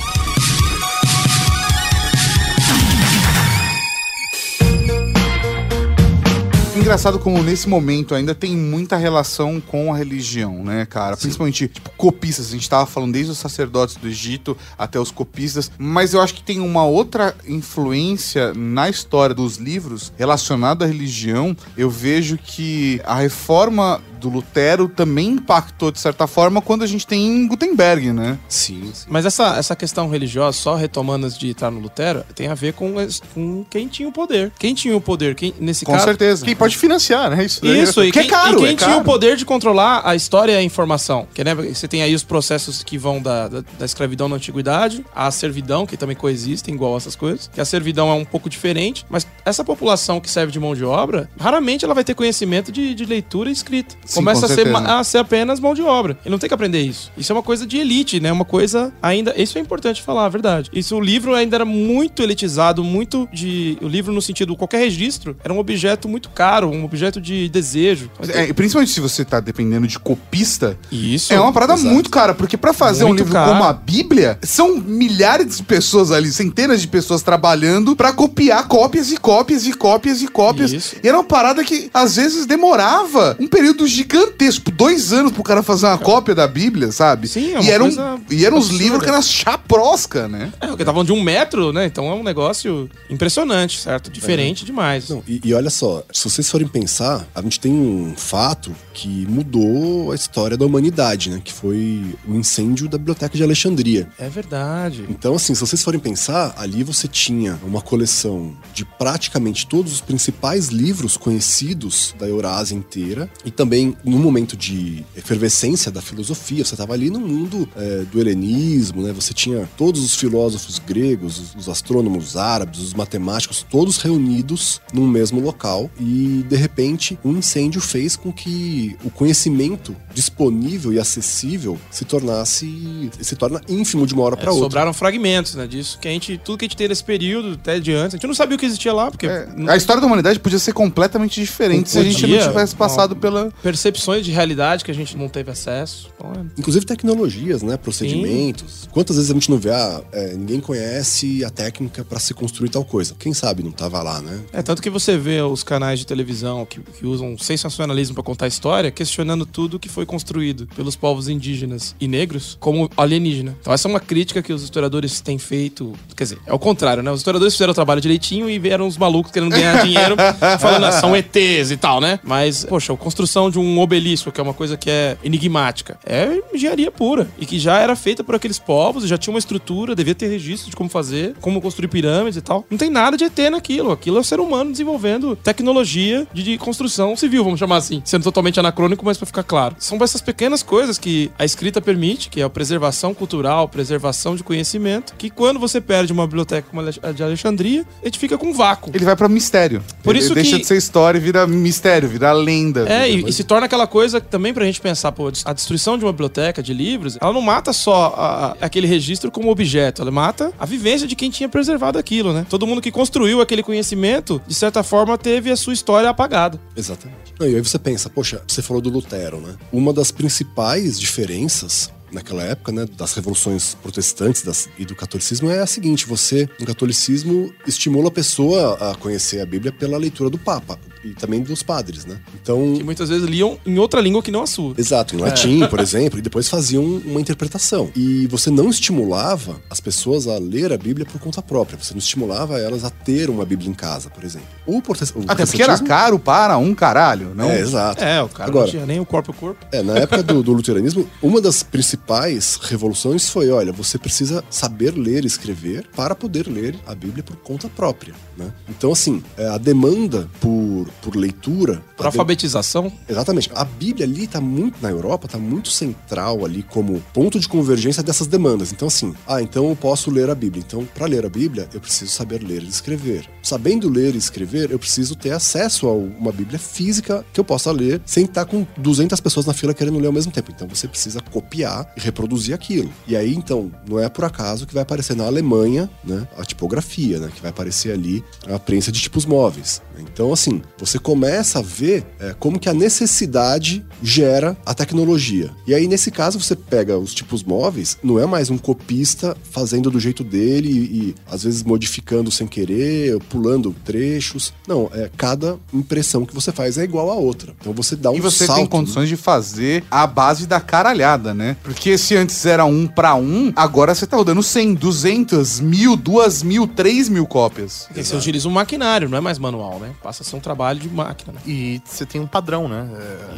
Engraçado 6.86 7.18
como 7.18 7.42
nesse 7.42 7.68
momento 7.68 8.14
ainda 8.14 8.32
tem 8.32 8.56
muita 8.56 8.96
relação 8.96 9.60
com 9.60 9.92
a 9.92 9.96
religião, 9.96 10.62
né, 10.62 10.86
cara? 10.86 11.16
Principalmente, 11.16 11.66
tipo, 11.66 11.90
copistas. 11.96 12.46
A 12.46 12.50
gente 12.52 12.70
tava 12.70 12.86
falando 12.86 13.12
desde 13.12 13.32
os 13.32 13.38
sacerdotes 13.38 13.96
do 13.96 14.06
Egito 14.06 14.56
até 14.78 14.96
os 15.00 15.10
copistas. 15.10 15.68
Mas 15.76 16.14
eu 16.14 16.20
acho 16.20 16.32
que 16.34 16.44
tem 16.44 16.60
uma 16.60 16.84
outra 16.84 17.34
influência 17.44 18.54
na 18.54 18.88
história 18.88 19.34
dos 19.34 19.56
livros 19.56 20.12
relacionada 20.16 20.84
à 20.84 20.88
religião. 20.88 21.56
Eu 21.76 21.90
vejo 21.90 22.38
que 22.38 23.00
a 23.04 23.16
reforma 23.16 24.00
do 24.18 24.28
Lutero 24.28 24.88
também 24.88 25.28
impactou, 25.28 25.90
de 25.90 26.00
certa 26.00 26.26
forma, 26.26 26.60
quando 26.60 26.82
a 26.82 26.86
gente 26.86 27.06
tem 27.06 27.46
Gutenberg, 27.46 28.12
né? 28.12 28.38
Sim, 28.48 28.90
sim. 28.92 29.06
Mas 29.08 29.26
essa, 29.26 29.56
essa 29.56 29.76
questão 29.76 30.08
religiosa, 30.08 30.56
só 30.56 30.74
retomando 30.74 31.26
antes 31.26 31.38
de 31.38 31.50
entrar 31.50 31.70
no 31.70 31.80
Lutero, 31.80 32.24
tem 32.34 32.48
a 32.48 32.54
ver 32.54 32.72
com, 32.72 32.94
com 33.34 33.64
quem 33.68 33.88
tinha 33.88 34.08
o 34.08 34.12
poder. 34.12 34.52
Quem 34.58 34.74
tinha 34.74 34.96
o 34.96 35.00
poder? 35.00 35.34
Quem, 35.34 35.54
nesse 35.58 35.84
Com 35.84 35.92
caso, 35.92 36.04
certeza. 36.04 36.44
Quem 36.44 36.56
pode 36.56 36.76
financiar, 36.76 37.30
né? 37.30 37.44
Isso, 37.44 37.62
daí. 37.62 37.82
Isso, 37.82 38.04
e 38.04 38.12
Que 38.12 38.18
é 38.18 38.22
quem, 38.22 38.30
caro, 38.30 38.58
e 38.58 38.62
quem 38.62 38.72
é 38.72 38.76
tinha 38.76 38.96
o 38.96 39.04
poder 39.04 39.36
de 39.36 39.44
controlar 39.44 40.02
a 40.04 40.14
história 40.14 40.52
e 40.52 40.56
a 40.56 40.62
informação. 40.62 41.26
Que, 41.34 41.44
né, 41.44 41.54
você 41.54 41.86
tem 41.86 42.02
aí 42.02 42.14
os 42.14 42.22
processos 42.22 42.82
que 42.82 42.98
vão 42.98 43.20
da, 43.20 43.48
da, 43.48 43.64
da 43.78 43.84
escravidão 43.84 44.28
na 44.28 44.36
antiguidade, 44.36 45.04
à 45.14 45.30
servidão, 45.30 45.86
que 45.86 45.96
também 45.96 46.16
coexistem 46.16 46.74
igual 46.74 46.94
a 46.94 46.96
essas 46.96 47.16
coisas. 47.16 47.50
Que 47.52 47.60
a 47.60 47.64
servidão 47.64 48.10
é 48.10 48.14
um 48.14 48.24
pouco 48.24 48.48
diferente, 48.48 49.04
mas 49.08 49.26
essa 49.44 49.64
população 49.64 50.20
que 50.20 50.30
serve 50.30 50.52
de 50.52 50.60
mão 50.60 50.74
de 50.74 50.84
obra, 50.84 51.28
raramente 51.38 51.84
ela 51.84 51.94
vai 51.94 52.04
ter 52.04 52.14
conhecimento 52.14 52.72
de, 52.72 52.94
de 52.94 53.04
leitura 53.04 53.48
e 53.48 53.52
escrita. 53.52 53.94
Sim, 54.06 54.14
Começa 54.16 54.46
com 54.46 54.52
a 54.52 54.54
ser, 54.54 54.76
a 54.76 55.04
ser 55.04 55.18
apenas 55.18 55.60
mão 55.60 55.74
de 55.74 55.82
obra. 55.82 56.18
Ele 56.24 56.30
não 56.32 56.38
tem 56.38 56.48
que 56.48 56.54
aprender 56.54 56.80
isso. 56.80 57.10
Isso 57.16 57.32
é 57.32 57.34
uma 57.34 57.42
coisa 57.42 57.66
de 57.66 57.78
elite, 57.78 58.20
né? 58.20 58.30
Uma 58.32 58.44
coisa 58.44 58.92
ainda. 59.02 59.34
Isso 59.36 59.58
é 59.58 59.60
importante 59.60 60.02
falar, 60.02 60.26
a 60.26 60.28
verdade. 60.28 60.70
Isso, 60.72 60.96
o 60.96 61.00
livro 61.00 61.34
ainda 61.34 61.56
era 61.56 61.64
muito 61.64 62.22
elitizado, 62.22 62.82
muito 62.84 63.28
de. 63.32 63.76
O 63.82 63.88
livro, 63.88 64.12
no 64.12 64.22
sentido, 64.22 64.56
qualquer 64.56 64.78
registro, 64.78 65.36
era 65.42 65.52
um 65.52 65.58
objeto 65.58 66.08
muito 66.08 66.30
caro, 66.30 66.68
um 66.70 66.84
objeto 66.84 67.20
de 67.20 67.48
desejo. 67.48 68.10
É, 68.28 68.52
principalmente 68.52 68.92
se 68.92 69.00
você 69.00 69.24
tá 69.24 69.40
dependendo 69.40 69.86
de 69.86 69.98
copista, 69.98 70.78
Isso. 70.90 71.32
é 71.32 71.40
uma 71.40 71.52
parada 71.52 71.74
exato. 71.74 71.92
muito 71.92 72.10
cara, 72.10 72.34
porque 72.34 72.56
pra 72.56 72.72
fazer 72.72 73.04
um 73.04 73.08
Muito 73.08 73.20
livro 73.20 73.32
caro. 73.32 73.52
como 73.52 73.64
a 73.64 73.72
Bíblia, 73.72 74.38
são 74.42 74.76
milhares 74.76 75.56
de 75.58 75.62
pessoas 75.62 76.10
ali, 76.10 76.30
centenas 76.30 76.80
de 76.80 76.88
pessoas 76.88 77.22
trabalhando 77.22 77.94
pra 77.96 78.12
copiar 78.12 78.66
cópias 78.68 79.10
e 79.12 79.16
cópias 79.16 79.66
e 79.66 79.72
cópias 79.72 80.22
e 80.22 80.28
cópias. 80.28 80.72
Isso. 80.72 80.96
E 81.02 81.08
era 81.08 81.16
uma 81.16 81.24
parada 81.24 81.64
que 81.64 81.90
às 81.92 82.16
vezes 82.16 82.46
demorava 82.46 83.36
um 83.40 83.46
período 83.46 83.86
gigantesco, 83.96 84.70
dois 84.70 85.12
anos 85.12 85.32
pro 85.32 85.42
cara 85.42 85.62
fazer 85.62 85.86
uma 85.86 85.98
cópia 85.98 86.34
da 86.34 86.46
Bíblia, 86.46 86.92
sabe? 86.92 87.28
Sim, 87.28 87.54
é 87.54 87.58
uma 87.58 87.64
e 87.64 87.70
eram, 87.70 87.86
coisa 87.86 88.20
e 88.30 88.44
eram 88.44 88.58
os 88.58 88.68
livros 88.68 89.02
que 89.02 89.08
eram 89.08 89.22
chaprosca, 89.22 90.28
né? 90.28 90.52
É, 90.60 90.66
porque 90.66 90.82
estavam 90.82 91.04
de 91.04 91.12
um 91.12 91.22
metro, 91.22 91.72
né? 91.72 91.86
Então 91.86 92.08
é 92.08 92.14
um 92.14 92.22
negócio 92.22 92.88
impressionante, 93.08 93.80
certo? 93.80 94.10
Diferente 94.10 94.64
demais. 94.64 95.08
Não, 95.08 95.22
e, 95.26 95.40
e 95.44 95.54
olha 95.54 95.70
só, 95.70 96.04
se 96.12 96.28
vocês 96.28 96.50
forem 96.50 96.68
pensar, 96.68 97.26
a 97.34 97.40
gente 97.42 97.58
tem 97.58 97.72
um 97.72 98.14
fato 98.16 98.74
que 98.96 99.26
mudou 99.28 100.10
a 100.10 100.14
história 100.14 100.56
da 100.56 100.64
humanidade, 100.64 101.28
né? 101.28 101.42
Que 101.44 101.52
foi 101.52 102.02
o 102.26 102.34
incêndio 102.34 102.88
da 102.88 102.96
Biblioteca 102.96 103.36
de 103.36 103.42
Alexandria. 103.42 104.08
É 104.18 104.26
verdade. 104.26 105.04
Então, 105.10 105.34
assim, 105.34 105.54
se 105.54 105.60
vocês 105.60 105.84
forem 105.84 106.00
pensar, 106.00 106.54
ali 106.56 106.82
você 106.82 107.06
tinha 107.06 107.60
uma 107.62 107.82
coleção 107.82 108.56
de 108.72 108.86
praticamente 108.86 109.66
todos 109.66 109.92
os 109.92 110.00
principais 110.00 110.68
livros 110.68 111.18
conhecidos 111.18 112.14
da 112.18 112.26
Eurásia 112.26 112.74
inteira. 112.74 113.28
E 113.44 113.50
também, 113.50 113.94
no 114.02 114.18
momento 114.18 114.56
de 114.56 115.04
efervescência 115.14 115.92
da 115.92 116.00
filosofia, 116.00 116.64
você 116.64 116.72
estava 116.72 116.94
ali 116.94 117.10
no 117.10 117.20
mundo 117.20 117.68
é, 117.76 117.98
do 118.10 118.18
helenismo, 118.18 119.02
né? 119.02 119.12
Você 119.12 119.34
tinha 119.34 119.68
todos 119.76 120.02
os 120.02 120.14
filósofos 120.14 120.78
gregos, 120.78 121.38
os, 121.38 121.54
os 121.54 121.68
astrônomos 121.68 122.34
árabes, 122.34 122.80
os 122.80 122.94
matemáticos, 122.94 123.62
todos 123.68 123.98
reunidos 123.98 124.80
num 124.90 125.06
mesmo 125.06 125.38
local. 125.38 125.90
E, 126.00 126.46
de 126.48 126.56
repente, 126.56 127.18
um 127.22 127.36
incêndio 127.36 127.82
fez 127.82 128.16
com 128.16 128.32
que 128.32 128.85
o 129.04 129.10
conhecimento 129.10 129.96
disponível 130.14 130.92
e 130.92 130.98
acessível 130.98 131.78
se 131.90 132.04
tornasse... 132.04 133.10
se 133.20 133.34
torna 133.36 133.60
ínfimo 133.68 134.06
de 134.06 134.14
uma 134.14 134.22
hora 134.24 134.34
É, 134.36 134.38
para 134.38 134.50
outra. 134.52 134.64
sobraram 134.66 134.92
fragmentos, 134.92 135.54
né? 135.54 135.66
Disso 135.66 135.98
que 135.98 136.08
a 136.08 136.10
gente. 136.10 136.38
Tudo 136.38 136.58
que 136.58 136.64
a 136.64 136.68
gente 136.68 136.76
tem 136.76 136.88
nesse 136.88 137.04
período, 137.04 137.52
até 137.54 137.78
de 137.80 137.92
antes, 137.92 138.14
a 138.14 138.16
gente 138.16 138.26
não 138.26 138.34
sabia 138.34 138.56
o 138.56 138.58
que 138.58 138.66
existia 138.66 138.92
lá, 138.92 139.10
porque 139.10 139.26
É, 139.26 139.46
não- 139.56 139.72
a 139.72 139.76
história 139.76 140.00
da 140.00 140.06
humanidade 140.06 140.38
podia 140.40 140.58
ser 140.58 140.72
completamente 140.72 141.40
diferente 141.40 141.90
se 141.90 141.98
a 141.98 142.02
gente 142.02 142.26
não 142.26 142.38
tivesse 142.48 142.74
passado 142.76 143.14
Não. 143.14 143.20
pela. 143.20 143.52
percepções 143.62 144.24
de 144.24 144.30
realidade 144.30 144.84
que 144.84 144.90
a 144.90 144.94
gente 144.94 145.16
não 145.16 145.28
teve 145.28 145.50
acesso. 145.50 146.08
Então, 146.16 146.32
é- 146.32 146.46
Inclusive 146.60 146.84
tecnologias, 146.86 147.62
né? 147.62 147.76
Procedimentos. 147.76 148.88
Quantas 148.92 149.16
vezes 149.16 149.30
a 149.30 149.34
gente 149.34 149.50
não 149.50 149.58
vê, 149.58 149.70
ah, 149.70 150.02
é, 150.12 150.34
ninguém 150.34 150.60
conhece 150.60 151.44
a 151.44 151.50
técnica 151.50 152.04
para 152.04 152.18
se 152.18 152.32
construir 152.34 152.68
tal 152.70 152.84
coisa. 152.84 153.14
Quem 153.18 153.32
sabe 153.32 153.62
não 153.62 153.70
tava 153.72 154.02
lá, 154.02 154.20
né? 154.20 154.40
É, 154.52 154.62
tanto 154.62 154.82
que 154.82 154.90
você 154.90 155.16
vê 155.16 155.40
os 155.42 155.62
canais 155.62 155.98
de 155.98 156.06
televisão 156.06 156.64
que, 156.66 156.80
que 156.80 157.06
usam 157.06 157.36
sensacionalismo 157.38 158.14
pra 158.14 158.22
contar 158.22 158.46
história, 158.46 158.75
questionando 158.90 159.44
tudo 159.46 159.78
que 159.78 159.88
foi 159.88 160.06
construído 160.06 160.66
pelos 160.74 160.96
povos 160.96 161.28
indígenas 161.28 161.94
e 162.00 162.08
negros 162.08 162.56
como 162.60 162.90
alienígena. 162.96 163.56
Então 163.60 163.72
essa 163.72 163.88
é 163.88 163.90
uma 163.90 164.00
crítica 164.00 164.42
que 164.42 164.52
os 164.52 164.62
historiadores 164.62 165.20
têm 165.20 165.38
feito. 165.38 165.92
Quer 166.16 166.24
dizer, 166.24 166.38
é 166.46 166.52
o 166.52 166.58
contrário, 166.58 167.02
né? 167.02 167.10
Os 167.10 167.20
historiadores 167.20 167.54
fizeram 167.54 167.72
o 167.72 167.74
trabalho 167.74 168.00
direitinho 168.00 168.48
e 168.48 168.58
vieram 168.58 168.86
os 168.86 168.96
malucos 168.96 169.32
querendo 169.32 169.50
ganhar 169.50 169.82
dinheiro, 169.84 170.16
falando, 170.60 170.84
ah, 170.84 170.92
são 170.92 171.16
ETs 171.16 171.70
e 171.70 171.76
tal, 171.76 172.00
né? 172.00 172.18
Mas, 172.22 172.64
poxa, 172.64 172.92
a 172.92 172.96
construção 172.96 173.50
de 173.50 173.58
um 173.58 173.78
obelisco, 173.80 174.30
que 174.30 174.40
é 174.40 174.42
uma 174.42 174.54
coisa 174.54 174.76
que 174.76 174.90
é 174.90 175.16
enigmática, 175.22 175.98
é 176.04 176.40
engenharia 176.54 176.90
pura. 176.90 177.28
E 177.38 177.46
que 177.46 177.58
já 177.58 177.78
era 177.78 177.94
feita 177.96 178.24
por 178.24 178.34
aqueles 178.34 178.58
povos, 178.58 179.04
e 179.04 179.08
já 179.08 179.18
tinha 179.18 179.32
uma 179.32 179.38
estrutura, 179.38 179.94
devia 179.94 180.14
ter 180.14 180.28
registro 180.28 180.70
de 180.70 180.76
como 180.76 180.88
fazer, 180.88 181.34
como 181.40 181.60
construir 181.60 181.88
pirâmides 181.88 182.36
e 182.36 182.40
tal. 182.40 182.64
Não 182.70 182.78
tem 182.78 182.90
nada 182.90 183.16
de 183.16 183.24
ET 183.24 183.38
naquilo. 183.50 183.92
Aquilo 183.92 184.18
é 184.18 184.20
o 184.20 184.24
ser 184.24 184.40
humano 184.40 184.70
desenvolvendo 184.70 185.36
tecnologia 185.36 186.26
de, 186.32 186.42
de 186.42 186.58
construção 186.58 187.16
civil, 187.16 187.44
vamos 187.44 187.58
chamar 187.58 187.76
assim. 187.76 188.02
Sendo 188.04 188.24
totalmente 188.24 188.58
anacrônico, 188.66 189.04
mas 189.04 189.16
pra 189.16 189.26
ficar 189.26 189.42
claro. 189.42 189.76
São 189.78 189.98
essas 190.02 190.20
pequenas 190.20 190.62
coisas 190.62 190.98
que 190.98 191.30
a 191.38 191.44
escrita 191.44 191.80
permite, 191.80 192.28
que 192.28 192.40
é 192.40 192.44
a 192.44 192.50
preservação 192.50 193.14
cultural, 193.14 193.68
preservação 193.68 194.36
de 194.36 194.42
conhecimento, 194.42 195.14
que 195.16 195.30
quando 195.30 195.58
você 195.58 195.80
perde 195.80 196.12
uma 196.12 196.26
biblioteca 196.26 196.68
como 196.70 196.82
a 196.82 197.12
de 197.12 197.22
Alexandria, 197.22 197.84
a 198.02 198.04
gente 198.06 198.18
fica 198.18 198.36
com 198.38 198.48
um 198.48 198.52
vácuo. 198.52 198.90
Ele 198.94 199.04
vai 199.04 199.16
pra 199.16 199.28
mistério. 199.28 199.82
Por 200.02 200.14
Ele 200.14 200.24
isso 200.24 200.34
deixa 200.34 200.56
que- 200.56 200.62
de 200.62 200.66
ser 200.66 200.76
história 200.76 201.18
e 201.18 201.20
vira 201.20 201.46
mistério, 201.46 202.08
vira 202.08 202.32
lenda. 202.32 202.80
É, 202.88 203.06
vira- 203.08 203.26
e, 203.28 203.30
e 203.30 203.32
se 203.32 203.44
torna 203.44 203.66
aquela 203.66 203.86
coisa 203.86 204.20
também 204.20 204.52
pra 204.52 204.64
gente 204.64 204.80
pensar, 204.80 205.12
pô, 205.12 205.30
a 205.44 205.52
destruição 205.52 205.96
de 205.98 206.04
uma 206.04 206.12
biblioteca 206.12 206.62
de 206.62 206.72
livros, 206.74 207.16
ela 207.20 207.32
não 207.32 207.40
mata 207.42 207.72
só 207.72 208.14
a- 208.16 208.46
a- 208.52 208.56
aquele 208.66 208.86
registro 208.86 209.30
como 209.30 209.50
objeto, 209.50 210.02
ela 210.02 210.10
mata 210.10 210.52
a 210.58 210.66
vivência 210.66 211.06
de 211.06 211.14
quem 211.14 211.30
tinha 211.30 211.48
preservado 211.48 211.98
aquilo, 211.98 212.32
né? 212.32 212.46
Todo 212.48 212.66
mundo 212.66 212.80
que 212.80 212.90
construiu 212.90 213.40
aquele 213.40 213.62
conhecimento, 213.62 214.40
de 214.46 214.54
certa 214.54 214.82
forma, 214.82 215.16
teve 215.18 215.50
a 215.50 215.56
sua 215.56 215.72
história 215.72 216.08
apagada. 216.08 216.60
Exatamente. 216.76 217.34
Não, 217.38 217.46
e 217.48 217.54
aí 217.54 217.60
você 217.60 217.78
pensa, 217.78 218.08
poxa, 218.08 218.42
você 218.46 218.62
falou 218.62 218.80
do 218.80 218.88
Lutero, 218.88 219.40
né? 219.40 219.56
Uma 219.72 219.92
das 219.92 220.10
principais 220.10 220.98
diferenças 220.98 221.90
naquela 222.10 222.42
época, 222.42 222.72
né, 222.72 222.86
das 222.96 223.12
revoluções 223.14 223.74
protestantes 223.74 224.42
das- 224.42 224.68
e 224.78 224.84
do 224.84 224.94
catolicismo 224.94 225.50
é 225.50 225.60
a 225.60 225.66
seguinte: 225.66 226.06
você, 226.06 226.48
no 226.58 226.64
catolicismo, 226.66 227.52
estimula 227.66 228.08
a 228.08 228.12
pessoa 228.12 228.90
a 228.90 228.94
conhecer 228.94 229.40
a 229.40 229.46
Bíblia 229.46 229.72
pela 229.72 229.98
leitura 229.98 230.30
do 230.30 230.38
Papa 230.38 230.78
e 231.10 231.14
também 231.14 231.42
dos 231.42 231.62
padres, 231.62 232.04
né? 232.04 232.18
Então, 232.40 232.74
Que 232.76 232.84
muitas 232.84 233.08
vezes 233.08 233.26
liam 233.28 233.58
em 233.66 233.78
outra 233.78 234.00
língua 234.00 234.22
que 234.22 234.30
não 234.30 234.42
a 234.42 234.46
sua. 234.46 234.74
Exato, 234.76 235.14
em 235.14 235.18
latim, 235.18 235.66
por 235.68 235.78
exemplo, 235.80 236.18
e 236.18 236.22
depois 236.22 236.48
faziam 236.48 236.84
uma 236.84 237.20
interpretação. 237.20 237.90
E 237.94 238.26
você 238.28 238.50
não 238.50 238.68
estimulava 238.68 239.60
as 239.70 239.80
pessoas 239.80 240.26
a 240.26 240.38
ler 240.38 240.72
a 240.72 240.78
Bíblia 240.78 241.06
por 241.06 241.20
conta 241.20 241.40
própria. 241.42 241.78
Você 241.80 241.92
não 241.94 241.98
estimulava 241.98 242.58
elas 242.58 242.84
a 242.84 242.90
ter 242.90 243.30
uma 243.30 243.44
Bíblia 243.44 243.68
em 243.70 243.74
casa, 243.74 244.10
por 244.10 244.24
exemplo. 244.24 244.48
O 244.66 244.80
protes- 244.82 245.10
o 245.14 245.20
Até 245.28 245.44
porque 245.46 245.62
era 245.62 245.72
protestantismo- 245.74 245.86
caro 245.88 246.18
para 246.18 246.56
um 246.58 246.74
caralho, 246.74 247.34
não? 247.34 247.50
É, 247.50 247.60
exato. 247.60 248.02
É, 248.02 248.22
o 248.22 248.28
cara 248.28 248.48
Agora, 248.50 248.64
não 248.66 248.70
tinha 248.70 248.86
nem 248.86 249.00
o 249.00 249.06
corpo 249.06 249.30
a 249.30 249.34
corpo. 249.34 249.64
é, 249.72 249.82
na 249.82 249.96
época 249.98 250.22
do, 250.22 250.42
do 250.42 250.52
luteranismo, 250.52 251.08
uma 251.22 251.40
das 251.40 251.62
principais 251.62 252.56
revoluções 252.62 253.28
foi: 253.28 253.50
olha, 253.50 253.72
você 253.72 253.98
precisa 253.98 254.42
saber 254.50 254.94
ler 254.96 255.24
e 255.24 255.26
escrever 255.26 255.86
para 255.94 256.14
poder 256.14 256.46
ler 256.48 256.74
a 256.86 256.94
Bíblia 256.94 257.22
por 257.22 257.36
conta 257.36 257.68
própria. 257.68 258.14
Né? 258.36 258.52
Então, 258.68 258.92
assim, 258.92 259.22
é, 259.36 259.46
a 259.48 259.56
demanda 259.58 260.28
por, 260.40 260.86
por 261.02 261.16
leitura. 261.16 261.82
Por 261.96 262.06
alfabetização, 262.06 262.92
Exatamente. 263.08 263.50
A 263.54 263.64
Bíblia 263.64 264.06
ali 264.06 264.26
tá 264.26 264.40
muito, 264.40 264.78
na 264.80 264.90
Europa, 264.90 265.28
tá 265.28 265.38
muito 265.38 265.68
central 265.70 266.44
ali 266.44 266.62
como 266.62 267.00
ponto 267.12 267.38
de 267.38 267.48
convergência 267.48 268.02
dessas 268.02 268.26
demandas. 268.26 268.72
Então, 268.72 268.88
assim, 268.88 269.14
ah, 269.26 269.40
então 269.40 269.68
eu 269.68 269.76
posso 269.76 270.10
ler 270.10 270.28
a 270.30 270.34
Bíblia. 270.34 270.62
Então, 270.66 270.86
para 270.94 271.06
ler 271.06 271.24
a 271.24 271.28
Bíblia, 271.28 271.68
eu 271.72 271.80
preciso 271.80 272.10
saber 272.10 272.42
ler 272.42 272.62
e 272.62 272.68
escrever. 272.68 273.28
Sabendo 273.42 273.88
ler 273.88 274.14
e 274.14 274.18
escrever, 274.18 274.70
eu 274.70 274.78
preciso 274.78 275.14
ter 275.14 275.30
acesso 275.30 275.86
a 275.86 275.92
uma 275.92 276.32
Bíblia 276.32 276.58
física 276.58 277.24
que 277.32 277.40
eu 277.40 277.44
possa 277.44 277.70
ler 277.70 278.00
sem 278.04 278.24
estar 278.24 278.44
com 278.44 278.66
200 278.76 279.20
pessoas 279.20 279.46
na 279.46 279.54
fila 279.54 279.74
querendo 279.74 279.98
ler 279.98 280.06
ao 280.06 280.12
mesmo 280.12 280.32
tempo. 280.32 280.50
Então, 280.54 280.68
você 280.68 280.88
precisa 280.88 281.20
copiar 281.20 281.92
e 281.96 282.00
reproduzir 282.00 282.54
aquilo. 282.54 282.90
E 283.06 283.16
aí, 283.16 283.34
então, 283.34 283.70
não 283.88 283.98
é 283.98 284.08
por 284.08 284.24
acaso 284.24 284.66
que 284.66 284.74
vai 284.74 284.82
aparecer 284.82 285.16
na 285.16 285.24
Alemanha, 285.24 285.88
né, 286.04 286.26
a 286.36 286.44
tipografia, 286.44 287.18
né, 287.18 287.30
que 287.34 287.40
vai 287.40 287.50
aparecer 287.50 287.92
ali 287.92 288.24
a 288.48 288.58
prensa 288.58 288.90
de 288.90 289.00
tipos 289.00 289.24
móveis. 289.24 289.82
Então, 289.98 290.32
assim, 290.32 290.62
você 290.78 290.98
começa 290.98 291.58
a 291.58 291.62
ver 291.62 292.04
é, 292.20 292.34
como 292.38 292.58
que 292.58 292.68
a 292.68 292.74
necessidade 292.74 293.84
gera 294.02 294.56
a 294.64 294.74
tecnologia. 294.74 295.50
E 295.66 295.74
aí, 295.74 295.86
nesse 295.88 296.10
caso, 296.10 296.40
você 296.40 296.54
pega 296.54 296.98
os 296.98 297.14
tipos 297.14 297.42
móveis, 297.42 297.96
não 298.02 298.18
é 298.18 298.26
mais 298.26 298.50
um 298.50 298.58
copista 298.58 299.36
fazendo 299.50 299.90
do 299.90 299.98
jeito 299.98 300.22
dele 300.22 300.68
e, 300.68 300.74
e, 301.08 301.14
às 301.30 301.44
vezes 301.44 301.62
modificando 301.62 302.30
sem 302.30 302.46
querer, 302.46 303.18
pulando 303.28 303.74
trechos. 303.84 304.52
Não, 304.66 304.90
é 304.92 305.10
cada 305.16 305.58
impressão 305.72 306.24
que 306.26 306.34
você 306.34 306.52
faz 306.52 306.78
é 306.78 306.84
igual 306.84 307.10
a 307.10 307.14
outra. 307.14 307.54
Então 307.60 307.72
você 307.72 307.96
dá 307.96 308.10
um 308.10 308.16
E 308.16 308.20
você 308.20 308.46
salto. 308.46 308.58
tem 308.58 308.66
condições 308.66 309.08
de 309.08 309.16
fazer 309.16 309.84
a 309.90 310.06
base 310.06 310.46
da 310.46 310.60
caralhada, 310.60 311.32
né? 311.32 311.56
Porque 311.62 311.96
se 311.96 312.16
antes 312.16 312.44
era 312.44 312.64
um 312.64 312.86
pra 312.86 313.14
um, 313.14 313.52
agora 313.56 313.94
você 313.94 314.06
tá 314.06 314.16
rodando 314.16 314.42
100, 314.42 314.74
200, 314.74 315.60
mil, 315.60 315.96
duas 315.96 316.42
mil, 316.42 316.66
três 316.66 317.08
mil 317.08 317.26
cópias. 317.26 317.84
porque 317.86 318.04
você 318.04 318.16
utiliza 318.16 318.48
um 318.48 318.52
maquinário, 318.52 319.08
não 319.08 319.18
é 319.18 319.20
mais 319.20 319.38
manual, 319.38 319.78
né? 319.78 319.92
Passa 320.02 320.22
a 320.22 320.26
ser 320.26 320.36
um 320.36 320.40
trabalho 320.40 320.65
de 320.74 320.88
máquina, 320.88 321.32
né? 321.32 321.40
E 321.46 321.80
você 321.84 322.04
tem 322.04 322.20
um 322.20 322.26
padrão, 322.26 322.68
né? 322.68 322.88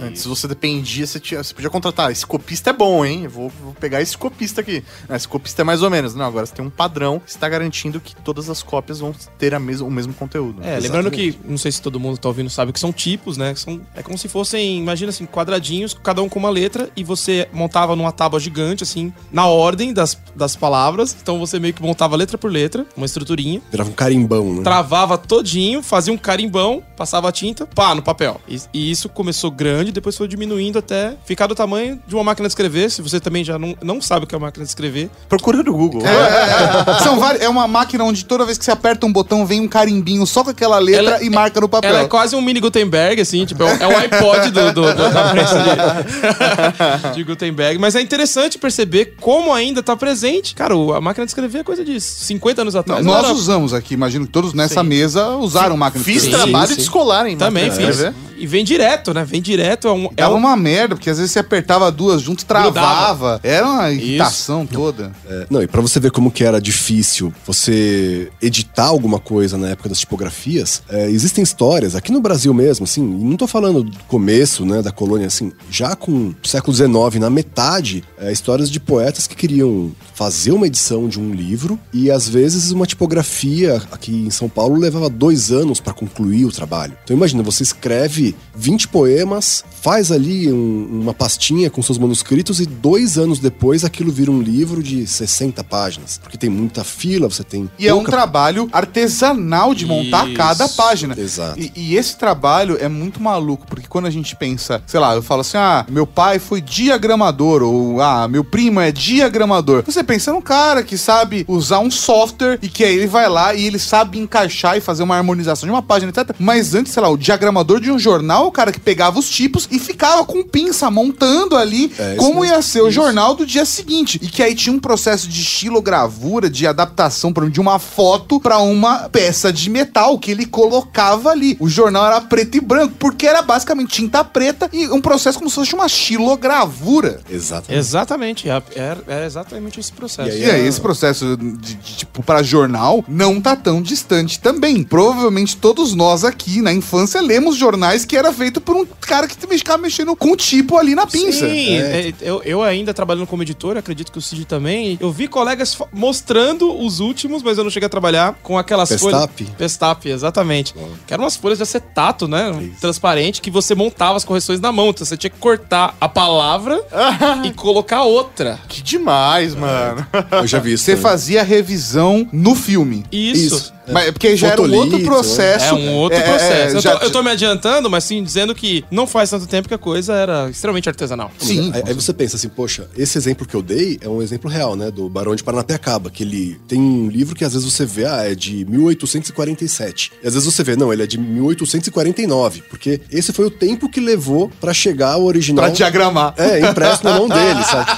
É, 0.00 0.06
antes 0.06 0.24
você 0.24 0.46
dependia, 0.48 1.06
você, 1.06 1.20
tinha, 1.20 1.42
você 1.42 1.54
podia 1.54 1.70
contratar. 1.70 2.10
Esse 2.10 2.26
copista 2.26 2.70
é 2.70 2.72
bom, 2.72 3.04
hein? 3.04 3.24
Eu 3.24 3.30
vou, 3.30 3.52
vou 3.62 3.74
pegar 3.74 4.00
esse 4.00 4.16
copista 4.16 4.60
aqui. 4.60 4.82
Ah, 5.08 5.16
Esse 5.16 5.28
copista 5.28 5.62
é 5.62 5.64
mais 5.64 5.82
ou 5.82 5.90
menos. 5.90 6.14
Não, 6.14 6.24
agora 6.24 6.46
você 6.46 6.54
tem 6.54 6.64
um 6.64 6.70
padrão 6.70 7.18
que 7.20 7.30
está 7.30 7.48
garantindo 7.48 8.00
que 8.00 8.14
todas 8.16 8.48
as 8.48 8.62
cópias 8.62 9.00
vão 9.00 9.14
ter 9.38 9.54
a 9.54 9.58
mes 9.58 9.80
o 9.80 9.90
mesmo 9.90 10.12
conteúdo. 10.14 10.62
É, 10.62 10.78
lembrando 10.78 11.10
que, 11.10 11.38
não 11.44 11.58
sei 11.58 11.72
se 11.72 11.80
todo 11.82 11.98
mundo 11.98 12.18
tá 12.18 12.28
ouvindo 12.28 12.50
sabe 12.50 12.72
que 12.72 12.80
são 12.80 12.92
tipos, 12.92 13.36
né? 13.36 13.54
São, 13.54 13.80
é 13.94 14.02
como 14.02 14.16
se 14.16 14.28
fossem, 14.28 14.78
imagina 14.78 15.10
assim, 15.10 15.26
quadradinhos, 15.26 15.94
cada 16.02 16.22
um 16.22 16.28
com 16.28 16.38
uma 16.38 16.50
letra, 16.50 16.88
e 16.96 17.02
você 17.02 17.48
montava 17.52 17.96
numa 17.96 18.12
tábua 18.12 18.38
gigante, 18.38 18.82
assim, 18.82 19.12
na 19.32 19.46
ordem 19.46 19.92
das, 19.92 20.18
das 20.34 20.54
palavras. 20.56 21.16
Então 21.20 21.38
você 21.38 21.58
meio 21.58 21.74
que 21.74 21.82
montava 21.82 22.16
letra 22.16 22.38
por 22.38 22.50
letra, 22.50 22.86
uma 22.96 23.06
estruturinha, 23.06 23.60
Virava 23.70 23.90
um 23.90 23.94
carimbão, 23.94 24.54
né? 24.54 24.62
travava 24.62 25.18
todinho, 25.18 25.82
fazia 25.82 26.12
um 26.12 26.18
carimbão, 26.18 26.82
passava 26.96 27.17
passava 27.18 27.28
a 27.28 27.32
tinta, 27.32 27.66
pá, 27.66 27.94
no 27.94 28.02
papel. 28.02 28.40
E, 28.48 28.60
e 28.72 28.90
isso 28.90 29.08
começou 29.08 29.50
grande, 29.50 29.90
depois 29.92 30.16
foi 30.16 30.28
diminuindo 30.28 30.78
até 30.78 31.14
ficar 31.24 31.46
do 31.46 31.54
tamanho 31.54 32.00
de 32.06 32.14
uma 32.14 32.22
máquina 32.24 32.46
de 32.48 32.52
escrever. 32.52 32.90
Se 32.90 33.02
você 33.02 33.18
também 33.20 33.42
já 33.44 33.58
não, 33.58 33.76
não 33.82 34.00
sabe 34.00 34.24
o 34.24 34.28
que 34.28 34.34
é 34.34 34.38
uma 34.38 34.46
máquina 34.46 34.64
de 34.64 34.70
escrever, 34.70 35.10
Procura 35.28 35.62
no 35.62 35.72
Google. 35.72 36.02
É, 36.06 37.02
São 37.02 37.18
vários, 37.18 37.42
é 37.42 37.48
uma 37.48 37.66
máquina 37.66 38.04
onde 38.04 38.24
toda 38.24 38.44
vez 38.44 38.56
que 38.56 38.64
você 38.64 38.70
aperta 38.70 39.04
um 39.06 39.12
botão 39.12 39.44
vem 39.44 39.60
um 39.60 39.68
carimbinho 39.68 40.24
só 40.26 40.44
com 40.44 40.50
aquela 40.50 40.78
letra 40.78 41.16
Ela- 41.16 41.22
e 41.24 41.30
marca 41.30 41.60
no 41.60 41.68
papel. 41.68 41.90
ela 41.90 42.00
é 42.00 42.08
quase 42.08 42.36
um 42.36 42.40
mini 42.40 42.60
Gutenberg, 42.60 43.20
assim, 43.20 43.44
tipo, 43.44 43.62
é 43.62 43.66
o, 43.66 43.82
é 43.82 43.86
o 43.88 43.98
iPod 43.98 44.50
do, 44.50 44.72
do- 44.72 44.94
do- 44.94 45.10
da 45.10 45.28
prensa 45.30 45.54
de, 45.58 47.14
de 47.14 47.24
Gutenberg. 47.24 47.78
Mas 47.78 47.94
é 47.94 48.00
interessante 48.00 48.58
perceber 48.58 49.16
como 49.20 49.52
ainda 49.52 49.82
tá 49.82 49.96
presente. 49.96 50.54
Cara, 50.54 50.74
a 50.74 51.00
máquina 51.00 51.26
de 51.26 51.30
escrever 51.30 51.58
é 51.58 51.64
coisa 51.64 51.84
de 51.84 52.00
50 52.00 52.62
anos 52.62 52.74
Não, 52.74 52.80
atrás. 52.80 53.04
nós 53.04 53.24
era- 53.24 53.32
usamos 53.34 53.74
aqui, 53.74 53.94
imagino 53.94 54.26
que 54.26 54.32
todos 54.32 54.52
nessa 54.54 54.82
mesa 54.82 55.28
usaram 55.36 55.76
máquina 55.76 56.02
de 56.04 56.10
Fiz 56.10 56.22
escrever. 56.24 56.38
Sim, 56.44 56.50
trabalho 56.50 56.68
sim. 56.68 56.76
de 56.76 56.82
escolar, 56.82 57.07
hein? 57.28 57.36
Também 57.36 57.70
fiz. 57.70 57.98
E 58.40 58.46
vem 58.46 58.64
direto, 58.64 59.12
né? 59.12 59.24
Vem 59.24 59.42
direto. 59.42 59.88
É 59.88 59.92
um, 59.92 60.04
é 60.06 60.10
Dava 60.14 60.34
um- 60.34 60.38
uma 60.38 60.56
merda, 60.56 60.94
porque 60.94 61.10
às 61.10 61.16
vezes 61.18 61.32
você 61.32 61.40
apertava 61.40 61.90
duas 61.90 62.22
juntos, 62.22 62.44
travava. 62.44 63.40
Era 63.42 63.66
uma 63.66 63.90
irritação 63.90 64.64
toda. 64.64 65.10
É, 65.28 65.46
não, 65.50 65.60
e 65.60 65.66
pra 65.66 65.80
você 65.80 65.98
ver 65.98 66.12
como 66.12 66.30
que 66.30 66.44
era 66.44 66.60
difícil 66.60 67.32
você 67.44 68.30
editar 68.40 68.84
alguma 68.86 69.18
coisa 69.18 69.58
na 69.58 69.70
época 69.70 69.88
das 69.88 69.98
tipografias, 69.98 70.82
é, 70.88 71.10
existem 71.10 71.42
histórias, 71.42 71.96
aqui 71.96 72.12
no 72.12 72.20
Brasil 72.20 72.54
mesmo, 72.54 72.84
assim, 72.84 73.02
e 73.02 73.24
não 73.24 73.36
tô 73.36 73.46
falando 73.48 73.82
do 73.82 73.98
começo, 74.06 74.64
né, 74.64 74.82
da 74.82 74.92
colônia, 74.92 75.26
assim, 75.26 75.52
já 75.70 75.96
com 75.96 76.32
o 76.42 76.48
século 76.48 76.74
XIX, 76.76 77.20
na 77.20 77.30
metade, 77.30 78.04
é, 78.20 78.30
histórias 78.30 78.70
de 78.70 78.78
poetas 78.78 79.26
que 79.26 79.34
queriam 79.34 79.90
fazer 80.18 80.50
uma 80.50 80.66
edição 80.66 81.06
de 81.08 81.20
um 81.20 81.32
livro 81.32 81.78
e 81.92 82.10
às 82.10 82.28
vezes 82.28 82.72
uma 82.72 82.84
tipografia 82.86 83.80
aqui 83.92 84.10
em 84.26 84.30
São 84.30 84.48
Paulo 84.48 84.74
levava 84.74 85.08
dois 85.08 85.52
anos 85.52 85.78
pra 85.78 85.92
concluir 85.92 86.44
o 86.44 86.50
trabalho. 86.50 86.94
Então 87.04 87.16
imagina, 87.16 87.40
você 87.40 87.62
escreve 87.62 88.34
20 88.52 88.88
poemas, 88.88 89.62
faz 89.80 90.10
ali 90.10 90.52
um- 90.52 90.88
uma 91.02 91.14
pastinha 91.14 91.70
com 91.70 91.80
seus 91.82 91.98
manuscritos 91.98 92.58
e 92.58 92.66
dois 92.66 93.16
anos 93.16 93.38
depois 93.38 93.84
aquilo 93.84 94.10
vira 94.10 94.28
um 94.28 94.42
livro 94.42 94.82
de 94.82 95.06
60 95.06 95.62
páginas. 95.62 96.18
Porque 96.20 96.36
tem 96.36 96.50
muita 96.50 96.82
fila, 96.82 97.30
você 97.30 97.44
tem. 97.44 97.70
E 97.78 97.86
é 97.86 97.94
um 97.94 97.98
pouca- 97.98 98.10
trabalho 98.10 98.68
artesanal 98.72 99.72
de 99.72 99.86
montar 99.86 100.26
Isso. 100.26 100.36
cada 100.36 100.68
página. 100.68 101.14
Exato. 101.16 101.60
E, 101.60 101.70
e 101.76 101.96
esse 101.96 102.16
trabalho 102.18 102.76
é 102.80 102.88
muito 102.88 103.22
maluco, 103.22 103.68
porque 103.68 103.86
quando 103.86 104.06
a 104.06 104.10
gente 104.10 104.34
pensa, 104.34 104.82
sei 104.84 104.98
lá, 104.98 105.14
eu 105.14 105.22
falo 105.22 105.42
assim, 105.42 105.56
ah, 105.58 105.86
meu 105.88 106.08
pai 106.08 106.40
foi 106.40 106.60
diagramador, 106.60 107.62
ou 107.62 108.00
ah, 108.02 108.26
meu 108.26 108.42
primo 108.42 108.80
é 108.80 108.90
diagramador. 108.90 109.84
Você 109.86 110.02
pensa 110.08 110.32
num 110.32 110.40
cara 110.40 110.82
que 110.82 110.96
sabe 110.98 111.44
usar 111.46 111.78
um 111.80 111.90
software 111.90 112.58
e 112.62 112.68
que 112.68 112.82
aí 112.82 112.96
ele 112.96 113.06
vai 113.06 113.28
lá 113.28 113.54
e 113.54 113.64
ele 113.66 113.78
sabe 113.78 114.18
encaixar 114.18 114.76
e 114.76 114.80
fazer 114.80 115.02
uma 115.02 115.16
harmonização 115.16 115.66
de 115.66 115.72
uma 115.72 115.82
página, 115.82 116.10
etc. 116.10 116.34
Mas 116.38 116.74
antes, 116.74 116.92
sei 116.92 117.02
lá, 117.02 117.08
o 117.08 117.16
diagramador 117.16 117.80
de 117.80 117.92
um 117.92 117.98
jornal, 117.98 118.46
o 118.46 118.52
cara 118.52 118.72
que 118.72 118.80
pegava 118.80 119.18
os 119.18 119.28
tipos 119.28 119.68
e 119.70 119.78
ficava 119.78 120.24
com 120.24 120.42
pinça 120.42 120.90
montando 120.90 121.56
ali 121.56 121.92
É, 121.98 122.14
isso 122.14 122.16
como 122.24 122.44
ia 122.44 122.60
ser 122.62 122.80
o 122.82 122.90
jornal 122.90 123.34
do 123.34 123.46
dia 123.46 123.64
seguinte. 123.64 124.18
E 124.22 124.28
que 124.28 124.42
aí 124.42 124.54
tinha 124.54 124.74
um 124.74 124.78
processo 124.80 125.28
de 125.28 125.40
estilogravura, 125.42 126.50
de 126.50 126.66
adaptação 126.66 127.28
exemplo, 127.28 127.50
de 127.50 127.60
uma 127.60 127.78
foto 127.78 128.40
pra 128.40 128.58
uma 128.58 129.08
peça 129.10 129.52
de 129.52 129.68
metal 129.70 130.18
que 130.18 130.30
ele 130.30 130.46
colocava 130.46 131.30
ali. 131.30 131.56
O 131.60 131.68
jornal 131.68 132.06
era 132.06 132.20
preto 132.20 132.56
e 132.56 132.60
branco, 132.60 132.94
porque 132.98 133.26
era 133.26 133.42
basicamente 133.42 133.90
tinta 133.92 134.24
preta 134.24 134.68
e 134.72 134.88
um 134.88 135.00
processo 135.00 135.38
como 135.38 135.50
se 135.50 135.56
fosse 135.56 135.74
uma 135.74 135.86
estilogravura. 135.86 137.20
Exatamente. 137.30 137.78
Exatamente. 137.78 138.48
É, 138.50 138.62
é- 138.76 138.98
é 139.08 139.26
exatamente 139.26 139.80
esse 139.80 139.92
processo. 139.98 140.28
E 140.30 140.44
aí 140.44 140.48
E 140.48 140.50
aí, 140.50 140.66
esse 140.66 140.80
processo 140.80 141.36
de, 141.36 141.74
de, 141.74 141.96
tipo, 141.96 142.22
pra 142.22 142.42
jornal 142.42 143.04
não 143.08 143.40
tá 143.40 143.56
tão 143.56 143.82
distante 143.82 144.38
também. 144.40 144.82
Provavelmente 144.82 145.56
todos 145.56 145.94
nós 145.94 146.24
aqui, 146.24 146.62
na 146.62 146.72
infância, 146.72 147.20
lemos 147.20 147.56
jornais 147.56 148.04
que 148.04 148.16
era 148.16 148.32
feito 148.32 148.60
por 148.60 148.76
um 148.76 148.86
cara 148.86 149.26
que 149.26 149.36
ficava 149.58 149.82
mexendo 149.82 150.14
com 150.14 150.32
o 150.32 150.36
tipo 150.36 150.76
ali 150.76 150.94
na 150.94 151.06
pinça. 151.06 151.48
Sim, 151.48 151.76
é, 151.78 152.12
eu, 152.20 152.42
eu 152.44 152.62
ainda 152.62 152.94
trabalhando 152.94 153.26
como 153.26 153.42
editor, 153.42 153.76
acredito 153.76 154.12
que 154.12 154.18
o 154.18 154.22
Cid 154.22 154.44
também. 154.44 154.96
Eu 155.00 155.10
vi 155.10 155.28
colegas 155.28 155.76
mostrando 155.92 156.78
os 156.78 157.00
últimos, 157.00 157.42
mas 157.42 157.58
eu 157.58 157.64
não 157.64 157.70
cheguei 157.70 157.86
a 157.86 157.90
trabalhar 157.90 158.34
com 158.42 158.56
aquelas 158.56 158.88
Pestap? 158.88 159.32
folhas. 159.44 159.54
Pestap, 159.56 160.08
exatamente. 160.08 160.74
Que 161.06 161.12
eram 161.12 161.24
umas 161.24 161.36
folhas 161.36 161.58
de 161.58 161.62
acetato, 161.62 162.28
né? 162.28 162.70
Transparente, 162.80 163.40
que 163.40 163.50
você 163.50 163.74
montava 163.74 164.16
as 164.16 164.24
correções 164.24 164.60
na 164.60 164.70
mão. 164.72 164.90
Então 164.90 165.04
você 165.04 165.16
tinha 165.16 165.30
que 165.30 165.38
cortar 165.38 165.96
a 166.00 166.08
palavra 166.08 166.80
e 167.44 167.52
colocar 167.52 168.02
outra. 168.04 168.58
Que 168.68 168.82
demais, 168.82 169.54
mano. 169.54 169.87
Eu 170.32 170.46
já 170.46 170.58
vi 170.58 170.72
isso. 170.72 170.84
Você 170.84 170.92
também. 170.92 171.02
fazia 171.02 171.42
revisão 171.42 172.28
no 172.32 172.54
filme. 172.54 173.04
Isso. 173.10 173.56
Isso. 173.56 173.77
Mas 173.92 174.08
é 174.08 174.12
porque 174.12 174.36
já 174.36 174.48
era 174.48 174.60
um 174.60 174.64
Fotolito, 174.66 174.94
outro 174.96 175.06
processo. 175.08 175.64
É 175.66 175.72
um 175.72 175.94
outro 175.94 176.18
É, 176.18 176.22
processo. 176.22 176.76
eu, 176.76 176.80
já 176.80 176.96
tô, 176.96 177.04
eu 177.06 177.10
tô 177.10 177.22
me 177.22 177.30
adiantando, 177.30 177.88
mas 177.90 178.04
sim 178.04 178.22
dizendo 178.22 178.54
que 178.54 178.84
não 178.90 179.06
faz 179.06 179.30
tanto 179.30 179.46
tempo 179.46 179.68
que 179.68 179.74
a 179.74 179.78
coisa 179.78 180.14
era 180.14 180.48
extremamente 180.50 180.88
artesanal. 180.88 181.30
Sim. 181.38 181.70
Aí, 181.74 181.82
aí 181.86 181.94
você 181.94 182.12
pensa 182.12 182.36
assim, 182.36 182.48
poxa, 182.48 182.88
esse 182.96 183.16
exemplo 183.18 183.46
que 183.46 183.54
eu 183.54 183.62
dei 183.62 183.98
é 184.00 184.08
um 184.08 184.20
exemplo 184.22 184.50
real, 184.50 184.76
né? 184.76 184.90
Do 184.90 185.08
Barão 185.08 185.34
de 185.34 185.42
Paranapiacaba, 185.44 186.10
que 186.10 186.22
ele 186.22 186.58
tem 186.68 186.78
um 186.80 187.08
livro 187.08 187.34
que 187.34 187.44
às 187.44 187.52
vezes 187.54 187.70
você 187.70 187.84
vê, 187.86 188.04
ah, 188.06 188.22
é 188.30 188.34
de 188.34 188.64
1847. 188.66 190.12
E 190.22 190.26
às 190.26 190.34
vezes 190.34 190.52
você 190.52 190.62
vê, 190.62 190.76
não, 190.76 190.92
ele 190.92 191.02
é 191.02 191.06
de 191.06 191.18
1849, 191.18 192.62
porque 192.68 193.00
esse 193.10 193.32
foi 193.32 193.46
o 193.46 193.50
tempo 193.50 193.88
que 193.88 194.00
levou 194.00 194.50
pra 194.60 194.72
chegar 194.72 195.12
ao 195.14 195.24
original. 195.24 195.64
Pra 195.64 195.74
diagramar. 195.74 196.34
É, 196.36 196.60
impresso 196.60 197.04
na 197.04 197.14
mão 197.18 197.28
dele, 197.28 197.62
sabe? 197.64 197.90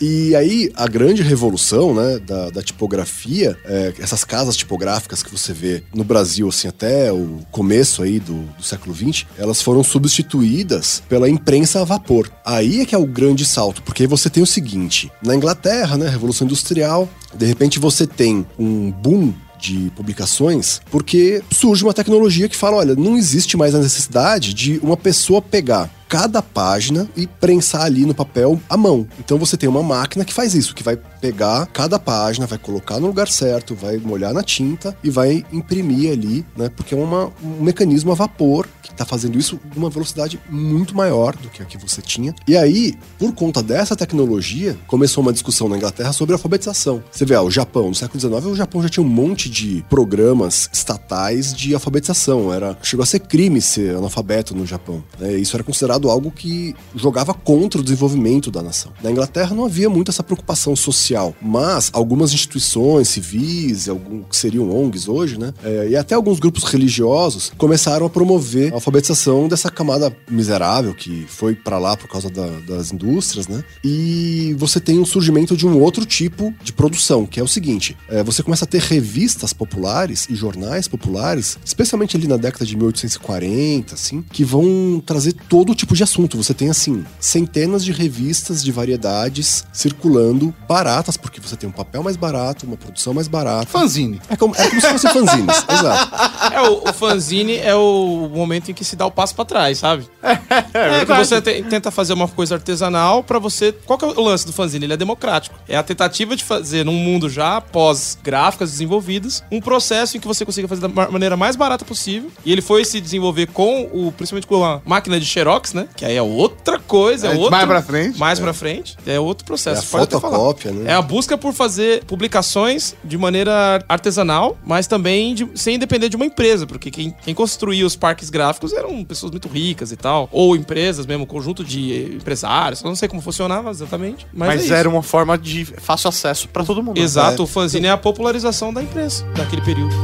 E 0.00 0.34
aí, 0.34 0.70
a 0.74 0.86
grande 0.86 1.22
revolução, 1.22 1.94
né, 1.94 2.18
da, 2.18 2.50
da 2.50 2.62
tipografia, 2.62 3.56
é, 3.64 3.92
essas 3.98 4.24
casas 4.24 4.56
tipográficas 4.56 5.22
que 5.22 5.30
você 5.36 5.52
vê 5.52 5.82
no 5.94 6.04
Brasil, 6.04 6.48
assim, 6.48 6.68
até 6.68 7.12
o 7.12 7.40
começo 7.50 8.02
aí 8.02 8.18
do, 8.18 8.42
do 8.56 8.62
século 8.62 8.94
XX, 8.94 9.26
elas 9.38 9.62
foram 9.62 9.82
substituídas 9.82 11.02
pela 11.08 11.28
imprensa 11.28 11.80
a 11.80 11.84
vapor. 11.84 12.30
Aí 12.44 12.80
é 12.80 12.86
que 12.86 12.94
é 12.94 12.98
o 12.98 13.06
grande 13.06 13.44
salto, 13.44 13.82
porque 13.82 14.06
você 14.06 14.30
tem 14.30 14.42
o 14.42 14.46
seguinte, 14.46 15.10
na 15.22 15.34
Inglaterra, 15.34 15.96
né, 15.96 16.08
Revolução 16.08 16.46
Industrial, 16.46 17.08
de 17.34 17.46
repente 17.46 17.78
você 17.78 18.06
tem 18.06 18.46
um 18.58 18.90
boom 18.90 19.32
de 19.58 19.90
publicações, 19.96 20.80
porque 20.90 21.42
surge 21.50 21.82
uma 21.82 21.94
tecnologia 21.94 22.48
que 22.48 22.56
fala, 22.56 22.76
olha, 22.76 22.94
não 22.94 23.16
existe 23.16 23.56
mais 23.56 23.74
a 23.74 23.78
necessidade 23.78 24.52
de 24.52 24.78
uma 24.82 24.96
pessoa 24.96 25.40
pegar 25.40 25.90
cada 26.08 26.42
página 26.42 27.08
e 27.16 27.26
prensar 27.26 27.82
ali 27.82 28.04
no 28.04 28.14
papel 28.14 28.60
à 28.68 28.76
mão. 28.76 29.06
Então 29.18 29.38
você 29.38 29.56
tem 29.56 29.68
uma 29.68 29.82
máquina 29.82 30.24
que 30.24 30.32
faz 30.32 30.54
isso, 30.54 30.74
que 30.74 30.82
vai 30.82 30.96
pegar 31.20 31.66
cada 31.66 31.98
página, 31.98 32.46
vai 32.46 32.58
colocar 32.58 33.00
no 33.00 33.06
lugar 33.06 33.28
certo, 33.28 33.74
vai 33.74 33.96
molhar 33.96 34.32
na 34.32 34.42
tinta 34.42 34.96
e 35.02 35.10
vai 35.10 35.44
imprimir 35.52 36.12
ali, 36.12 36.44
né? 36.56 36.68
Porque 36.68 36.94
é 36.94 36.96
uma, 36.96 37.32
um 37.42 37.62
mecanismo 37.62 38.12
a 38.12 38.14
vapor 38.14 38.68
que 38.82 38.90
está 38.90 39.04
fazendo 39.04 39.38
isso 39.38 39.58
de 39.72 39.78
uma 39.78 39.90
velocidade 39.90 40.40
muito 40.48 40.96
maior 40.96 41.34
do 41.36 41.48
que 41.48 41.62
a 41.62 41.64
que 41.64 41.78
você 41.78 42.00
tinha. 42.00 42.34
E 42.46 42.56
aí, 42.56 42.94
por 43.18 43.32
conta 43.34 43.62
dessa 43.62 43.96
tecnologia, 43.96 44.76
começou 44.86 45.22
uma 45.22 45.32
discussão 45.32 45.68
na 45.68 45.76
Inglaterra 45.76 46.12
sobre 46.12 46.34
alfabetização. 46.34 47.02
Você 47.10 47.24
vê, 47.24 47.34
ah, 47.34 47.42
o 47.42 47.50
Japão, 47.50 47.88
no 47.88 47.94
século 47.94 48.20
XIX, 48.20 48.46
o 48.46 48.56
Japão 48.56 48.82
já 48.82 48.88
tinha 48.88 49.04
um 49.04 49.08
monte 49.08 49.50
de 49.50 49.84
programas 49.88 50.68
estatais 50.72 51.52
de 51.52 51.74
alfabetização. 51.74 52.52
Era, 52.52 52.76
chegou 52.82 53.02
a 53.02 53.06
ser 53.06 53.20
crime 53.20 53.60
ser 53.60 53.96
analfabeto 53.96 54.54
no 54.54 54.66
Japão. 54.66 55.02
né? 55.18 55.34
Isso 55.34 55.56
era 55.56 55.64
considerado 55.64 55.95
algo 56.04 56.30
que 56.30 56.74
jogava 56.94 57.32
contra 57.34 57.80
o 57.80 57.84
desenvolvimento 57.84 58.50
da 58.50 58.62
nação. 58.62 58.92
Na 59.02 59.10
Inglaterra 59.10 59.54
não 59.54 59.64
havia 59.64 59.88
muito 59.88 60.10
essa 60.10 60.22
preocupação 60.22 60.74
social, 60.76 61.34
mas 61.40 61.90
algumas 61.92 62.32
instituições 62.32 63.08
civis, 63.08 63.88
algum, 63.88 64.22
que 64.22 64.36
seriam 64.36 64.70
ONGs 64.70 65.08
hoje, 65.08 65.38
né? 65.38 65.52
é, 65.64 65.88
e 65.90 65.96
até 65.96 66.14
alguns 66.14 66.38
grupos 66.38 66.64
religiosos 66.64 67.52
começaram 67.56 68.06
a 68.06 68.10
promover 68.10 68.72
a 68.72 68.76
alfabetização 68.76 69.48
dessa 69.48 69.70
camada 69.70 70.14
miserável 70.30 70.94
que 70.94 71.24
foi 71.28 71.54
para 71.54 71.78
lá 71.78 71.96
por 71.96 72.08
causa 72.08 72.28
da- 72.30 72.60
das 72.66 72.92
indústrias, 72.92 73.48
né? 73.48 73.62
E 73.84 74.54
você 74.58 74.80
tem 74.80 74.98
um 74.98 75.04
surgimento 75.04 75.56
de 75.56 75.66
um 75.66 75.80
outro 75.80 76.04
tipo 76.04 76.52
de 76.62 76.72
produção, 76.72 77.26
que 77.26 77.40
é 77.40 77.42
o 77.42 77.48
seguinte: 77.48 77.96
é, 78.08 78.22
você 78.22 78.42
começa 78.42 78.64
a 78.64 78.68
ter 78.68 78.80
revistas 78.82 79.52
populares 79.52 80.26
e 80.28 80.34
jornais 80.34 80.88
populares, 80.88 81.58
especialmente 81.64 82.16
ali 82.16 82.26
na 82.26 82.36
década 82.36 82.64
de 82.64 82.76
1840, 82.76 83.94
assim, 83.94 84.22
que 84.32 84.44
vão 84.44 85.02
trazer 85.04 85.32
todo 85.48 85.74
tipo 85.74 85.85
de 85.94 86.02
assunto. 86.02 86.36
Você 86.36 86.52
tem, 86.54 86.68
assim, 86.70 87.04
centenas 87.20 87.84
de 87.84 87.92
revistas 87.92 88.62
de 88.62 88.72
variedades 88.72 89.64
circulando, 89.72 90.54
baratas, 90.68 91.16
porque 91.16 91.40
você 91.40 91.56
tem 91.56 91.68
um 91.68 91.72
papel 91.72 92.02
mais 92.02 92.16
barato, 92.16 92.66
uma 92.66 92.76
produção 92.76 93.12
mais 93.14 93.28
barata. 93.28 93.66
Fanzine. 93.66 94.20
É 94.28 94.36
como, 94.36 94.54
é 94.56 94.68
como 94.68 94.80
se 94.80 94.88
fossem 94.90 95.10
fanzines, 95.12 95.56
exato. 95.68 96.54
É, 96.54 96.62
o, 96.68 96.88
o 96.88 96.92
fanzine 96.92 97.56
é 97.56 97.74
o 97.74 98.28
momento 98.34 98.70
em 98.70 98.74
que 98.74 98.84
se 98.84 98.96
dá 98.96 99.06
o 99.06 99.10
passo 99.10 99.34
pra 99.34 99.44
trás, 99.44 99.78
sabe? 99.78 100.06
É, 100.72 101.04
que 101.04 101.12
você 101.14 101.40
te- 101.40 101.62
tenta 101.64 101.90
fazer 101.90 102.12
uma 102.12 102.28
coisa 102.28 102.54
artesanal 102.54 103.22
pra 103.22 103.38
você. 103.38 103.72
Qual 103.86 103.98
que 103.98 104.04
é 104.04 104.08
o 104.08 104.20
lance 104.20 104.44
do 104.46 104.52
fanzine? 104.52 104.84
Ele 104.84 104.92
é 104.92 104.96
democrático. 104.96 105.58
É 105.68 105.76
a 105.76 105.82
tentativa 105.82 106.36
de 106.36 106.44
fazer, 106.44 106.84
num 106.84 106.92
mundo 106.94 107.28
já 107.30 107.60
pós-gráficas 107.60 108.70
desenvolvidas, 108.70 109.42
um 109.50 109.60
processo 109.60 110.16
em 110.16 110.20
que 110.20 110.26
você 110.26 110.44
consiga 110.44 110.68
fazer 110.68 110.82
da 110.82 110.88
ma- 110.88 111.10
maneira 111.10 111.36
mais 111.36 111.56
barata 111.56 111.84
possível. 111.84 112.30
E 112.44 112.52
ele 112.52 112.60
foi 112.62 112.84
se 112.84 113.00
desenvolver 113.00 113.46
com 113.48 113.82
o, 113.92 114.12
principalmente 114.12 114.46
com 114.46 114.62
a 114.64 114.80
máquina 114.84 115.18
de 115.18 115.26
Xerox, 115.26 115.72
né? 115.76 115.86
Que 115.96 116.04
aí 116.04 116.16
é 116.16 116.22
outra 116.22 116.78
coisa, 116.80 117.28
é, 117.28 117.32
É, 117.32 117.34
outro... 117.36 117.50
mais 117.50 117.66
pra 117.66 117.82
frente. 117.82 118.18
Mais 118.18 118.40
pra 118.40 118.52
frente, 118.52 118.96
é 119.06 119.20
outro 119.20 119.44
processo. 119.44 119.82
É 119.82 119.86
a 119.86 120.00
pode 120.00 120.10
fotocópia, 120.12 120.72
né? 120.72 120.90
É 120.90 120.94
a 120.94 121.02
busca 121.02 121.38
por 121.38 121.52
fazer 121.52 122.02
publicações 122.04 122.94
de 123.04 123.16
maneira 123.16 123.84
artesanal, 123.88 124.56
mas 124.64 124.86
também 124.86 125.34
de- 125.34 125.48
sem 125.54 125.78
depender 125.78 126.08
de 126.08 126.16
uma 126.16 126.24
empresa, 126.26 126.66
porque 126.66 126.90
quem, 126.90 127.14
quem 127.22 127.34
construía 127.34 127.86
os 127.86 127.94
parques 127.94 128.30
gráficos 128.30 128.72
eram 128.72 129.04
pessoas 129.04 129.30
muito 129.30 129.48
ricas 129.48 129.92
e 129.92 129.96
tal, 129.96 130.28
ou 130.32 130.56
empresas 130.56 131.06
mesmo, 131.06 131.26
conjunto 131.26 131.62
de 131.64 132.14
empresários, 132.16 132.82
eu 132.82 132.88
não 132.88 132.96
sei 132.96 133.08
como 133.08 133.20
funcionava 133.22 133.70
exatamente, 133.70 134.26
mas, 134.32 134.48
Mas, 134.48 134.70
é 134.70 134.74
era 134.76 134.88
uma 134.88 135.02
forma 135.02 135.36
de 135.38 135.64
fácil 135.64 136.08
acesso 136.08 136.48
pra 136.48 136.64
todo 136.64 136.82
mundo. 136.82 136.98
Exato, 136.98 137.38
né? 137.38 137.44
o 137.44 137.46
fanzine 137.46 137.86
é 137.86 137.90
a 137.90 137.96
popularização 137.96 138.72
da 138.72 138.82
imprensa 138.82 139.24
daquele 139.36 139.62
período. 139.62 139.94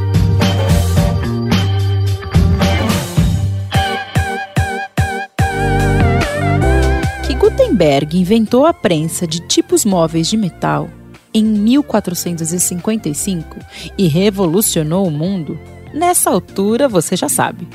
Gutenberg 7.72 8.18
inventou 8.18 8.66
a 8.66 8.74
prensa 8.74 9.26
de 9.26 9.40
tipos 9.40 9.82
móveis 9.82 10.28
de 10.28 10.36
metal 10.36 10.90
em 11.32 11.42
1455 11.42 13.56
e 13.96 14.08
revolucionou 14.08 15.06
o 15.06 15.10
mundo, 15.10 15.58
nessa 15.94 16.28
altura 16.28 16.86
você 16.86 17.16
já 17.16 17.30
sabe. 17.30 17.66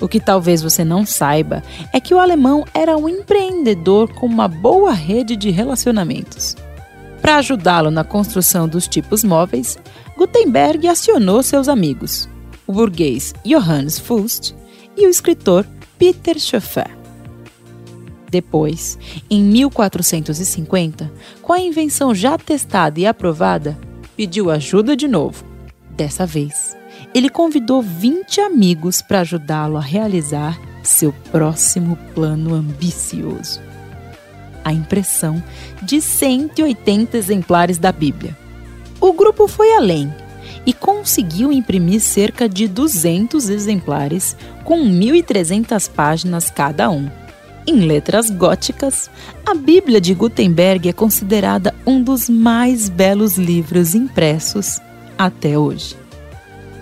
O 0.00 0.08
que 0.08 0.18
talvez 0.18 0.60
você 0.60 0.84
não 0.84 1.06
saiba 1.06 1.62
é 1.92 2.00
que 2.00 2.12
o 2.12 2.18
alemão 2.18 2.64
era 2.74 2.96
um 2.96 3.08
empreendedor 3.08 4.12
com 4.12 4.26
uma 4.26 4.48
boa 4.48 4.90
rede 4.90 5.36
de 5.36 5.50
relacionamentos. 5.50 6.56
Para 7.22 7.36
ajudá-lo 7.36 7.92
na 7.92 8.02
construção 8.02 8.66
dos 8.66 8.88
tipos 8.88 9.22
móveis, 9.22 9.78
Gutenberg 10.16 10.88
acionou 10.88 11.44
seus 11.44 11.68
amigos, 11.68 12.28
o 12.66 12.72
burguês 12.72 13.32
Johannes 13.44 14.00
Fust 14.00 14.52
e 14.96 15.06
o 15.06 15.08
escritor 15.08 15.64
Peter 15.96 16.40
Schoeffer. 16.40 16.97
Depois, 18.30 18.98
em 19.30 19.42
1450, 19.42 21.10
com 21.40 21.52
a 21.52 21.60
invenção 21.60 22.14
já 22.14 22.36
testada 22.36 23.00
e 23.00 23.06
aprovada, 23.06 23.78
pediu 24.16 24.50
ajuda 24.50 24.94
de 24.94 25.08
novo. 25.08 25.44
Dessa 25.90 26.26
vez, 26.26 26.76
ele 27.14 27.30
convidou 27.30 27.82
20 27.82 28.40
amigos 28.40 29.00
para 29.00 29.20
ajudá-lo 29.20 29.76
a 29.76 29.80
realizar 29.80 30.60
seu 30.82 31.12
próximo 31.32 31.96
plano 32.14 32.54
ambicioso: 32.54 33.60
a 34.64 34.72
impressão 34.72 35.42
de 35.82 36.00
180 36.00 37.16
exemplares 37.16 37.78
da 37.78 37.92
Bíblia. 37.92 38.36
O 39.00 39.12
grupo 39.12 39.48
foi 39.48 39.74
além 39.74 40.12
e 40.66 40.72
conseguiu 40.72 41.50
imprimir 41.50 42.00
cerca 42.00 42.48
de 42.48 42.68
200 42.68 43.48
exemplares 43.48 44.36
com 44.64 44.84
1.300 44.84 45.90
páginas 45.90 46.50
cada 46.50 46.90
um. 46.90 47.08
Em 47.68 47.80
letras 47.80 48.30
góticas, 48.30 49.10
a 49.44 49.52
Bíblia 49.52 50.00
de 50.00 50.14
Gutenberg 50.14 50.88
é 50.88 50.92
considerada 50.94 51.74
um 51.86 52.02
dos 52.02 52.26
mais 52.26 52.88
belos 52.88 53.36
livros 53.36 53.94
impressos 53.94 54.80
até 55.18 55.58
hoje. 55.58 55.94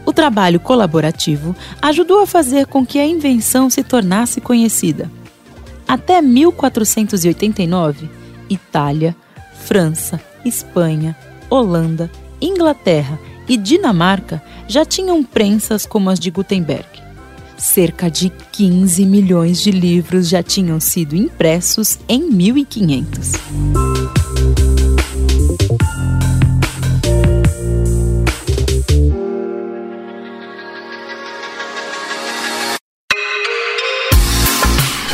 O 0.05 0.13
trabalho 0.13 0.61
colaborativo 0.61 1.57
ajudou 1.83 2.21
a 2.21 2.27
fazer 2.27 2.69
com 2.69 2.87
que 2.87 3.01
a 3.01 3.05
invenção 3.05 3.69
se 3.69 3.83
tornasse 3.83 4.41
conhecida. 4.41 5.11
Até 5.89 6.23
1489, 6.23 8.09
Itália, 8.49 9.17
França, 9.65 10.21
Espanha, 10.45 11.17
Holanda, 11.51 12.09
Inglaterra 12.41 13.19
e 13.49 13.57
Dinamarca 13.57 14.41
já 14.69 14.85
tinham 14.85 15.25
prensas 15.25 15.85
como 15.85 16.11
as 16.11 16.21
de 16.21 16.31
Gutenberg. 16.31 16.96
Cerca 17.59 18.11
de 18.11 18.31
15 18.53 19.07
milhões 19.07 19.63
de 19.63 19.71
livros 19.71 20.29
já 20.29 20.43
tinham 20.43 20.79
sido 20.79 21.17
impressos 21.17 21.99
em 22.07 22.31
1500. 22.31 23.33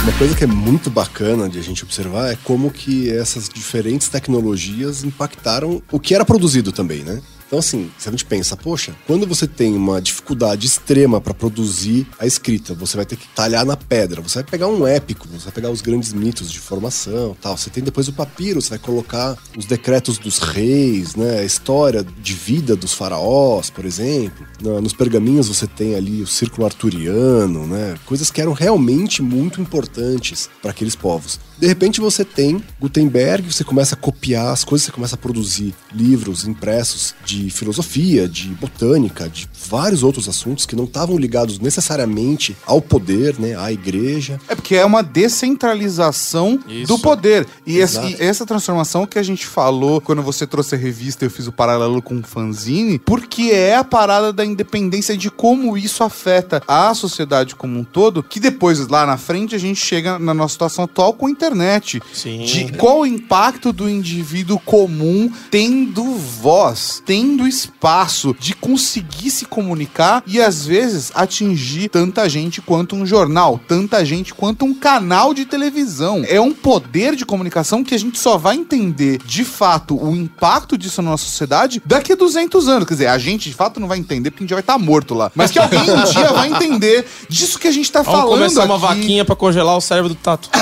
Uma 0.03 0.13
coisa 0.19 0.35
que 0.35 0.43
é 0.43 0.49
muito 0.49 0.91
bacana 0.91 1.49
de 1.49 1.61
a 1.61 1.63
gente 1.63 1.85
observar 1.85 2.33
é 2.33 2.37
como 2.43 2.73
que 2.73 3.09
essas 3.09 3.49
diferentes 3.49 4.09
tecnologias 4.09 5.05
impactaram 5.05 5.81
o 5.93 6.01
que 6.01 6.13
era 6.13 6.25
produzido 6.25 6.73
também, 6.73 7.05
né? 7.05 7.23
Então, 7.53 7.61
assim, 7.61 7.91
se 7.99 8.09
a 8.09 8.11
gente 8.11 8.25
pensa, 8.25 8.57
poxa, 8.57 8.97
quando 9.07 9.27
você 9.27 9.47
tem 9.47 9.77
uma 9.77 10.01
dificuldade 10.01 10.67
extrema 10.67 11.21
para 11.21 11.35
produzir 11.35 12.07
a 12.19 12.27
escrita, 12.27 12.73
você 12.73 12.97
vai 12.97 13.05
ter 13.05 13.17
que 13.17 13.29
talhar 13.29 13.67
na 13.67 13.77
pedra, 13.77 14.23
você 14.23 14.37
vai 14.37 14.45
pegar 14.45 14.69
um 14.69 14.87
épico, 14.87 15.29
você 15.29 15.45
vai 15.45 15.53
pegar 15.53 15.69
os 15.69 15.83
grandes 15.83 16.15
mitos 16.15 16.51
de 16.51 16.59
formação 16.59 17.37
tal. 17.43 17.55
Você 17.55 17.69
tem 17.69 17.85
depois 17.85 18.09
o 18.09 18.15
papiro, 18.15 18.63
você 18.63 18.71
vai 18.71 18.79
colocar 18.79 19.37
os 19.55 19.67
decretos 19.67 20.17
dos 20.17 20.39
reis, 20.39 21.15
né? 21.15 21.41
A 21.41 21.45
história 21.45 22.03
de 22.03 22.33
vida 22.33 22.75
dos 22.75 22.95
faraós, 22.95 23.69
por 23.69 23.85
exemplo. 23.85 24.47
Nos 24.81 24.95
pergaminhos 24.95 25.49
você 25.49 25.67
tem 25.67 25.95
ali 25.95 26.23
o 26.23 26.27
círculo 26.27 26.65
arturiano, 26.65 27.67
né? 27.67 27.97
Coisas 28.07 28.31
que 28.31 28.41
eram 28.41 28.55
realmente 28.55 29.21
muito 29.21 29.61
importantes 29.61 30.49
para 30.63 30.71
aqueles 30.71 30.97
povos. 30.97 31.39
De 31.63 31.69
repente 31.69 32.01
você 32.01 32.25
tem 32.25 32.61
Gutenberg, 32.81 33.53
você 33.53 33.63
começa 33.63 33.95
a 33.95 33.97
copiar 33.97 34.49
as 34.49 34.65
coisas, 34.65 34.87
você 34.87 34.91
começa 34.91 35.15
a 35.15 35.19
produzir 35.19 35.73
livros 35.95 36.45
impressos 36.45 37.15
de 37.25 37.51
filosofia, 37.51 38.29
de 38.29 38.49
botânica, 38.49 39.29
de 39.29 39.49
vários 39.69 40.03
outros 40.03 40.29
assuntos 40.29 40.67
que 40.67 40.75
não 40.75 40.87
estavam 40.87 41.17
ligados 41.17 41.61
necessariamente 41.61 42.57
ao 42.67 42.83
poder, 42.83 43.39
né, 43.39 43.57
à 43.57 43.71
igreja. 43.71 44.41
É 44.49 44.57
porque 44.57 44.75
é 44.75 44.85
uma 44.85 45.05
descentralização 45.05 46.59
Isso. 46.67 46.89
do 46.89 46.99
poder. 46.99 47.47
E 47.65 47.77
e 47.77 47.81
essa 47.81 48.45
transformação 48.45 49.07
que 49.07 49.21
a 49.21 49.23
gente 49.23 49.47
falou 49.47 50.01
quando 50.01 50.21
você 50.21 50.49
trouxe 50.49 50.75
a 50.75 50.79
revista, 50.79 51.25
eu 51.25 51.31
fiz 51.31 51.47
o 51.47 51.53
paralelo 51.53 52.03
com 52.03 52.19
o 52.19 52.23
fanzine, 52.25 52.99
porque 52.99 53.53
é 53.53 53.77
a 53.77 53.85
parada 53.85 54.33
da 54.33 54.45
independência 54.45 55.17
de 55.17 55.31
como 55.31 55.79
isso 55.79 56.03
afeta 56.03 56.61
a 56.67 56.93
sociedade 56.93 57.55
como 57.55 57.79
um 57.79 57.85
todo, 57.85 58.21
que 58.21 58.41
depois, 58.41 58.85
lá 58.89 59.07
na 59.07 59.17
frente, 59.17 59.55
a 59.55 59.59
gente 59.59 59.79
chega 59.79 60.19
na 60.19 60.35
nossa 60.35 60.55
situação 60.55 60.87
atual 60.87 61.13
com 61.13 61.29
a 61.29 61.31
internet. 61.53 62.03
Sim. 62.13 62.45
De 62.45 62.73
qual 62.73 63.01
o 63.01 63.07
impacto 63.07 63.73
do 63.73 63.89
indivíduo 63.89 64.59
comum 64.59 65.31
tendo 65.51 66.05
voz, 66.15 67.03
tendo 67.05 67.47
espaço 67.47 68.35
de 68.39 68.55
conseguir 68.55 69.31
se 69.31 69.45
comunicar 69.45 70.23
e 70.27 70.41
às 70.41 70.67
vezes 70.67 71.13
atingir 71.15 71.89
tanta 71.89 72.29
gente 72.29 72.61
quanto 72.61 72.97
um 72.97 73.07
jornal, 73.07 73.61
tanta 73.69 74.05
gente 74.05 74.35
quanto 74.35 74.65
um 74.65 74.75
canal 74.75 75.35
de 75.35 75.45
televisão. 75.45 76.25
É 76.27 76.41
um 76.41 76.53
poder 76.53 77.15
de 77.15 77.25
comunicação 77.25 77.85
que 77.85 77.95
a 77.95 77.99
gente 77.99 78.19
só 78.19 78.37
vai 78.37 78.57
entender 78.57 79.19
de 79.25 79.45
fato 79.45 79.97
o 79.97 80.15
impacto 80.17 80.77
disso 80.77 81.03
na 81.03 81.11
nossa 81.11 81.25
sociedade 81.25 81.83
daqui 81.85 82.13
a 82.13 82.17
200 82.17 82.69
anos. 82.69 82.89
Quer 82.89 82.95
dizer, 82.95 83.07
a 83.07 83.19
gente 83.19 83.49
de 83.49 83.55
fato 83.55 83.79
não 83.79 83.89
vai 83.89 83.99
entender 83.99 84.31
porque 84.31 84.43
a 84.43 84.45
gente 84.45 84.51
já 84.51 84.57
vai 84.57 84.63
estar 84.63 84.79
morto 84.79 85.15
lá. 85.15 85.31
Mas 85.35 85.51
que 85.51 85.59
alguém 85.59 85.81
um 85.81 86.05
dia 86.05 86.33
vai 86.33 86.49
entender 86.51 87.07
disso 87.29 87.59
que 87.59 87.69
a 87.69 87.73
gente 87.73 87.91
tá 87.91 88.03
Vamos 88.03 88.21
falando. 88.21 88.39
começar 88.39 88.65
uma 88.65 88.77
aqui. 88.77 88.83
vaquinha 88.87 89.25
pra 89.25 89.37
congelar 89.37 89.77
o 89.77 89.81
cérebro 89.81 90.09
do 90.09 90.15
Tato. 90.15 90.49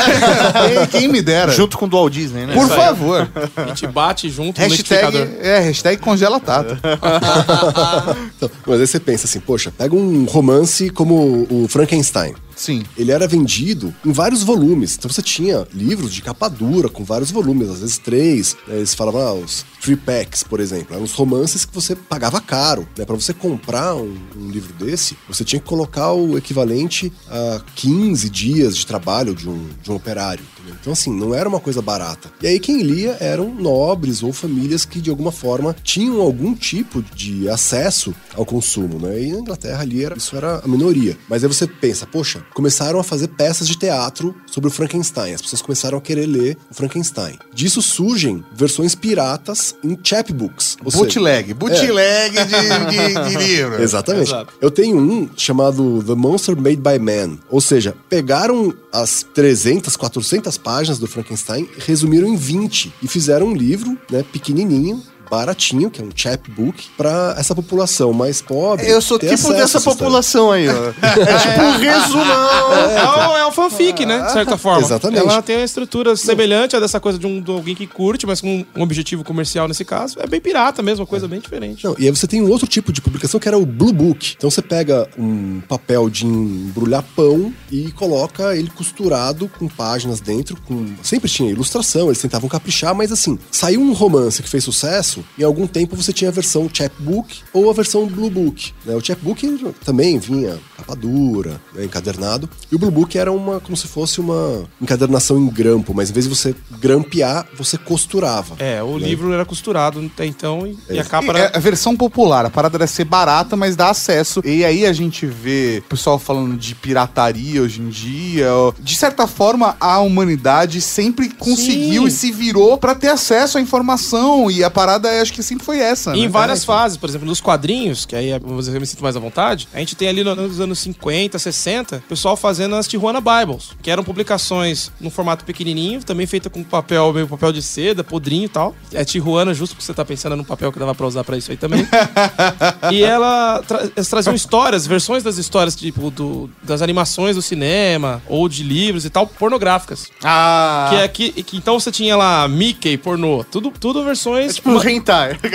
Ei, 0.70 0.86
Quem 0.86 1.08
me 1.08 1.20
dera. 1.22 1.52
Junto 1.52 1.76
com 1.78 1.86
o 1.86 1.88
Walt 1.88 2.12
Disney, 2.12 2.46
né? 2.46 2.54
Por 2.54 2.64
Isso 2.64 2.72
aí. 2.74 2.80
favor. 2.80 3.28
A 3.56 3.66
gente 3.68 3.86
bate 3.86 4.28
junto 4.30 4.60
no 4.60 4.66
Hashtag, 4.68 5.06
liquidificador. 5.06 5.44
é, 5.46 5.58
hashtag 5.60 6.00
congela 6.02 6.40
tato. 6.40 6.76
Então, 8.36 8.50
mas 8.66 8.80
aí 8.80 8.86
você 8.86 9.00
pensa 9.00 9.26
assim, 9.26 9.40
poxa, 9.40 9.70
pega 9.76 9.94
um 9.94 10.24
romance 10.24 10.88
como 10.90 11.46
o 11.50 11.66
Frankenstein. 11.68 12.34
Sim. 12.56 12.82
Ele 12.96 13.10
era 13.10 13.26
vendido 13.26 13.94
em 14.04 14.12
vários 14.12 14.42
volumes. 14.42 14.96
Então 14.98 15.10
você 15.10 15.22
tinha 15.22 15.66
livros 15.72 16.12
de 16.12 16.20
capa 16.20 16.48
dura 16.48 16.88
com 16.90 17.02
vários 17.04 17.30
volumes, 17.30 17.70
às 17.70 17.80
vezes 17.80 17.98
três. 17.98 18.54
né? 18.68 18.76
Eles 18.76 18.94
falavam, 18.94 19.20
ah, 19.22 19.32
os 19.32 19.64
three 19.80 19.96
packs, 19.96 20.42
por 20.42 20.60
exemplo. 20.60 20.94
Eram 20.94 21.04
os 21.04 21.12
romances 21.12 21.64
que 21.64 21.74
você 21.74 21.96
pagava 21.96 22.38
caro. 22.40 22.86
Né? 22.98 23.04
Para 23.06 23.14
você 23.16 23.32
comprar 23.32 23.94
um, 23.94 24.14
um 24.36 24.50
livro 24.50 24.72
desse, 24.74 25.16
você 25.26 25.42
tinha 25.42 25.60
que 25.60 25.66
colocar 25.66 26.12
o 26.12 26.36
equivalente 26.36 27.10
a 27.30 27.60
15 27.76 28.28
dias 28.28 28.76
de 28.76 28.86
trabalho 28.86 29.34
de 29.34 29.48
um, 29.48 29.66
de 29.82 29.90
um 29.90 29.94
operário. 29.94 30.44
Entendeu? 30.70 30.76
Então, 30.80 30.92
assim, 30.92 31.12
não 31.12 31.34
era 31.34 31.48
uma 31.48 31.60
coisa 31.60 31.82
barata. 31.82 32.30
E 32.40 32.46
aí 32.46 32.58
quem 32.58 32.82
lia 32.82 33.16
eram 33.20 33.54
nobres 33.54 34.22
ou 34.22 34.32
famílias 34.32 34.84
que, 34.84 35.00
de 35.00 35.10
alguma 35.10 35.32
forma, 35.32 35.74
tinham 35.82 36.20
algum 36.20 36.54
tipo 36.54 37.02
de 37.14 37.48
acesso 37.48 38.14
ao 38.34 38.44
consumo, 38.44 38.98
né? 38.98 39.22
E 39.22 39.32
na 39.32 39.40
Inglaterra 39.40 39.82
ali 39.82 40.04
era, 40.04 40.16
isso 40.16 40.36
era 40.36 40.60
a 40.64 40.68
minoria. 40.68 41.16
Mas 41.28 41.42
aí 41.42 41.48
você 41.48 41.66
pensa, 41.66 42.06
poxa, 42.06 42.44
começaram 42.54 42.98
a 42.98 43.04
fazer 43.04 43.28
peças 43.28 43.66
de 43.66 43.76
teatro 43.76 44.34
sobre 44.46 44.68
o 44.68 44.72
Frankenstein. 44.72 45.34
As 45.34 45.42
pessoas 45.42 45.62
começaram 45.62 45.98
a 45.98 46.00
querer 46.00 46.26
ler 46.26 46.56
o 46.70 46.74
Frankenstein. 46.74 47.38
Disso 47.54 47.82
surgem 47.82 48.44
versões 48.54 48.94
piratas 48.94 49.74
em 49.82 49.98
chapbooks. 50.02 50.76
Ou 50.84 50.90
seja, 50.90 51.04
Bootleg. 51.04 51.54
Bootleg 51.54 52.36
de, 52.44 52.88
de, 52.90 53.28
de 53.28 53.36
livro. 53.44 53.82
Exatamente. 53.82 54.28
Exato. 54.30 54.52
Eu 54.60 54.70
tenho 54.70 54.98
um 54.98 55.28
chamado 55.36 56.02
The 56.02 56.14
Monster 56.14 56.56
Made 56.56 56.76
by 56.76 56.98
Man. 56.98 57.38
Ou 57.48 57.60
seja, 57.60 57.94
pegaram 58.08 58.74
as 58.92 59.24
300, 59.34 59.96
400 59.96 60.58
páginas 60.62 60.98
do 60.98 61.06
Frankenstein, 61.06 61.68
resumiram 61.78 62.28
em 62.28 62.36
20 62.36 62.92
e 63.02 63.08
fizeram 63.08 63.48
um 63.48 63.54
livro, 63.54 63.98
né, 64.10 64.22
pequenininho, 64.22 65.02
baratinho, 65.30 65.90
que 65.90 66.02
é 66.02 66.04
um 66.04 66.10
chapbook, 66.14 66.88
pra 66.96 67.36
essa 67.38 67.54
população 67.54 68.12
mais 68.12 68.42
pobre. 68.42 68.88
Eu 68.88 69.00
sou 69.00 69.18
ter 69.18 69.36
tipo 69.36 69.52
dessa 69.52 69.80
população 69.80 70.50
aí, 70.50 70.68
ó. 70.68 70.72
É 70.72 71.38
tipo 71.38 71.62
um 71.62 71.76
resumão. 71.78 72.72
É, 72.72 73.28
um, 73.28 73.36
é 73.38 73.46
um 73.46 73.52
fanfic, 73.52 74.04
né? 74.04 74.22
De 74.22 74.32
certa 74.32 74.58
forma. 74.58 74.82
Exatamente. 74.82 75.20
Ela 75.20 75.40
tem 75.40 75.56
uma 75.56 75.64
estrutura 75.64 76.16
semelhante 76.16 76.74
a 76.74 76.80
dessa 76.80 76.98
coisa 76.98 77.18
de, 77.18 77.26
um, 77.26 77.40
de 77.40 77.50
alguém 77.50 77.74
que 77.74 77.86
curte, 77.86 78.26
mas 78.26 78.40
com 78.40 78.64
um 78.74 78.82
objetivo 78.82 79.22
comercial 79.22 79.68
nesse 79.68 79.84
caso. 79.84 80.18
É 80.20 80.26
bem 80.26 80.40
pirata 80.40 80.82
mesmo, 80.82 81.02
uma 81.02 81.06
coisa 81.06 81.28
bem 81.28 81.40
diferente. 81.40 81.84
Não, 81.84 81.94
e 81.98 82.06
aí 82.06 82.10
você 82.10 82.26
tem 82.26 82.42
um 82.42 82.50
outro 82.50 82.66
tipo 82.66 82.92
de 82.92 83.00
publicação 83.00 83.38
que 83.38 83.46
era 83.46 83.56
o 83.56 83.64
Blue 83.64 83.92
Book. 83.92 84.34
Então 84.36 84.50
você 84.50 84.62
pega 84.62 85.08
um 85.16 85.60
papel 85.68 86.10
de 86.10 86.26
embrulhar 86.26 87.04
pão 87.14 87.52
e 87.70 87.92
coloca 87.92 88.56
ele 88.56 88.70
costurado 88.70 89.50
com 89.58 89.68
páginas 89.68 90.20
dentro, 90.20 90.60
com 90.62 90.86
sempre 91.02 91.28
tinha 91.28 91.50
ilustração, 91.50 92.06
eles 92.06 92.20
tentavam 92.20 92.48
caprichar, 92.48 92.94
mas 92.94 93.12
assim, 93.12 93.38
saiu 93.50 93.80
um 93.80 93.92
romance 93.92 94.42
que 94.42 94.48
fez 94.48 94.64
sucesso, 94.64 95.19
em 95.38 95.42
algum 95.44 95.66
tempo 95.66 95.96
você 95.96 96.12
tinha 96.12 96.30
a 96.30 96.32
versão 96.32 96.68
chapbook 96.72 97.40
ou 97.52 97.70
a 97.70 97.72
versão 97.72 98.06
Blue 98.06 98.30
Book. 98.30 98.72
né? 98.84 98.94
O 98.94 99.04
chapbook 99.04 99.46
também 99.84 100.18
vinha 100.18 100.58
capa 100.76 100.94
dura, 100.96 101.60
né, 101.74 101.84
encadernado, 101.84 102.48
e 102.70 102.74
o 102.74 102.78
Blue 102.78 102.90
Book 102.90 103.16
era 103.18 103.30
uma 103.30 103.60
como 103.60 103.76
se 103.76 103.86
fosse 103.86 104.20
uma 104.20 104.64
encadernação 104.80 105.38
em 105.38 105.46
grampo, 105.48 105.92
mas 105.94 106.10
em 106.10 106.12
vez 106.12 106.26
de 106.28 106.34
você 106.34 106.54
grampear, 106.80 107.46
você 107.56 107.76
costurava. 107.76 108.56
É, 108.58 108.82
o 108.82 108.96
livro 108.96 109.32
era 109.32 109.44
costurado 109.44 110.00
até 110.00 110.24
então 110.26 110.66
e, 110.66 110.76
e 110.88 110.98
a 110.98 111.02
E 111.02 111.04
capa 111.04 111.32
é 111.36 111.40
era. 111.42 111.56
a 111.56 111.60
versão 111.60 111.96
popular, 111.96 112.46
a 112.46 112.50
parada 112.50 112.78
deve 112.78 112.90
ser 112.90 113.04
barata, 113.04 113.56
mas 113.56 113.76
dá 113.76 113.90
acesso. 113.90 114.40
E 114.44 114.64
aí 114.64 114.86
a 114.86 114.92
gente 114.92 115.26
vê 115.26 115.82
o 115.84 115.88
pessoal 115.88 116.18
falando 116.18 116.56
de 116.56 116.74
pirataria 116.74 117.60
hoje 117.62 117.80
em 117.82 117.88
dia. 117.88 118.46
De 118.80 118.96
certa 118.96 119.26
forma, 119.26 119.76
a 119.78 120.00
humanidade 120.00 120.80
sempre 120.80 121.28
conseguiu 121.30 122.02
Sim. 122.02 122.08
e 122.08 122.10
se 122.10 122.30
virou 122.32 122.78
pra 122.78 122.94
ter 122.94 123.08
acesso 123.08 123.58
à 123.58 123.60
informação. 123.60 124.50
E 124.50 124.64
a 124.64 124.70
parada, 124.70 125.08
acho 125.18 125.32
que 125.32 125.42
sempre 125.42 125.64
foi 125.64 125.78
essa. 125.80 126.14
Em 126.16 126.22
né? 126.22 126.28
várias 126.28 126.62
É, 126.62 126.66
fases, 126.66 126.96
por 126.96 127.08
exemplo, 127.08 127.26
nos 127.26 127.40
quadrinhos, 127.40 128.04
que 128.06 128.14
aí 128.14 128.30
dizer, 128.58 128.76
eu 128.76 128.80
me 128.80 128.86
sinto 128.86 129.02
mais 129.02 129.16
à 129.16 129.20
vontade, 129.20 129.66
a 129.72 129.78
gente 129.78 129.96
tem 129.96 130.08
ali 130.08 130.22
no- 130.22 130.34
nos 130.36 130.60
anos 130.60 130.78
50, 130.78 131.38
60, 131.38 131.96
o 131.96 132.00
pessoal 132.02 132.36
fazendo 132.36 132.74
as 132.76 132.86
Tijuana 132.86 133.20
Bibles, 133.20 133.70
que 133.82 133.90
eram 133.90 134.04
publicações 134.04 134.92
no 135.00 135.10
formato 135.10 135.44
pequenininho, 135.44 136.02
também 136.04 136.26
feita 136.26 136.48
com 136.50 136.62
papel, 136.62 137.12
meio 137.12 137.26
papel 137.26 137.52
de 137.52 137.62
seda, 137.62 138.04
podrinho 138.04 138.44
e 138.44 138.48
tal. 138.48 138.74
É 138.92 139.04
Tijuana, 139.04 139.52
justo 139.54 139.74
porque 139.74 139.84
você 139.84 139.94
tá 139.94 140.04
pensando 140.04 140.36
num 140.36 140.44
papel 140.44 140.70
que 140.72 140.78
dava 140.78 140.94
pra 140.94 141.06
usar 141.06 141.24
pra 141.24 141.36
isso 141.36 141.50
aí 141.50 141.56
também. 141.56 141.86
e 142.92 143.02
ela 143.02 143.62
tra 143.66 143.80
eles 143.96 144.08
traziam 144.08 144.34
histórias, 144.34 144.86
versões 144.86 145.22
das 145.22 145.38
histórias, 145.38 145.74
tipo, 145.74 146.10
do, 146.10 146.50
das 146.62 146.82
animações 146.82 147.36
do 147.36 147.42
cinema, 147.42 148.22
ou 148.28 148.48
de 148.48 148.62
livros 148.62 149.04
e 149.04 149.10
tal, 149.10 149.26
pornográficas. 149.26 150.08
Ah, 150.22 150.88
Que 150.90 150.96
é 150.96 151.08
que, 151.08 151.42
que 151.42 151.56
então 151.56 151.78
você 151.78 151.90
tinha 151.90 152.16
lá 152.16 152.46
Mickey, 152.48 152.96
pornô, 152.96 153.44
tudo, 153.44 153.72
tudo 153.78 154.04
versões. 154.04 154.50
É 154.52 154.54
tipo 154.54 154.70
hentai. 155.00 155.38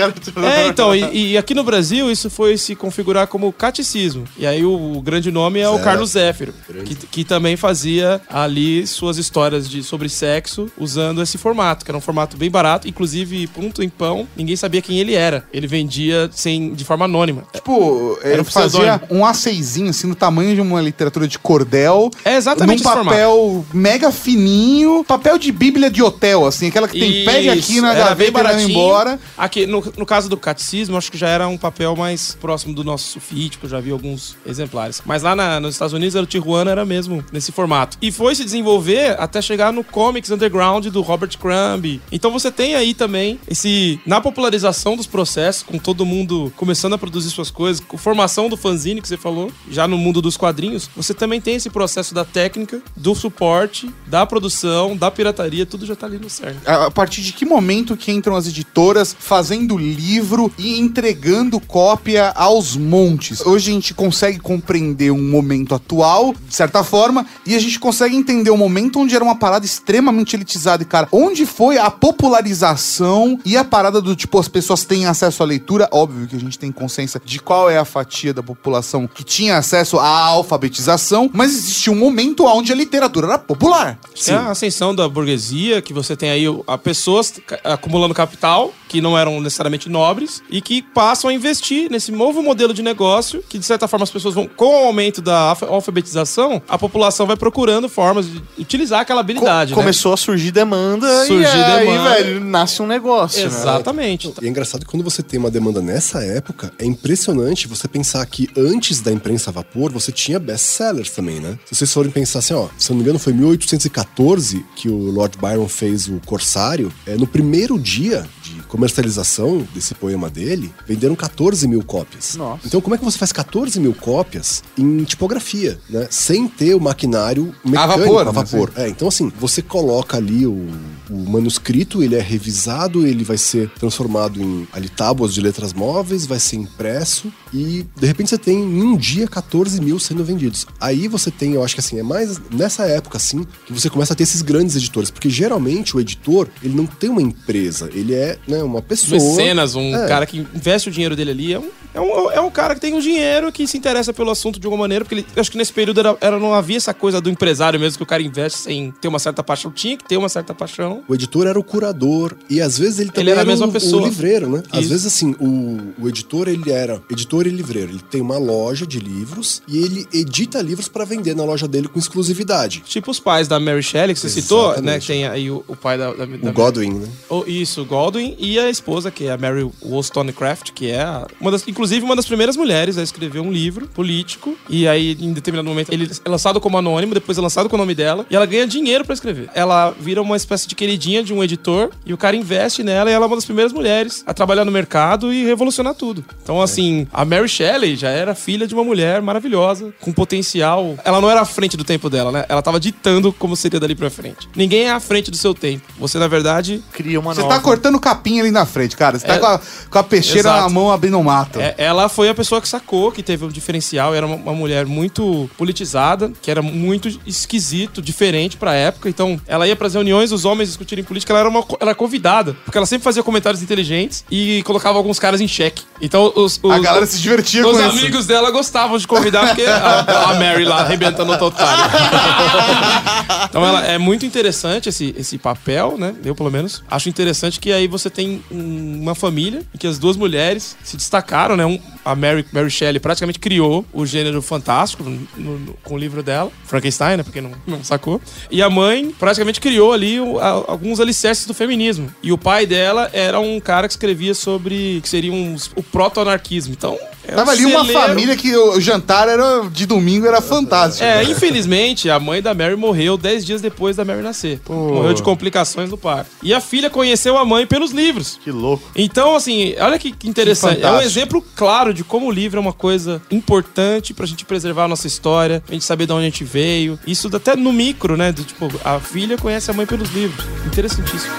É, 0.46 0.68
então, 0.68 0.96
e, 0.96 1.32
e 1.32 1.38
aqui 1.38 1.54
no 1.54 1.64
Brasil 1.64 2.12
isso 2.12 2.30
foi 2.30 2.58
se 2.58 2.76
configurar 2.76 3.28
como 3.28 3.52
catecismo. 3.52 4.26
E 4.38 4.46
aí 4.46 4.64
o, 4.64 4.98
o 4.98 5.02
grande 5.02 5.32
nome 5.32 5.60
é 5.60 5.68
o 5.68 5.74
Zéfiro. 5.74 5.84
Carlos 5.86 6.10
Zéfiro, 6.12 6.54
que, 6.86 6.96
que 6.96 7.24
também 7.24 7.56
fazia 7.56 8.22
ali 8.30 8.86
suas 8.86 9.18
histórias 9.18 9.70
de, 9.70 9.84
sobre 9.84 10.10
sexo 10.10 10.70
usando 10.78 11.22
esse 11.22 11.38
formato, 11.38 11.86
que 11.86 11.92
era 11.92 11.98
um 11.98 12.02
formato 12.02 12.38
bem 12.38 12.50
barato, 12.50 12.88
inclusive 12.88 13.48
ponto 13.48 13.82
em 13.82 13.90
pão, 13.90 14.28
ninguém 14.36 14.56
sabia 14.56 14.82
quem 14.82 15.00
ele 15.00 15.14
era. 15.14 15.46
Ele 15.54 15.68
vendia 15.68 16.30
sem, 16.34 16.74
de 16.74 16.84
forma 16.84 17.06
anônima. 17.06 17.44
Tipo, 17.54 18.18
Era 18.22 18.34
ele 18.34 18.42
um 18.42 18.46
fazia 18.46 19.02
um 19.10 19.22
A6zinho, 19.22 19.90
assim, 19.90 20.08
no 20.08 20.16
tamanho 20.16 20.56
de 20.56 20.62
uma 20.62 20.82
literatura 20.82 21.28
de 21.28 21.40
cordel. 21.40 22.10
É 22.24 22.36
exatamente 22.36 22.68
num 22.68 22.76
esse 22.76 22.84
formato. 22.84 23.10
papel 23.10 23.66
mega 23.74 24.12
fininho, 24.12 25.04
papel 25.04 25.38
de 25.38 25.52
bíblia 25.52 25.90
de 25.90 26.02
hotel, 26.02 26.46
assim, 26.46 26.68
aquela 26.68 26.88
que 26.88 27.00
tem 27.00 27.26
pega 27.26 27.54
aqui 27.54 27.74
Isso, 27.74 27.82
na 27.82 27.94
era 27.94 28.10
gaveta 28.10 28.40
e 28.40 28.44
vai 28.44 28.64
embora. 28.64 29.20
Aqui, 29.38 29.66
no, 29.66 29.84
no 29.98 30.06
caso 30.06 30.30
do 30.30 30.38
catecismo, 30.38 30.98
acho 30.98 31.12
que 31.12 31.18
já 31.18 31.28
era 31.30 31.48
um 31.48 31.58
papel 31.58 31.96
mais 31.96 32.36
próximo 32.40 32.74
do 32.74 32.84
nosso 32.84 33.20
eu 33.64 33.70
já 33.70 33.80
vi 33.80 33.92
alguns 33.92 34.36
exemplares. 34.46 35.02
Mas 35.06 35.24
lá 35.24 35.36
na- 35.36 35.60
nos 35.60 35.76
Estados 35.76 35.94
Unidos, 35.94 36.16
o 36.16 36.26
Tijuana 36.26 36.72
era 36.72 36.86
mesmo 36.86 37.24
nesse 37.32 37.52
formato. 37.52 37.98
E 38.02 38.12
foi 38.12 38.36
se 38.36 38.44
desenvolver 38.44 39.20
até 39.20 39.42
chegar 39.42 39.72
no 39.74 39.84
Comics 39.84 40.30
Underground 40.32 40.86
do 40.88 41.02
Robert 41.02 41.38
Crumb. 41.38 42.02
Então 42.12 42.32
você 42.32 42.52
tem 42.52 42.76
aí 42.76 42.94
também 42.94 43.40
esse. 43.48 44.00
Na 44.06 44.22
popularização 44.22 44.96
dos 44.96 45.08
processos, 45.08 45.64
com 45.64 45.78
todo 45.78 46.06
mundo 46.06 46.52
começando 46.56 46.94
a 46.94 46.98
produzir 46.98 47.30
suas 47.30 47.50
coisas, 47.52 47.84
com 47.86 47.98
formação 47.98 48.50
do 48.50 48.58
fanzine 48.58 49.02
que 49.02 49.08
você 49.08 49.18
falou, 49.18 49.52
já 49.70 49.88
no 49.88 49.98
mundo 49.98 50.22
dos 50.22 50.38
quadrinhos, 50.38 50.90
você 50.96 51.14
também 51.14 51.42
tem 51.42 51.56
esse 51.56 51.70
processo 51.70 52.14
da 52.14 52.24
técnica, 52.26 52.82
do 52.96 53.16
suporte, 53.16 53.90
da 54.08 54.26
produção, 54.26 54.96
da 54.96 55.10
pirataria, 55.12 55.66
tudo 55.66 55.86
já 55.86 55.96
tá 55.96 56.06
ali 56.06 56.18
no 56.18 56.30
cerne. 56.30 56.60
A 56.66 56.86
a 56.86 56.92
partir 56.92 57.22
de 57.22 57.34
que 57.34 57.46
momento 57.46 57.98
que 57.98 58.12
entram 58.12 58.36
as 58.36 58.48
editoras 58.48 59.15
fazendo 59.18 59.78
livro 59.78 60.52
e 60.58 60.80
entregando 60.80 61.60
cópia 61.60 62.32
aos 62.36 62.76
montes? 62.76 63.42
Hoje 63.46 63.72
a 63.72 63.74
gente 63.74 63.94
consegue 63.94 64.40
compreender 64.40 65.12
um 65.12 65.30
momento 65.30 65.76
atual, 65.76 66.34
de 66.48 66.56
certa 66.56 66.84
forma, 66.84 67.26
e 67.46 67.56
a 67.56 67.60
gente 67.60 67.80
consegue 67.80 68.16
entender 68.16 68.52
um 68.52 68.58
momento 68.58 69.00
onde 69.00 69.16
era 69.16 69.24
uma 69.24 69.36
parada 69.36 69.66
extremamente 69.66 70.36
elitizada. 70.36 70.84
E, 70.84 70.86
cara, 70.86 71.08
onde 71.12 71.46
foi 71.46 71.78
a 71.78 71.90
popularização 71.90 73.40
e 73.46 73.58
a 73.58 73.64
parada 73.64 74.02
do 74.02 74.16
tipo, 74.16 74.40
as 74.40 74.48
pessoas 74.48 74.84
têm 74.84 75.06
acesso 75.06 75.44
à 75.44 75.46
leitura? 75.46 75.88
Óbvio 75.92 76.28
que 76.28 76.36
a 76.36 76.40
gente 76.40 76.60
tem 76.60 76.72
consciência 76.72 77.22
de 77.24 77.40
qual 77.40 77.70
é 77.70 77.78
a 77.78 77.86
fatia 77.86 78.34
da 78.34 78.44
população 78.44 79.08
que 79.08 79.24
tinha 79.24 79.58
acesso 79.58 79.98
à 80.00 80.08
alfabetização, 80.08 81.30
mas 81.34 81.52
existia 81.52 81.92
um 81.92 81.98
momento 81.98 82.46
onde 82.46 82.72
a 82.72 82.76
literatura 82.76 83.28
era 83.28 83.38
popular. 83.38 84.00
É 84.28 84.34
a 84.34 84.52
ascensão 84.52 84.94
da 84.94 85.08
burguesia, 85.08 85.82
que 85.82 85.94
você 85.94 86.16
tem 86.16 86.30
aí 86.30 86.46
a 86.68 86.78
pessoas 86.78 87.34
acumulando 87.64 88.14
capital, 88.14 88.74
que 88.88 89.02
não 89.06 89.18
eram 89.18 89.40
necessariamente 89.40 89.88
nobres, 89.88 90.42
e 90.50 90.60
que 90.62 90.82
passam 90.82 91.30
a 91.30 91.34
investir 91.34 91.90
nesse 91.92 92.12
novo 92.12 92.42
modelo 92.42 92.74
de 92.74 92.82
negócio, 92.82 93.44
que 93.48 93.60
de 93.60 93.66
certa 93.66 93.88
forma 93.88 94.04
as 94.04 94.10
pessoas 94.10 94.34
vão, 94.34 94.48
com 94.48 94.66
o 94.84 94.88
aumento 94.88 95.22
da 95.22 95.38
alfa- 95.38 95.68
alfabetização, 95.68 96.62
a 96.68 96.78
população 96.78 97.26
vai 97.28 97.38
procurando 97.38 97.88
formas 97.88 98.26
de 98.26 98.42
utilizar 98.58 99.02
aquela 99.02 99.22
habilidade. 99.22 99.74
Co- 99.74 99.80
né? 99.80 99.84
começou 99.84 100.14
a 100.14 100.18
surgir 100.18 100.52
demanda 100.52 101.08
Surgir 101.26 101.44
e 101.44 101.46
aí, 101.64 101.86
demanda. 101.86 102.10
velho, 102.16 102.40
nasce 102.44 102.82
um 102.82 102.88
negócio, 102.88 103.40
né? 103.42 103.46
Exatamente. 103.46 104.34
E 104.42 104.46
é 104.46 104.50
engraçado 104.50 104.82
que 104.86 104.92
quando 104.92 105.04
você 105.04 105.22
tem 105.22 105.40
uma 105.40 105.52
demanda 105.52 105.82
nessa 105.82 106.24
época, 106.24 106.72
é 106.80 106.86
impressionante 106.86 107.68
você 107.68 107.88
pensar 107.88 108.26
que 108.26 108.50
antes 108.58 109.02
da 109.02 109.12
imprensa 109.12 109.50
a 109.52 109.54
vapor, 109.54 109.92
você 109.92 110.12
tinha 110.12 110.40
best-sellers 110.40 111.12
também, 111.12 111.40
né? 111.40 111.58
Se 111.66 111.76
vocês 111.76 111.94
forem 111.94 112.12
pensar 112.12 112.40
assim, 112.40 112.54
ó, 112.54 112.68
se 112.78 112.90
eu 112.92 112.94
não 112.94 112.98
me 112.98 113.04
engano 113.04 113.20
foi 113.20 113.34
em 113.34 113.38
1814 113.38 114.66
que 114.76 114.90
o 114.90 115.12
Lord 115.12 115.38
Byron 115.38 115.68
fez 115.68 116.08
o 116.08 116.20
Corsário, 116.26 116.92
é, 117.06 117.16
no 117.16 117.28
primeiro 117.28 117.78
dia 117.80 118.26
comercialização 118.68 119.66
desse 119.74 119.94
poema 119.96 120.30
dele, 120.30 120.74
venderam 120.88 121.16
14 121.16 121.68
mil 121.68 121.84
cópias. 121.84 122.36
Nossa. 122.36 122.68
Então 122.68 122.82
como 122.82 122.96
é 122.96 122.98
que 122.98 123.04
você 123.04 123.18
faz 123.18 123.32
14 123.32 123.80
mil 123.80 123.94
cópias 123.94 124.64
em 124.78 125.04
tipografia, 125.04 125.80
né? 125.90 126.08
Sem 126.10 126.48
ter 126.48 126.76
o 126.76 126.80
maquinário 126.80 127.54
mecânico 127.64 128.00
vapor, 128.00 128.22
a 128.22 128.26
né? 128.26 128.32
vapor. 128.32 128.72
É, 128.76 128.90
então 128.90 129.08
assim, 129.08 129.32
você 129.40 129.62
coloca 129.62 130.18
ali 130.18 130.46
o, 130.46 130.68
o 131.10 131.30
manuscrito, 131.30 132.04
ele 132.04 132.16
é 132.16 132.22
revisado, 132.22 133.06
ele 133.06 133.24
vai 133.24 133.38
ser 133.38 133.70
transformado 133.72 134.42
em 134.42 134.68
ali 134.74 134.90
tábuas 134.90 135.34
de 135.34 135.42
letras 135.42 135.74
móveis, 135.74 136.26
vai 136.26 136.40
ser 136.40 136.58
impresso 136.58 137.32
e 137.56 137.86
de 138.00 138.06
repente 138.06 138.30
você 138.30 138.38
tem 138.38 138.58
em 138.58 138.82
um 138.84 138.98
dia 138.98 139.28
14 139.28 139.80
mil 139.82 139.98
sendo 140.00 140.24
vendidos. 140.24 140.68
Aí 140.80 141.08
você 141.08 141.32
tem, 141.32 141.54
eu 141.54 141.64
acho 141.64 141.74
que 141.76 141.80
assim, 141.80 141.98
é 142.00 142.04
mais 142.04 142.40
nessa 142.52 142.86
época 142.86 143.18
assim 143.18 143.46
que 143.66 143.72
você 143.74 143.90
começa 143.90 144.14
a 144.14 144.16
ter 144.16 144.24
esses 144.24 144.42
grandes 144.42 144.76
editores, 144.76 145.10
porque 145.10 145.30
geralmente 145.30 145.96
o 145.96 146.00
editor, 146.00 146.48
ele 146.62 146.76
não 146.76 146.86
tem 146.86 147.10
uma 147.10 147.22
empresa, 147.22 147.90
ele 147.94 148.14
é 148.14 148.38
né, 148.48 148.62
uma 148.64 148.82
pessoa. 148.82 149.20
Mecenas, 149.22 149.76
um 149.76 149.96
É. 149.96 150.08
cara 150.08 150.26
que 150.26 150.40
investe 150.54 150.90
o 150.90 150.92
dinheiro 150.92 151.16
dele 151.16 151.32
ali, 151.32 151.54
é 151.54 151.60
um, 151.60 151.70
é, 151.94 152.00
um, 152.02 152.32
é 152.34 152.42
um 152.42 152.52
cara 152.52 152.76
que 152.76 152.82
tem 152.82 152.94
um 152.94 153.00
dinheiro 153.00 153.52
que 153.52 153.66
se 153.68 153.78
interessa 153.78 154.12
pelo 154.14 154.30
assunto 154.32 154.60
de 154.60 154.66
alguma 154.68 154.82
maneira, 154.84 155.06
porque 155.06 155.16
ele, 155.16 155.26
eu 155.36 155.40
acho 155.42 155.50
que 155.52 155.58
nesse 155.58 155.72
período 155.72 156.00
era, 156.02 156.18
era- 156.20 156.40
não 156.40 156.54
havia 156.54 156.76
essa 156.78 156.94
coisa 156.94 157.22
do 157.22 157.30
empresário 157.30 157.80
mesmo, 157.80 157.98
que 157.98 158.04
o 158.04 158.06
cara 158.06 158.22
investe 158.22 158.60
sem 158.60 158.92
ter 159.00 159.08
uma 159.08 159.20
certa 159.20 159.42
paixão. 159.44 159.72
Tinha 159.72 159.96
que 159.98 160.04
ter 160.06 160.18
uma 160.18 160.28
certa 160.30 160.54
paixão. 160.54 161.04
O 161.08 161.16
editor 161.16 161.48
era 161.48 161.58
o 161.60 161.64
curador 161.64 162.36
e 162.50 162.60
às 162.60 162.78
vezes 162.78 163.00
ele 163.00 163.12
também 163.12 163.32
era 163.32 163.40
a 163.40 163.44
era, 163.44 163.50
mesma 163.50 163.68
o, 163.68 163.72
pessoa. 163.72 164.02
o 164.02 164.06
livreiro, 164.06 164.50
né? 164.50 164.64
Às 164.72 164.82
Isso. 164.82 164.90
vezes 164.90 165.06
assim, 165.06 165.36
o, 165.40 165.94
o 166.04 166.10
editor 166.10 166.48
ele 166.48 166.70
era 166.72 167.02
editor 167.10 167.45
e 167.48 167.52
livreiro. 167.52 167.92
Ele 167.92 168.00
tem 168.00 168.22
uma 168.22 168.38
loja 168.38 168.86
de 168.86 169.00
livros 169.00 169.62
e 169.68 169.78
ele 169.78 170.08
edita 170.14 170.62
livros 170.62 170.88
para 170.88 171.06
vender 171.06 171.36
na 171.36 171.44
loja 171.44 171.68
dele 171.68 171.88
com 171.88 172.00
exclusividade. 172.00 172.82
Tipo 172.86 173.12
os 173.12 173.20
pais 173.20 173.48
da 173.48 173.60
Mary 173.60 173.84
Shelley, 173.84 174.14
que 174.14 174.20
você 174.20 174.30
citou, 174.30 174.72
Exatamente. 174.74 174.86
né? 174.86 175.00
Que 175.00 175.08
tem 175.08 175.28
aí 175.28 175.50
o, 175.52 175.64
o 175.68 175.76
pai 175.76 175.98
da, 175.98 176.14
da, 176.14 176.26
da 176.26 176.50
O 176.50 176.54
Godwin, 176.54 176.94
né? 176.94 177.08
Oh, 177.30 177.44
isso, 177.48 177.82
o 177.82 177.86
Godwin 177.86 178.36
e 178.40 178.60
a 178.60 178.70
esposa, 178.70 179.12
que 179.12 179.26
é 179.26 179.32
a 179.32 179.38
Mary 179.38 179.70
Wollstonecraft, 179.84 180.72
que 180.72 180.92
é 180.92 181.06
uma 181.40 181.52
das, 181.52 181.68
inclusive 181.68 182.06
uma 182.06 182.16
das 182.16 182.26
primeiras 182.26 182.56
mulheres 182.56 182.98
a 182.98 183.04
escrever 183.04 183.40
um 183.40 183.52
livro 183.52 183.88
político. 183.88 184.58
E 184.70 184.88
aí, 184.88 185.18
em 185.20 185.34
determinado 185.34 185.68
momento, 185.68 185.92
ele 185.92 186.10
é 186.24 186.30
lançado 186.30 186.60
como 186.62 186.78
anônimo, 186.78 187.14
depois 187.14 187.38
é 187.38 187.42
lançado 187.42 187.70
com 187.70 187.76
o 187.76 187.80
nome 187.80 187.96
dela. 187.96 188.26
E 188.30 188.36
ela 188.36 188.46
ganha 188.46 188.68
dinheiro 188.68 189.04
pra 189.04 189.14
escrever. 189.14 189.50
Ela 189.54 189.92
vira 190.00 190.22
uma 190.22 190.36
espécie 190.38 190.68
de 190.68 190.76
queridinha 190.76 191.24
de 191.24 191.34
um 191.34 191.44
editor 191.44 191.90
e 192.06 192.14
o 192.14 192.18
cara 192.18 192.36
investe 192.36 192.84
nela 192.84 193.10
e 193.10 193.14
ela 193.14 193.26
é 193.26 193.28
uma 193.28 193.36
das 193.36 193.46
primeiras 193.46 193.74
mulheres 193.74 194.24
a 194.26 194.34
trabalhar 194.34 194.66
no 194.66 194.72
mercado 194.72 195.34
e 195.34 195.44
revolucionar 195.46 195.96
tudo. 195.96 196.24
Então, 196.44 196.62
assim, 196.62 197.08
a 197.12 197.25
Mary 197.26 197.50
Shelley 197.50 197.96
já 197.96 198.10
era 198.10 198.36
filha 198.36 198.68
de 198.68 198.74
uma 198.74 198.84
mulher 198.84 199.22
maravilhosa, 199.22 199.94
com 200.00 200.12
potencial. 200.14 200.96
Ela 201.04 201.20
não 201.20 201.30
era 201.30 201.42
à 201.42 201.46
frente 201.46 201.76
do 201.76 201.84
tempo 201.84 202.10
dela, 202.10 202.32
né? 202.32 202.46
Ela 202.48 202.62
tava 202.62 202.80
ditando 202.80 203.34
como 203.34 203.56
seria 203.56 203.80
dali 203.80 203.96
pra 203.96 204.10
frente. 204.10 204.48
Ninguém 204.56 204.84
é 204.84 204.92
à 204.92 205.00
frente 205.00 205.32
do 205.32 205.38
seu 205.38 205.54
tempo. 205.54 205.84
Você, 206.00 206.20
na 206.20 206.28
verdade, 206.28 206.84
Cria 206.94 207.20
uma 207.20 207.34
Você 207.34 207.42
nova. 207.42 207.56
tá 207.56 207.60
cortando 207.60 208.00
capim 208.00 208.36
sozinha 208.36 208.44
ali 208.44 208.52
na 208.52 208.66
frente, 208.66 208.96
cara. 208.98 209.18
Você 209.18 209.26
tá 209.26 209.36
É. 209.36 209.40
com, 209.40 209.46
a, 209.46 209.60
com 209.90 210.00
a 210.00 210.04
peixeira 210.04 210.50
Exato. 210.50 210.62
na 210.64 210.70
mão 210.70 210.92
abrindo 210.92 211.18
o 211.20 211.24
mato. 211.24 211.60
É, 211.60 211.74
ela 211.78 212.10
foi 212.10 212.28
a 212.30 212.34
pessoa 212.36 212.60
que 212.62 212.68
sacou, 212.68 213.12
que 213.12 213.24
teve 213.24 213.46
um 213.46 213.50
diferencial. 213.50 214.14
Era 214.14 214.26
uma, 214.26 214.36
uma 214.36 214.54
mulher 214.54 214.86
muito 214.86 215.50
politizada, 215.58 216.32
que 216.42 216.52
era 216.52 216.62
muito 216.62 217.08
esquisito, 217.26 218.02
diferente 218.02 218.58
pra 218.58 218.74
época. 218.74 219.10
Então, 219.10 219.40
ela 219.48 219.68
ia 219.68 219.76
pras 219.76 219.94
reuniões, 219.94 220.32
os 220.32 220.46
homens 220.46 220.70
discutirem 220.70 221.04
política, 221.04 221.32
ela 221.34 221.40
era 221.42 221.50
uma 221.50 221.60
ela 221.80 221.92
era 221.92 221.96
convidada, 221.96 222.56
porque 222.66 222.78
ela 222.78 222.86
sempre 222.88 223.04
fazia 223.04 223.24
comentários 223.24 223.62
inteligentes 223.64 224.24
e 224.30 224.62
colocava 224.64 224.98
alguns 224.98 225.20
caras 225.20 225.42
em 225.42 225.48
xeque. 225.48 225.84
Então, 226.02 226.32
os, 226.36 226.60
os, 226.62 226.72
a 226.72 226.80
galera 226.80 227.06
se 227.16 227.22
divertia 227.22 227.66
os 227.66 227.72
com 227.78 227.80
isso. 227.88 227.90
amigos 228.00 228.26
dela 228.26 228.52
gostavam 228.52 228.98
de 228.98 229.08
convidar, 229.08 229.48
porque 229.48 229.64
a, 229.64 230.30
a 230.32 230.34
Mary 230.36 230.66
lá 230.66 230.82
arrebentando 230.82 231.32
o 231.34 231.38
total. 231.38 231.68
então 233.50 233.66
ela 233.66 233.86
é 233.86 233.98
muito 233.98 234.26
interessante 234.26 234.90
esse, 234.90 235.14
esse 235.18 235.38
papel, 235.38 235.96
né? 235.98 236.14
Eu, 236.24 236.36
pelo 236.36 236.52
menos, 236.52 236.84
acho 236.90 237.10
interessante 237.10 237.60
que 237.60 237.72
aí 237.72 237.88
você 237.88 238.10
tem 238.10 238.44
um- 238.52 239.02
uma 239.02 239.16
família 239.16 239.64
em 239.74 239.78
que 239.78 239.88
as 239.88 239.98
duas 239.98 240.16
mulheres 240.18 240.76
se 240.84 240.98
destacaram, 240.98 241.56
né? 241.56 241.66
Um, 241.66 241.80
a 242.06 242.16
Mary, 242.16 242.46
Mary 242.52 242.70
Shelley 242.70 243.00
praticamente 243.00 243.40
criou 243.40 243.84
o 243.92 244.06
gênero 244.06 244.42
fantástico 244.42 245.04
no- 245.04 245.28
no- 245.36 245.74
com 245.84 245.96
o 245.96 245.98
livro 245.98 246.22
dela, 246.22 246.52
Frankenstein, 246.66 247.18
né? 247.18 247.24
Porque 247.24 247.42
não, 247.42 247.52
não 247.66 247.84
sacou. 247.84 248.22
E 248.52 248.62
a 248.62 248.70
mãe 248.70 249.14
praticamente 249.20 249.60
criou 249.60 249.92
ali 249.92 250.20
o- 250.20 250.38
a- 250.40 250.64
alguns 250.68 251.00
alicerces 251.00 251.46
do 251.48 251.54
feminismo. 251.54 252.14
E 252.22 252.32
o 252.32 252.38
pai 252.38 252.66
dela 252.66 253.10
era 253.12 253.40
um 253.40 253.60
cara 253.60 253.88
que 253.88 253.94
escrevia 253.94 254.34
sobre 254.36 255.00
que 255.02 255.10
seria 255.10 255.34
um, 255.34 255.56
o 255.76 255.82
proto-anarquismo. 255.84 256.74
Então. 256.74 256.98
É 257.28 257.34
um 257.34 257.36
Tava 257.36 257.52
ali 257.52 257.66
uma 257.66 257.86
celeiro. 257.86 258.00
família 258.02 258.36
que 258.36 258.56
o 258.56 258.80
jantar 258.80 259.28
era 259.28 259.68
de 259.72 259.86
domingo 259.86 260.26
era 260.26 260.42
fantástico. 260.42 261.04
É, 261.04 261.24
infelizmente, 261.24 262.10
a 262.10 262.20
mãe 262.20 262.42
da 262.42 262.54
Mary 262.54 262.76
morreu 262.76 263.18
10 263.18 263.46
dias 263.46 263.62
depois 263.62 263.96
da 263.96 264.06
Mary 264.06 264.22
nascer. 264.22 264.60
Morreu 264.70 265.14
de 265.14 265.24
complicações 265.24 265.90
no 265.90 265.98
parto. 265.98 266.30
E 266.42 266.54
a 266.54 266.62
filha 266.62 266.90
conheceu 266.90 267.38
a 267.38 267.46
mãe 267.46 267.66
pelos 267.66 267.92
livros. 267.92 268.40
Que 268.44 268.52
louco. 268.52 268.84
Então, 268.96 269.36
assim, 269.36 269.76
olha 269.80 269.98
que, 269.98 270.14
interessante. 270.24 270.80
Que 270.80 270.86
é 270.86 270.92
um 270.92 271.02
exemplo 271.02 271.44
claro 271.56 271.94
de 271.94 272.04
como 272.04 272.28
o 272.28 272.32
livro 272.32 272.58
é 272.58 272.62
uma 272.62 272.74
coisa 272.74 273.22
importante 273.32 274.14
pra 274.14 274.26
gente 274.26 274.46
preservar 274.46 274.86
a 274.86 274.88
nossa 274.88 275.08
história, 275.08 275.62
pra 275.66 275.74
gente 275.74 275.86
saber 275.86 276.06
de 276.06 276.14
onde 276.14 276.22
a 276.24 276.30
gente 276.30 276.44
veio. 276.44 277.00
Isso 277.06 277.30
até 277.36 277.56
no 277.56 277.72
micro, 277.74 278.16
né? 278.18 278.32
Do, 278.32 278.44
tipo, 278.44 278.70
a 278.84 279.00
filha 279.00 279.38
conhece 279.38 279.70
a 279.72 279.74
mãe 279.74 279.86
pelos 279.86 280.10
livros. 280.12 280.46
Interessantíssimo. 280.66 281.34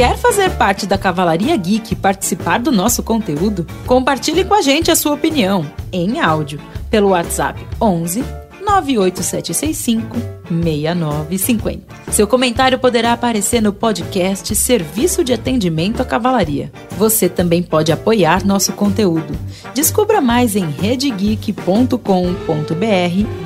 Quer 0.00 0.16
fazer 0.16 0.48
parte 0.52 0.86
da 0.86 0.96
Cavalaria 0.96 1.54
Geek 1.54 1.92
e 1.92 1.94
participar 1.94 2.58
do 2.58 2.72
nosso 2.72 3.02
conteúdo? 3.02 3.66
Compartilhe 3.84 4.46
com 4.46 4.54
a 4.54 4.62
gente 4.62 4.90
a 4.90 4.96
sua 4.96 5.12
opinião 5.12 5.70
em 5.92 6.18
áudio 6.18 6.58
pelo 6.88 7.10
WhatsApp 7.10 7.62
11 7.78 8.24
98765 8.64 10.16
6950. 10.48 11.82
Seu 12.10 12.26
comentário 12.26 12.78
poderá 12.78 13.12
aparecer 13.12 13.60
no 13.60 13.74
podcast 13.74 14.56
Serviço 14.56 15.22
de 15.22 15.34
Atendimento 15.34 16.00
à 16.00 16.04
Cavalaria. 16.06 16.72
Você 16.96 17.28
também 17.28 17.62
pode 17.62 17.92
apoiar 17.92 18.42
nosso 18.42 18.72
conteúdo. 18.72 19.38
Descubra 19.74 20.22
mais 20.22 20.56
em 20.56 20.64
redegeek.com.br 20.70 21.98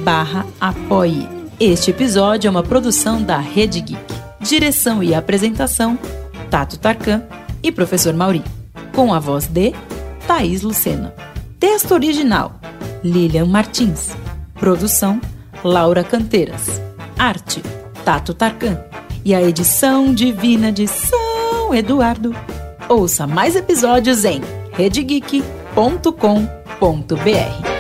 barra 0.05 0.47
apoie. 0.61 1.29
Este 1.59 1.91
episódio 1.91 2.47
é 2.47 2.51
uma 2.53 2.63
produção 2.63 3.21
da 3.21 3.39
Rede 3.39 3.81
Geek. 3.81 4.15
Direção 4.41 5.03
e 5.03 5.17
apresentação 5.17 5.99
Tato 6.55 6.79
Tarkan 6.79 7.25
e 7.65 7.73
Professor 7.73 8.15
Mauri. 8.15 8.41
Com 8.95 9.13
a 9.13 9.19
voz 9.19 9.49
de 9.49 9.73
Thaís 10.25 10.63
Lucena. 10.63 11.13
Texto 11.59 11.95
original 11.95 12.61
Lilian 13.03 13.47
Martins. 13.47 14.13
Produção 14.55 15.21
Laura 15.65 16.05
Canteiras. 16.05 16.81
Arte 17.19 17.61
Tato 18.05 18.33
Tarkan. 18.33 18.81
E 19.25 19.35
a 19.35 19.43
edição 19.43 20.15
divina 20.15 20.71
de 20.71 20.87
São 20.87 21.75
Eduardo. 21.75 22.33
Ouça 22.89 23.27
mais 23.27 23.57
episódios 23.57 24.25
em 24.25 24.41
redegeek.com.br. 24.75 27.74